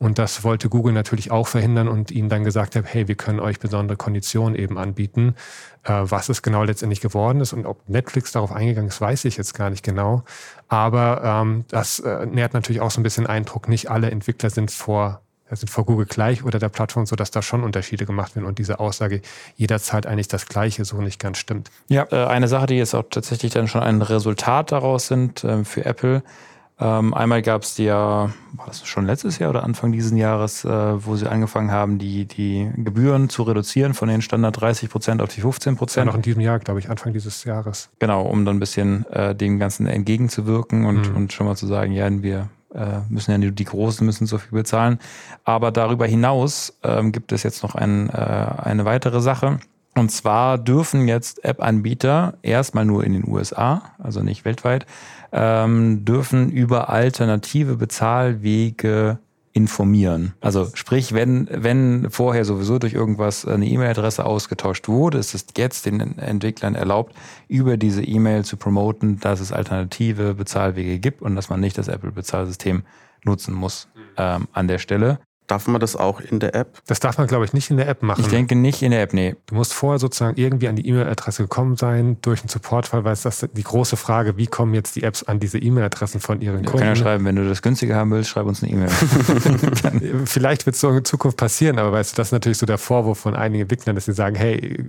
Und 0.00 0.18
das 0.18 0.44
wollte 0.44 0.70
Google 0.70 0.94
natürlich 0.94 1.30
auch 1.30 1.46
verhindern 1.46 1.86
und 1.86 2.10
ihnen 2.10 2.30
dann 2.30 2.42
gesagt 2.42 2.74
hat, 2.74 2.86
hey, 2.86 3.06
wir 3.06 3.16
können 3.16 3.38
euch 3.38 3.60
besondere 3.60 3.98
Konditionen 3.98 4.58
eben 4.58 4.78
anbieten. 4.78 5.34
Äh, 5.84 5.92
was 5.92 6.30
es 6.30 6.40
genau 6.40 6.64
letztendlich 6.64 7.02
geworden 7.02 7.42
ist 7.42 7.52
und 7.52 7.66
ob 7.66 7.86
Netflix 7.86 8.32
darauf 8.32 8.50
eingegangen 8.50 8.88
ist, 8.88 9.02
weiß 9.02 9.26
ich 9.26 9.36
jetzt 9.36 9.52
gar 9.52 9.68
nicht 9.68 9.84
genau. 9.84 10.22
Aber 10.68 11.22
ähm, 11.22 11.66
das 11.68 12.00
äh, 12.00 12.24
nährt 12.24 12.54
natürlich 12.54 12.80
auch 12.80 12.90
so 12.90 12.98
ein 12.98 13.02
bisschen 13.02 13.26
Eindruck, 13.26 13.68
nicht 13.68 13.90
alle 13.90 14.10
Entwickler 14.10 14.48
sind 14.48 14.70
vor 14.70 15.20
sind 15.52 15.68
vor 15.68 15.84
Google 15.84 16.06
gleich 16.06 16.44
oder 16.44 16.60
der 16.60 16.68
Plattform, 16.68 17.06
so 17.06 17.16
dass 17.16 17.32
da 17.32 17.42
schon 17.42 17.64
Unterschiede 17.64 18.06
gemacht 18.06 18.36
werden 18.36 18.46
und 18.46 18.60
diese 18.60 18.78
Aussage, 18.78 19.20
jeder 19.56 19.80
zahlt 19.80 20.06
eigentlich 20.06 20.28
das 20.28 20.46
Gleiche, 20.46 20.84
so 20.84 21.00
nicht 21.00 21.18
ganz 21.18 21.38
stimmt. 21.38 21.72
Ja, 21.88 22.06
äh, 22.12 22.26
eine 22.26 22.46
Sache, 22.46 22.66
die 22.66 22.76
jetzt 22.76 22.94
auch 22.94 23.02
tatsächlich 23.10 23.52
dann 23.52 23.66
schon 23.66 23.82
ein 23.82 24.00
Resultat 24.00 24.70
daraus 24.70 25.08
sind 25.08 25.42
äh, 25.42 25.64
für 25.64 25.84
Apple, 25.84 26.22
ähm, 26.80 27.12
einmal 27.12 27.42
gab 27.42 27.62
es 27.62 27.76
ja, 27.76 28.30
war 28.52 28.66
das 28.66 28.86
schon 28.86 29.04
letztes 29.04 29.38
Jahr 29.38 29.50
oder 29.50 29.64
Anfang 29.64 29.92
dieses 29.92 30.16
Jahres, 30.16 30.64
äh, 30.64 30.68
wo 31.04 31.14
sie 31.14 31.30
angefangen 31.30 31.70
haben, 31.70 31.98
die, 31.98 32.24
die 32.24 32.70
Gebühren 32.74 33.28
zu 33.28 33.42
reduzieren 33.42 33.92
von 33.92 34.08
den 34.08 34.22
Standard 34.22 34.58
30 34.60 34.88
Prozent 34.88 35.20
auf 35.20 35.28
die 35.28 35.42
15 35.42 35.76
Prozent. 35.76 36.06
Ja, 36.06 36.12
noch 36.12 36.16
in 36.16 36.22
diesem 36.22 36.40
Jahr, 36.40 36.58
glaube 36.58 36.80
ich, 36.80 36.88
Anfang 36.88 37.12
dieses 37.12 37.44
Jahres. 37.44 37.90
Genau, 37.98 38.22
um 38.22 38.46
dann 38.46 38.56
ein 38.56 38.60
bisschen 38.60 39.04
äh, 39.10 39.34
dem 39.34 39.58
Ganzen 39.58 39.86
entgegenzuwirken 39.86 40.86
und, 40.86 41.10
mhm. 41.10 41.16
und 41.16 41.32
schon 41.34 41.46
mal 41.46 41.56
zu 41.56 41.66
sagen, 41.66 41.92
ja, 41.92 42.10
wir 42.22 42.48
äh, 42.74 43.00
müssen 43.10 43.32
ja 43.32 43.38
die, 43.38 43.52
die 43.52 43.64
Großen 43.64 44.06
müssen 44.06 44.26
so 44.26 44.38
viel 44.38 44.56
bezahlen. 44.56 44.98
Aber 45.44 45.72
darüber 45.72 46.06
hinaus 46.06 46.78
ähm, 46.82 47.12
gibt 47.12 47.32
es 47.32 47.42
jetzt 47.42 47.62
noch 47.62 47.74
ein, 47.74 48.08
äh, 48.08 48.12
eine 48.12 48.86
weitere 48.86 49.20
Sache. 49.20 49.58
Und 49.96 50.10
zwar 50.10 50.56
dürfen 50.56 51.08
jetzt 51.08 51.44
App-Anbieter 51.44 52.38
erstmal 52.42 52.84
nur 52.84 53.04
in 53.04 53.12
den 53.12 53.26
USA, 53.26 53.82
also 53.98 54.22
nicht 54.22 54.44
weltweit, 54.44 54.86
ähm, 55.32 56.04
dürfen 56.04 56.50
über 56.50 56.88
alternative 56.90 57.76
Bezahlwege 57.76 59.18
informieren. 59.52 60.34
Also 60.40 60.68
sprich, 60.74 61.12
wenn, 61.12 61.48
wenn 61.50 62.08
vorher 62.10 62.44
sowieso 62.44 62.78
durch 62.78 62.94
irgendwas 62.94 63.44
eine 63.44 63.66
E-Mail-Adresse 63.66 64.24
ausgetauscht 64.24 64.86
wurde, 64.88 65.18
ist 65.18 65.34
es 65.34 65.46
jetzt 65.56 65.86
den 65.86 66.18
Entwicklern 66.18 66.76
erlaubt, 66.76 67.14
über 67.48 67.76
diese 67.76 68.02
E-Mail 68.02 68.44
zu 68.44 68.56
promoten, 68.56 69.18
dass 69.18 69.40
es 69.40 69.52
alternative 69.52 70.34
Bezahlwege 70.34 71.00
gibt 71.00 71.20
und 71.20 71.34
dass 71.34 71.48
man 71.48 71.58
nicht 71.58 71.78
das 71.78 71.88
Apple-Bezahlsystem 71.88 72.84
nutzen 73.24 73.54
muss 73.54 73.88
ähm, 74.16 74.46
an 74.52 74.68
der 74.68 74.78
Stelle. 74.78 75.18
Darf 75.50 75.66
man 75.66 75.80
das 75.80 75.96
auch 75.96 76.20
in 76.20 76.38
der 76.38 76.54
App? 76.54 76.80
Das 76.86 77.00
darf 77.00 77.18
man, 77.18 77.26
glaube 77.26 77.44
ich, 77.44 77.52
nicht 77.52 77.72
in 77.72 77.76
der 77.76 77.88
App 77.88 78.04
machen. 78.04 78.20
Ich 78.20 78.28
denke 78.28 78.54
nicht 78.54 78.82
in 78.82 78.92
der 78.92 79.02
App, 79.02 79.12
nee. 79.12 79.34
Du 79.46 79.56
musst 79.56 79.72
vorher 79.72 79.98
sozusagen 79.98 80.40
irgendwie 80.40 80.68
an 80.68 80.76
die 80.76 80.86
E-Mail-Adresse 80.86 81.42
gekommen 81.42 81.76
sein, 81.76 82.18
durch 82.22 82.42
einen 82.42 82.48
Supportfall, 82.48 83.02
weil 83.02 83.14
es 83.14 83.22
das 83.22 83.44
die 83.52 83.62
große 83.64 83.96
Frage, 83.96 84.36
wie 84.36 84.46
kommen 84.46 84.74
jetzt 84.74 84.94
die 84.94 85.02
Apps 85.02 85.24
an 85.24 85.40
diese 85.40 85.58
E-Mail-Adressen 85.58 86.20
von 86.20 86.40
ihren 86.40 86.64
Kunden? 86.64 86.78
Kann 86.78 86.86
ja 86.86 86.94
schreiben, 86.94 87.24
wenn 87.24 87.34
du 87.34 87.48
das 87.48 87.62
günstiger 87.62 87.96
haben 87.96 88.12
willst, 88.12 88.30
schreib 88.30 88.46
uns 88.46 88.62
eine 88.62 88.70
E-Mail. 88.70 88.90
Vielleicht 90.24 90.66
wird 90.66 90.74
es 90.74 90.80
so 90.80 90.90
in 90.90 91.04
Zukunft 91.04 91.36
passieren, 91.36 91.80
aber 91.80 91.90
weißt 91.90 92.12
du, 92.12 92.16
das 92.16 92.28
ist 92.28 92.32
natürlich 92.32 92.58
so 92.58 92.66
der 92.66 92.78
Vorwurf 92.78 93.18
von 93.18 93.34
einigen 93.34 93.62
Entwicklern, 93.62 93.96
dass 93.96 94.04
sie 94.04 94.12
sagen, 94.12 94.36
hey, 94.36 94.84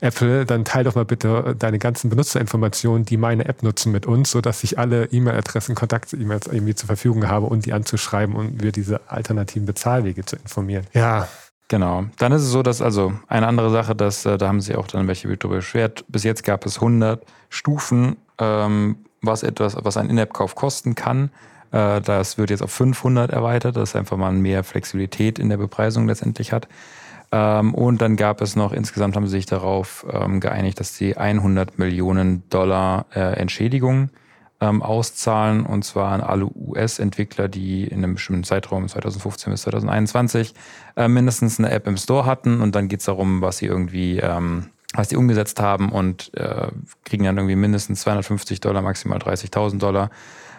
Apple, 0.00 0.46
dann 0.46 0.64
teil 0.64 0.84
doch 0.84 0.94
mal 0.94 1.04
bitte 1.04 1.54
deine 1.58 1.78
ganzen 1.78 2.08
Benutzerinformationen, 2.08 3.04
die 3.04 3.18
meine 3.18 3.44
App 3.44 3.62
nutzen 3.62 3.92
mit 3.92 4.06
uns, 4.06 4.30
sodass 4.30 4.64
ich 4.64 4.78
alle 4.78 5.04
E-Mail-Adressen, 5.12 5.74
Kontakt-E-Mails 5.74 6.46
irgendwie 6.46 6.74
zur 6.74 6.86
Verfügung 6.86 7.28
habe 7.28 7.44
und 7.44 7.66
die 7.66 7.74
anzuschreiben 7.74 8.34
und 8.34 8.62
wir 8.62 8.72
diese 8.72 9.10
alternativen 9.10 9.66
Bezahlwege 9.90 10.24
zu 10.24 10.36
informieren. 10.36 10.86
Ja. 10.92 11.28
Genau. 11.68 12.06
Dann 12.18 12.32
ist 12.32 12.42
es 12.42 12.50
so, 12.50 12.64
dass 12.64 12.82
also 12.82 13.12
eine 13.28 13.46
andere 13.46 13.70
Sache, 13.70 13.94
dass 13.94 14.26
äh, 14.26 14.36
da 14.36 14.48
haben 14.48 14.60
sie 14.60 14.74
auch 14.74 14.88
dann 14.88 15.06
welche 15.06 15.28
darüber 15.36 15.58
beschwert. 15.58 16.04
Bis 16.08 16.24
jetzt 16.24 16.42
gab 16.42 16.66
es 16.66 16.78
100 16.78 17.24
Stufen, 17.48 18.16
ähm, 18.38 18.96
was 19.22 19.44
etwas, 19.44 19.76
was 19.80 19.96
ein 19.96 20.10
In-App-Kauf 20.10 20.56
kosten 20.56 20.96
kann. 20.96 21.30
Äh, 21.70 22.00
das 22.00 22.38
wird 22.38 22.50
jetzt 22.50 22.62
auf 22.62 22.72
500 22.72 23.30
erweitert, 23.30 23.76
dass 23.76 23.94
einfach 23.94 24.16
mal 24.16 24.32
mehr 24.32 24.64
Flexibilität 24.64 25.38
in 25.38 25.48
der 25.48 25.58
Bepreisung 25.58 26.08
letztendlich 26.08 26.52
hat. 26.52 26.66
Ähm, 27.30 27.72
und 27.72 28.02
dann 28.02 28.16
gab 28.16 28.40
es 28.40 28.56
noch, 28.56 28.72
insgesamt 28.72 29.14
haben 29.14 29.28
sie 29.28 29.36
sich 29.36 29.46
darauf 29.46 30.04
ähm, 30.12 30.40
geeinigt, 30.40 30.80
dass 30.80 30.96
sie 30.96 31.16
100 31.16 31.78
Millionen 31.78 32.42
Dollar 32.50 33.06
äh, 33.14 33.20
Entschädigung 33.38 34.10
ähm, 34.60 34.82
auszahlen, 34.82 35.64
und 35.64 35.84
zwar 35.84 36.12
an 36.12 36.20
alle 36.20 36.46
US-Entwickler, 36.54 37.48
die 37.48 37.84
in 37.84 38.04
einem 38.04 38.14
bestimmten 38.14 38.44
Zeitraum, 38.44 38.88
2015 38.88 39.50
bis 39.52 39.62
2021, 39.62 40.54
äh, 40.96 41.08
mindestens 41.08 41.58
eine 41.58 41.70
App 41.70 41.86
im 41.86 41.96
Store 41.96 42.26
hatten. 42.26 42.60
Und 42.60 42.74
dann 42.74 42.88
geht 42.88 43.00
es 43.00 43.06
darum, 43.06 43.40
was 43.40 43.58
sie 43.58 43.66
irgendwie, 43.66 44.18
ähm, 44.18 44.66
was 44.92 45.08
die 45.08 45.16
umgesetzt 45.16 45.60
haben 45.60 45.90
und 45.90 46.34
äh, 46.36 46.68
kriegen 47.04 47.24
dann 47.24 47.38
irgendwie 47.38 47.56
mindestens 47.56 48.02
250 48.02 48.60
Dollar, 48.60 48.82
maximal 48.82 49.18
30.000 49.18 49.78
Dollar. 49.78 50.10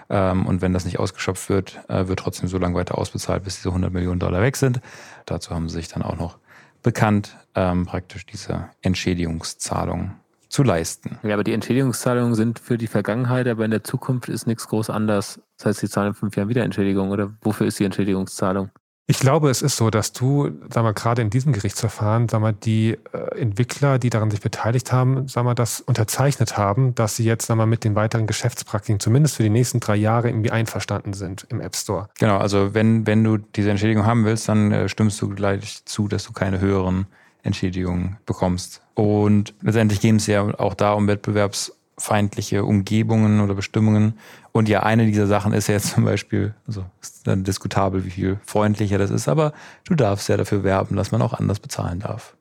Ähm, 0.09 0.45
und 0.47 0.61
wenn 0.61 0.73
das 0.73 0.85
nicht 0.85 0.99
ausgeschöpft 0.99 1.49
wird, 1.49 1.79
äh, 1.87 2.07
wird 2.07 2.19
trotzdem 2.19 2.49
so 2.49 2.57
lange 2.57 2.75
weiter 2.75 2.97
ausbezahlt, 2.97 3.43
bis 3.43 3.57
diese 3.57 3.69
100 3.69 3.93
Millionen 3.93 4.19
Dollar 4.19 4.41
weg 4.41 4.57
sind. 4.57 4.81
Dazu 5.25 5.53
haben 5.53 5.69
sie 5.69 5.75
sich 5.75 5.89
dann 5.89 6.01
auch 6.01 6.17
noch 6.17 6.37
bekannt, 6.81 7.37
ähm, 7.53 7.85
praktisch 7.85 8.25
diese 8.25 8.69
Entschädigungszahlung 8.81 10.15
zu 10.51 10.63
leisten. 10.63 11.17
Ja, 11.23 11.33
aber 11.33 11.43
die 11.43 11.53
Entschädigungszahlungen 11.53 12.35
sind 12.35 12.59
für 12.59 12.77
die 12.77 12.87
Vergangenheit, 12.87 13.47
aber 13.47 13.63
in 13.63 13.71
der 13.71 13.83
Zukunft 13.83 14.27
ist 14.27 14.47
nichts 14.47 14.67
groß 14.67 14.89
anders. 14.89 15.39
Das 15.57 15.67
heißt, 15.67 15.79
sie 15.79 15.89
zahlen 15.89 16.09
in 16.09 16.13
fünf 16.13 16.35
Jahren 16.35 16.49
wieder 16.49 16.63
Entschädigung 16.63 17.11
oder 17.11 17.31
wofür 17.41 17.67
ist 17.67 17.79
die 17.79 17.85
Entschädigungszahlung? 17.85 18.69
Ich 19.07 19.19
glaube, 19.19 19.49
es 19.49 19.61
ist 19.61 19.77
so, 19.77 19.89
dass 19.89 20.13
du, 20.13 20.51
sag 20.69 20.83
mal, 20.83 20.93
gerade 20.93 21.21
in 21.21 21.29
diesem 21.29 21.51
Gerichtsverfahren, 21.53 22.29
sag 22.29 22.39
mal, 22.39 22.53
die 22.53 22.97
äh, 23.11 23.39
Entwickler, 23.39 23.97
die 23.97 24.09
daran 24.09 24.29
sich 24.29 24.41
beteiligt 24.41 24.91
haben, 24.91 25.27
sag 25.27 25.43
mal, 25.43 25.55
das 25.55 25.81
unterzeichnet 25.81 26.57
haben, 26.57 26.95
dass 26.95 27.15
sie 27.15 27.25
jetzt, 27.25 27.47
sag 27.47 27.55
mal, 27.55 27.65
mit 27.65 27.83
den 27.83 27.95
weiteren 27.95 28.27
Geschäftspraktiken 28.27 28.99
zumindest 28.99 29.37
für 29.37 29.43
die 29.43 29.49
nächsten 29.49 29.79
drei 29.79 29.95
Jahre 29.95 30.29
irgendwie 30.29 30.51
einverstanden 30.51 31.13
sind 31.13 31.45
im 31.49 31.59
App 31.61 31.75
Store. 31.75 32.09
Genau, 32.19 32.37
also 32.37 32.73
wenn, 32.73 33.07
wenn 33.07 33.23
du 33.23 33.37
diese 33.37 33.71
Entschädigung 33.71 34.05
haben 34.05 34.23
willst, 34.23 34.47
dann 34.47 34.71
äh, 34.71 34.87
stimmst 34.87 35.21
du 35.21 35.29
gleich 35.29 35.83
zu, 35.85 36.07
dass 36.07 36.25
du 36.25 36.33
keine 36.33 36.59
höheren 36.59 37.07
Entschädigungen 37.43 38.17
bekommst. 38.25 38.81
Und 38.93 39.53
letztendlich 39.61 40.01
geht 40.01 40.15
es 40.15 40.27
ja 40.27 40.43
auch 40.59 40.73
da 40.73 40.93
um 40.93 41.07
wettbewerbsfeindliche 41.07 42.63
Umgebungen 42.63 43.41
oder 43.41 43.55
Bestimmungen. 43.55 44.17
Und 44.51 44.69
ja, 44.69 44.83
eine 44.83 45.05
dieser 45.05 45.27
Sachen 45.27 45.53
ist 45.53 45.67
ja 45.67 45.75
jetzt 45.75 45.91
zum 45.91 46.03
Beispiel, 46.03 46.53
also 46.67 46.85
ist 47.01 47.25
dann 47.27 47.43
diskutabel, 47.43 48.05
wie 48.05 48.11
viel 48.11 48.39
freundlicher 48.45 48.97
das 48.97 49.09
ist, 49.09 49.27
aber 49.27 49.53
du 49.85 49.95
darfst 49.95 50.29
ja 50.29 50.37
dafür 50.37 50.63
werben, 50.63 50.95
dass 50.95 51.11
man 51.11 51.21
auch 51.21 51.33
anders 51.33 51.59
bezahlen 51.59 51.99
darf. 51.99 52.35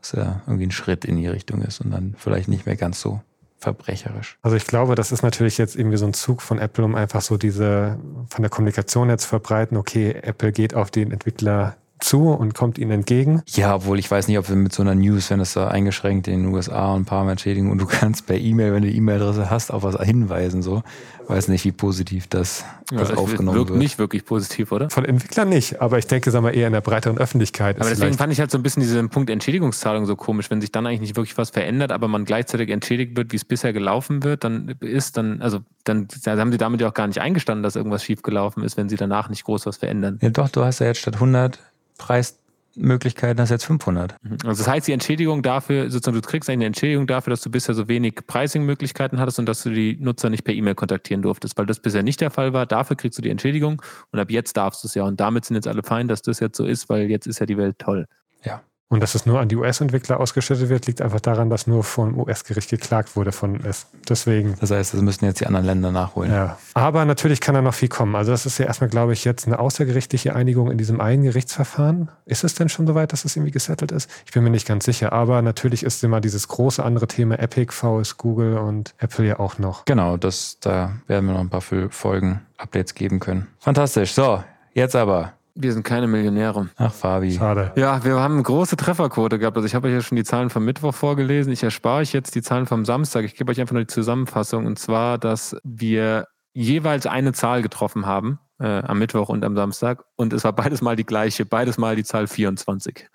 Was 0.00 0.12
ja 0.12 0.40
irgendwie 0.46 0.66
ein 0.66 0.72
Schritt 0.72 1.04
in 1.04 1.16
die 1.16 1.28
Richtung 1.28 1.62
ist 1.62 1.80
und 1.80 1.90
dann 1.90 2.14
vielleicht 2.16 2.48
nicht 2.48 2.64
mehr 2.64 2.76
ganz 2.76 3.00
so 3.00 3.20
verbrecherisch. 3.58 4.38
Also 4.40 4.56
ich 4.56 4.66
glaube, 4.66 4.94
das 4.94 5.12
ist 5.12 5.22
natürlich 5.22 5.58
jetzt 5.58 5.76
irgendwie 5.76 5.98
so 5.98 6.06
ein 6.06 6.14
Zug 6.14 6.40
von 6.40 6.58
Apple, 6.58 6.82
um 6.82 6.94
einfach 6.94 7.20
so 7.20 7.36
diese 7.36 7.98
von 8.30 8.42
der 8.42 8.48
Kommunikation 8.48 9.08
her 9.08 9.18
zu 9.18 9.28
verbreiten, 9.28 9.76
okay, 9.76 10.12
Apple 10.22 10.52
geht 10.52 10.74
auf 10.74 10.90
den 10.90 11.12
Entwickler 11.12 11.76
zu 12.00 12.28
und 12.28 12.54
kommt 12.54 12.78
ihnen 12.78 12.90
entgegen. 12.90 13.42
Ja, 13.48 13.74
obwohl 13.74 13.98
ich 13.98 14.10
weiß 14.10 14.28
nicht, 14.28 14.38
ob 14.38 14.48
wir 14.48 14.56
mit 14.56 14.72
so 14.72 14.82
einer 14.82 14.94
News, 14.94 15.30
wenn 15.30 15.40
es 15.40 15.54
da 15.54 15.68
eingeschränkt 15.68 16.28
in 16.28 16.44
den 16.44 16.54
USA 16.54 16.92
und 16.92 17.02
ein 17.02 17.04
paar 17.04 17.24
Mal 17.24 17.32
Entschädigung 17.32 17.70
und 17.70 17.78
du 17.78 17.86
kannst 17.86 18.26
per 18.26 18.36
E-Mail, 18.36 18.72
wenn 18.72 18.82
du 18.82 18.90
die 18.90 18.96
E-Mail-Adresse 18.96 19.50
hast, 19.50 19.70
auf 19.70 19.82
was 19.82 19.96
hinweisen. 20.00 20.62
So, 20.62 20.82
weiß 21.30 21.48
nicht, 21.48 21.64
wie 21.64 21.72
positiv 21.72 22.26
das, 22.26 22.64
das 22.90 23.08
das 23.08 23.16
aufgenommen 23.16 23.56
wirkt 23.56 23.70
wird. 23.70 23.78
nicht 23.78 23.98
wirklich 23.98 24.24
positiv, 24.24 24.72
oder? 24.72 24.90
Von 24.90 25.04
Entwicklern 25.04 25.48
nicht, 25.48 25.80
aber 25.80 25.98
ich 25.98 26.06
denke, 26.06 26.30
sagen 26.30 26.44
wir 26.44 26.52
eher 26.52 26.66
in 26.66 26.72
der 26.72 26.80
breiteren 26.80 27.18
Öffentlichkeit. 27.18 27.76
Aber 27.76 27.90
ist 27.90 27.98
deswegen 27.98 28.16
fand 28.16 28.32
ich 28.32 28.40
halt 28.40 28.50
so 28.50 28.58
ein 28.58 28.62
bisschen 28.62 28.82
diesen 28.82 29.08
Punkt 29.08 29.30
Entschädigungszahlung 29.30 30.06
so 30.06 30.16
komisch, 30.16 30.50
wenn 30.50 30.60
sich 30.60 30.72
dann 30.72 30.86
eigentlich 30.86 31.00
nicht 31.00 31.16
wirklich 31.16 31.38
was 31.38 31.50
verändert, 31.50 31.92
aber 31.92 32.08
man 32.08 32.24
gleichzeitig 32.24 32.70
entschädigt 32.70 33.16
wird, 33.16 33.32
wie 33.32 33.36
es 33.36 33.44
bisher 33.44 33.72
gelaufen 33.72 34.22
wird, 34.22 34.44
dann 34.44 34.74
ist 34.80 35.16
dann, 35.16 35.40
also 35.40 35.60
dann, 35.84 36.08
dann 36.24 36.38
haben 36.38 36.52
sie 36.52 36.58
damit 36.58 36.80
ja 36.80 36.88
auch 36.88 36.94
gar 36.94 37.06
nicht 37.06 37.20
eingestanden, 37.20 37.62
dass 37.62 37.76
irgendwas 37.76 38.04
schief 38.04 38.22
gelaufen 38.22 38.64
ist, 38.64 38.76
wenn 38.76 38.88
sie 38.88 38.96
danach 38.96 39.28
nicht 39.30 39.44
groß 39.44 39.66
was 39.66 39.78
verändern. 39.78 40.18
Ja, 40.20 40.30
doch, 40.30 40.48
du 40.48 40.64
hast 40.64 40.80
ja 40.80 40.86
jetzt 40.86 41.00
statt 41.00 41.14
100 41.14 41.58
Preismöglichkeiten, 42.00 43.40
hast 43.40 43.50
jetzt 43.50 43.66
500. 43.66 44.16
Also 44.44 44.62
das 44.62 44.68
heißt, 44.68 44.88
die 44.88 44.92
Entschädigung 44.92 45.42
dafür, 45.42 45.90
sozusagen, 45.90 46.20
du 46.20 46.26
kriegst 46.26 46.48
eigentlich 46.48 46.56
eine 46.56 46.66
Entschädigung 46.66 47.06
dafür, 47.06 47.30
dass 47.30 47.42
du 47.42 47.50
bisher 47.50 47.74
so 47.74 47.88
wenig 47.88 48.14
Pricing-Möglichkeiten 48.26 49.20
hattest 49.20 49.38
und 49.38 49.46
dass 49.46 49.62
du 49.62 49.70
die 49.70 49.96
Nutzer 50.00 50.30
nicht 50.30 50.44
per 50.44 50.54
E-Mail 50.54 50.74
kontaktieren 50.74 51.22
durftest, 51.22 51.58
weil 51.58 51.66
das 51.66 51.80
bisher 51.80 52.02
nicht 52.02 52.20
der 52.20 52.30
Fall 52.30 52.52
war. 52.52 52.66
Dafür 52.66 52.96
kriegst 52.96 53.18
du 53.18 53.22
die 53.22 53.30
Entschädigung 53.30 53.82
und 54.12 54.18
ab 54.18 54.30
jetzt 54.30 54.56
darfst 54.56 54.82
du 54.82 54.88
es 54.88 54.94
ja. 54.94 55.04
Und 55.04 55.20
damit 55.20 55.44
sind 55.44 55.56
jetzt 55.56 55.68
alle 55.68 55.82
fein, 55.82 56.08
dass 56.08 56.22
das 56.22 56.40
jetzt 56.40 56.56
so 56.56 56.64
ist, 56.64 56.88
weil 56.88 57.10
jetzt 57.10 57.26
ist 57.26 57.38
ja 57.38 57.46
die 57.46 57.58
Welt 57.58 57.78
toll. 57.78 58.06
Ja. 58.44 58.62
Und 58.90 59.00
dass 59.00 59.14
es 59.14 59.24
nur 59.24 59.38
an 59.38 59.48
die 59.48 59.54
US-Entwickler 59.54 60.18
ausgeschüttet 60.18 60.68
wird, 60.68 60.88
liegt 60.88 61.00
einfach 61.00 61.20
daran, 61.20 61.48
dass 61.48 61.68
nur 61.68 61.84
vom 61.84 62.18
US-Gericht 62.18 62.70
geklagt 62.70 63.14
wurde 63.14 63.30
von 63.30 63.64
US. 63.64 63.86
Deswegen. 64.08 64.56
Das 64.60 64.72
heißt, 64.72 64.94
das 64.94 65.00
müssen 65.00 65.24
jetzt 65.26 65.40
die 65.40 65.46
anderen 65.46 65.64
Länder 65.64 65.92
nachholen. 65.92 66.32
Ja. 66.32 66.58
Aber 66.74 67.04
natürlich 67.04 67.40
kann 67.40 67.54
da 67.54 67.62
noch 67.62 67.72
viel 67.72 67.88
kommen. 67.88 68.16
Also 68.16 68.32
das 68.32 68.46
ist 68.46 68.58
ja 68.58 68.66
erstmal, 68.66 68.90
glaube 68.90 69.12
ich, 69.12 69.24
jetzt 69.24 69.46
eine 69.46 69.60
außergerichtliche 69.60 70.34
Einigung 70.34 70.72
in 70.72 70.76
diesem 70.76 71.00
einen 71.00 71.22
Gerichtsverfahren. 71.22 72.10
Ist 72.26 72.42
es 72.42 72.54
denn 72.54 72.68
schon 72.68 72.88
soweit, 72.88 73.12
dass 73.12 73.24
es 73.24 73.36
irgendwie 73.36 73.52
gesettelt 73.52 73.92
ist? 73.92 74.10
Ich 74.26 74.32
bin 74.32 74.42
mir 74.42 74.50
nicht 74.50 74.66
ganz 74.66 74.86
sicher. 74.86 75.12
Aber 75.12 75.40
natürlich 75.40 75.84
ist 75.84 76.02
immer 76.02 76.20
dieses 76.20 76.48
große 76.48 76.82
andere 76.82 77.06
Thema 77.06 77.38
Epic, 77.38 77.72
VS, 77.72 78.16
Google 78.16 78.58
und 78.58 78.94
Apple 78.98 79.24
ja 79.24 79.38
auch 79.38 79.60
noch. 79.60 79.84
Genau, 79.84 80.16
das, 80.16 80.58
da 80.60 80.94
werden 81.06 81.26
wir 81.26 81.34
noch 81.34 81.40
ein 81.40 81.48
paar 81.48 81.60
Folgen 81.60 82.40
Updates 82.58 82.94
geben 82.96 83.20
können. 83.20 83.46
Fantastisch. 83.60 84.14
So, 84.14 84.42
jetzt 84.74 84.96
aber. 84.96 85.34
Wir 85.62 85.72
sind 85.74 85.82
keine 85.82 86.06
Millionäre. 86.06 86.70
Ach, 86.76 86.92
Fabi. 86.92 87.32
Schade. 87.32 87.72
Ja, 87.76 88.02
wir 88.02 88.18
haben 88.18 88.34
eine 88.34 88.42
große 88.42 88.76
Trefferquote 88.76 89.38
gehabt. 89.38 89.56
Also 89.56 89.66
ich 89.66 89.74
habe 89.74 89.88
euch 89.88 89.94
ja 89.94 90.00
schon 90.00 90.16
die 90.16 90.24
Zahlen 90.24 90.48
vom 90.48 90.64
Mittwoch 90.64 90.94
vorgelesen. 90.94 91.52
Ich 91.52 91.62
erspare 91.62 92.00
euch 92.00 92.12
jetzt 92.12 92.34
die 92.34 92.40
Zahlen 92.40 92.66
vom 92.66 92.86
Samstag. 92.86 93.24
Ich 93.24 93.34
gebe 93.34 93.52
euch 93.52 93.60
einfach 93.60 93.74
nur 93.74 93.82
die 93.82 93.88
Zusammenfassung. 93.88 94.64
Und 94.64 94.78
zwar, 94.78 95.18
dass 95.18 95.56
wir 95.62 96.28
jeweils 96.54 97.06
eine 97.06 97.32
Zahl 97.32 97.60
getroffen 97.60 98.06
haben 98.06 98.38
äh, 98.58 98.64
am 98.64 98.98
Mittwoch 98.98 99.28
und 99.28 99.44
am 99.44 99.54
Samstag. 99.54 100.04
Und 100.16 100.32
es 100.32 100.44
war 100.44 100.52
beides 100.54 100.80
mal 100.80 100.96
die 100.96 101.04
gleiche, 101.04 101.44
beides 101.44 101.76
mal 101.76 101.94
die 101.94 102.04
Zahl 102.04 102.26
24. 102.26 103.08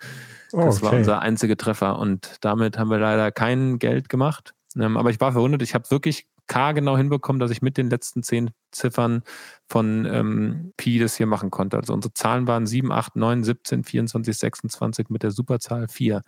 Oh, 0.54 0.62
Das 0.66 0.82
war 0.82 0.90
okay. 0.90 1.00
unser 1.00 1.22
einziger 1.22 1.58
Treffer. 1.58 1.98
Und 1.98 2.38
damit 2.42 2.78
haben 2.78 2.92
wir 2.92 3.00
leider 3.00 3.32
kein 3.32 3.80
Geld 3.80 4.08
gemacht. 4.08 4.54
Ähm, 4.80 4.98
aber 4.98 5.10
ich 5.10 5.20
war 5.20 5.32
verwundert. 5.32 5.64
Ich 5.64 5.74
habe 5.74 5.90
wirklich 5.90 6.28
genau 6.48 6.98
hinbekommen, 6.98 7.40
dass 7.40 7.52
ich 7.52 7.62
mit 7.62 7.78
den 7.78 7.90
letzten 7.90 8.24
zehn 8.24 8.52
Ziffern 8.72 9.24
von 9.68 10.06
ähm, 10.06 10.74
Pi 10.78 11.00
das 11.00 11.16
hier 11.16 11.26
machen 11.26 11.50
konnte. 11.52 11.78
Also 11.78 11.94
unsere 11.94 12.14
Zahlen 12.14 12.48
waren 12.48 12.68
7, 12.68 12.92
8, 12.92 13.16
9, 13.16 13.44
17, 13.44 13.84
24, 13.84 14.38
26 14.38 15.10
mit 15.10 15.24
der 15.24 15.32
Superzahl 15.32 15.88
4. 15.88 16.24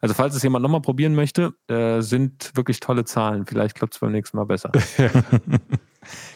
Also 0.00 0.14
falls 0.14 0.34
es 0.34 0.42
jemand 0.42 0.62
nochmal 0.62 0.82
probieren 0.82 1.14
möchte, 1.14 1.54
äh, 1.68 2.00
sind 2.00 2.52
wirklich 2.54 2.80
tolle 2.80 3.04
Zahlen. 3.04 3.46
Vielleicht 3.46 3.76
klappt 3.76 3.94
es 3.94 4.00
beim 4.00 4.12
nächsten 4.12 4.36
Mal 4.36 4.44
besser. 4.44 4.72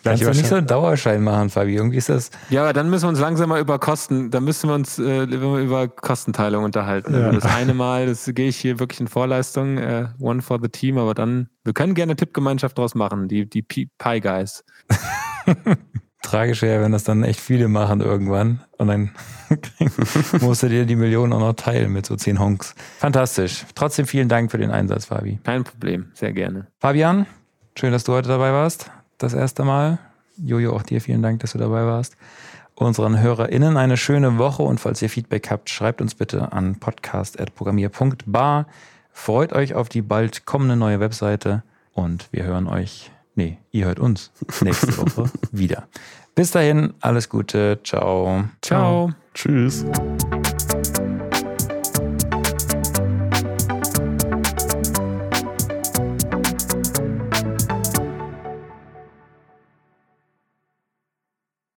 Kannst 0.08 0.24
du 0.24 0.30
nicht 0.30 0.46
so 0.46 0.54
einen 0.56 0.66
Dauerschein 0.66 1.22
machen, 1.22 1.50
Fabi? 1.50 1.74
Irgendwie 1.74 1.96
ist 1.96 2.08
das. 2.08 2.30
ja, 2.50 2.62
aber 2.62 2.72
dann 2.72 2.90
müssen 2.90 3.04
wir 3.04 3.08
uns 3.10 3.20
langsam 3.20 3.48
mal 3.48 3.60
über 3.60 3.78
Kosten, 3.78 4.30
dann 4.30 4.44
müssen 4.44 4.68
wir 4.68 4.74
uns 4.74 4.98
äh, 4.98 5.24
über 5.24 5.88
Kostenteilung 5.88 6.64
unterhalten. 6.64 7.14
Ja. 7.14 7.32
Das 7.32 7.44
eine 7.44 7.74
Mal, 7.74 8.06
das 8.06 8.30
gehe 8.34 8.48
ich 8.48 8.56
hier 8.56 8.78
wirklich 8.78 9.00
in 9.00 9.08
Vorleistung, 9.08 9.78
äh, 9.78 10.08
one 10.18 10.42
for 10.42 10.58
the 10.62 10.68
team, 10.68 10.98
aber 10.98 11.14
dann, 11.14 11.48
wir 11.64 11.72
können 11.72 11.94
gerne 11.94 12.10
eine 12.10 12.16
Tippgemeinschaft 12.16 12.78
draus 12.78 12.94
machen, 12.94 13.28
die, 13.28 13.48
die 13.48 13.62
Pi 13.62 13.90
Pie 13.98 14.20
Guys. 14.20 14.64
Tragisch 16.22 16.62
wäre, 16.62 16.82
wenn 16.82 16.92
das 16.92 17.04
dann 17.04 17.22
echt 17.22 17.40
viele 17.40 17.68
machen 17.68 18.00
irgendwann. 18.00 18.60
Und 18.76 18.88
dann 18.88 19.10
musst 20.40 20.62
du 20.62 20.68
dir 20.68 20.84
die 20.84 20.96
Millionen 20.96 21.32
auch 21.32 21.40
noch 21.40 21.54
teilen 21.54 21.92
mit 21.92 22.06
so 22.06 22.16
zehn 22.16 22.38
Honks. 22.38 22.74
Fantastisch. 22.98 23.64
Trotzdem 23.74 24.06
vielen 24.06 24.28
Dank 24.28 24.50
für 24.50 24.58
den 24.58 24.70
Einsatz, 24.70 25.06
Fabi. 25.06 25.38
Kein 25.44 25.64
Problem, 25.64 26.10
sehr 26.14 26.32
gerne. 26.32 26.66
Fabian, 26.80 27.26
schön, 27.78 27.92
dass 27.92 28.04
du 28.04 28.12
heute 28.12 28.28
dabei 28.28 28.52
warst. 28.52 28.90
Das 29.18 29.34
erste 29.34 29.64
Mal. 29.64 29.98
Jojo, 30.36 30.74
auch 30.74 30.82
dir 30.82 31.00
vielen 31.00 31.22
Dank, 31.22 31.40
dass 31.40 31.52
du 31.52 31.58
dabei 31.58 31.84
warst. 31.84 32.16
Unseren 32.74 33.20
HörerInnen 33.20 33.76
eine 33.76 33.96
schöne 33.96 34.38
Woche 34.38 34.62
und 34.62 34.78
falls 34.78 35.02
ihr 35.02 35.10
Feedback 35.10 35.50
habt, 35.50 35.68
schreibt 35.68 36.00
uns 36.00 36.14
bitte 36.14 36.52
an 36.52 36.76
podcast.programmier.bar. 36.76 38.66
Freut 39.10 39.52
euch 39.52 39.74
auf 39.74 39.88
die 39.88 40.02
bald 40.02 40.46
kommende 40.46 40.76
neue 40.76 41.00
Webseite 41.00 41.64
und 41.92 42.28
wir 42.30 42.44
hören 42.44 42.68
euch, 42.68 43.10
nee, 43.34 43.58
ihr 43.72 43.86
hört 43.86 43.98
uns 43.98 44.30
nächste 44.60 44.96
Woche 44.98 45.28
wieder. 45.50 45.88
Bis 46.36 46.52
dahin, 46.52 46.94
alles 47.00 47.28
Gute, 47.28 47.80
ciao. 47.82 48.44
Ciao. 48.62 49.12
Tschüss. 49.34 49.84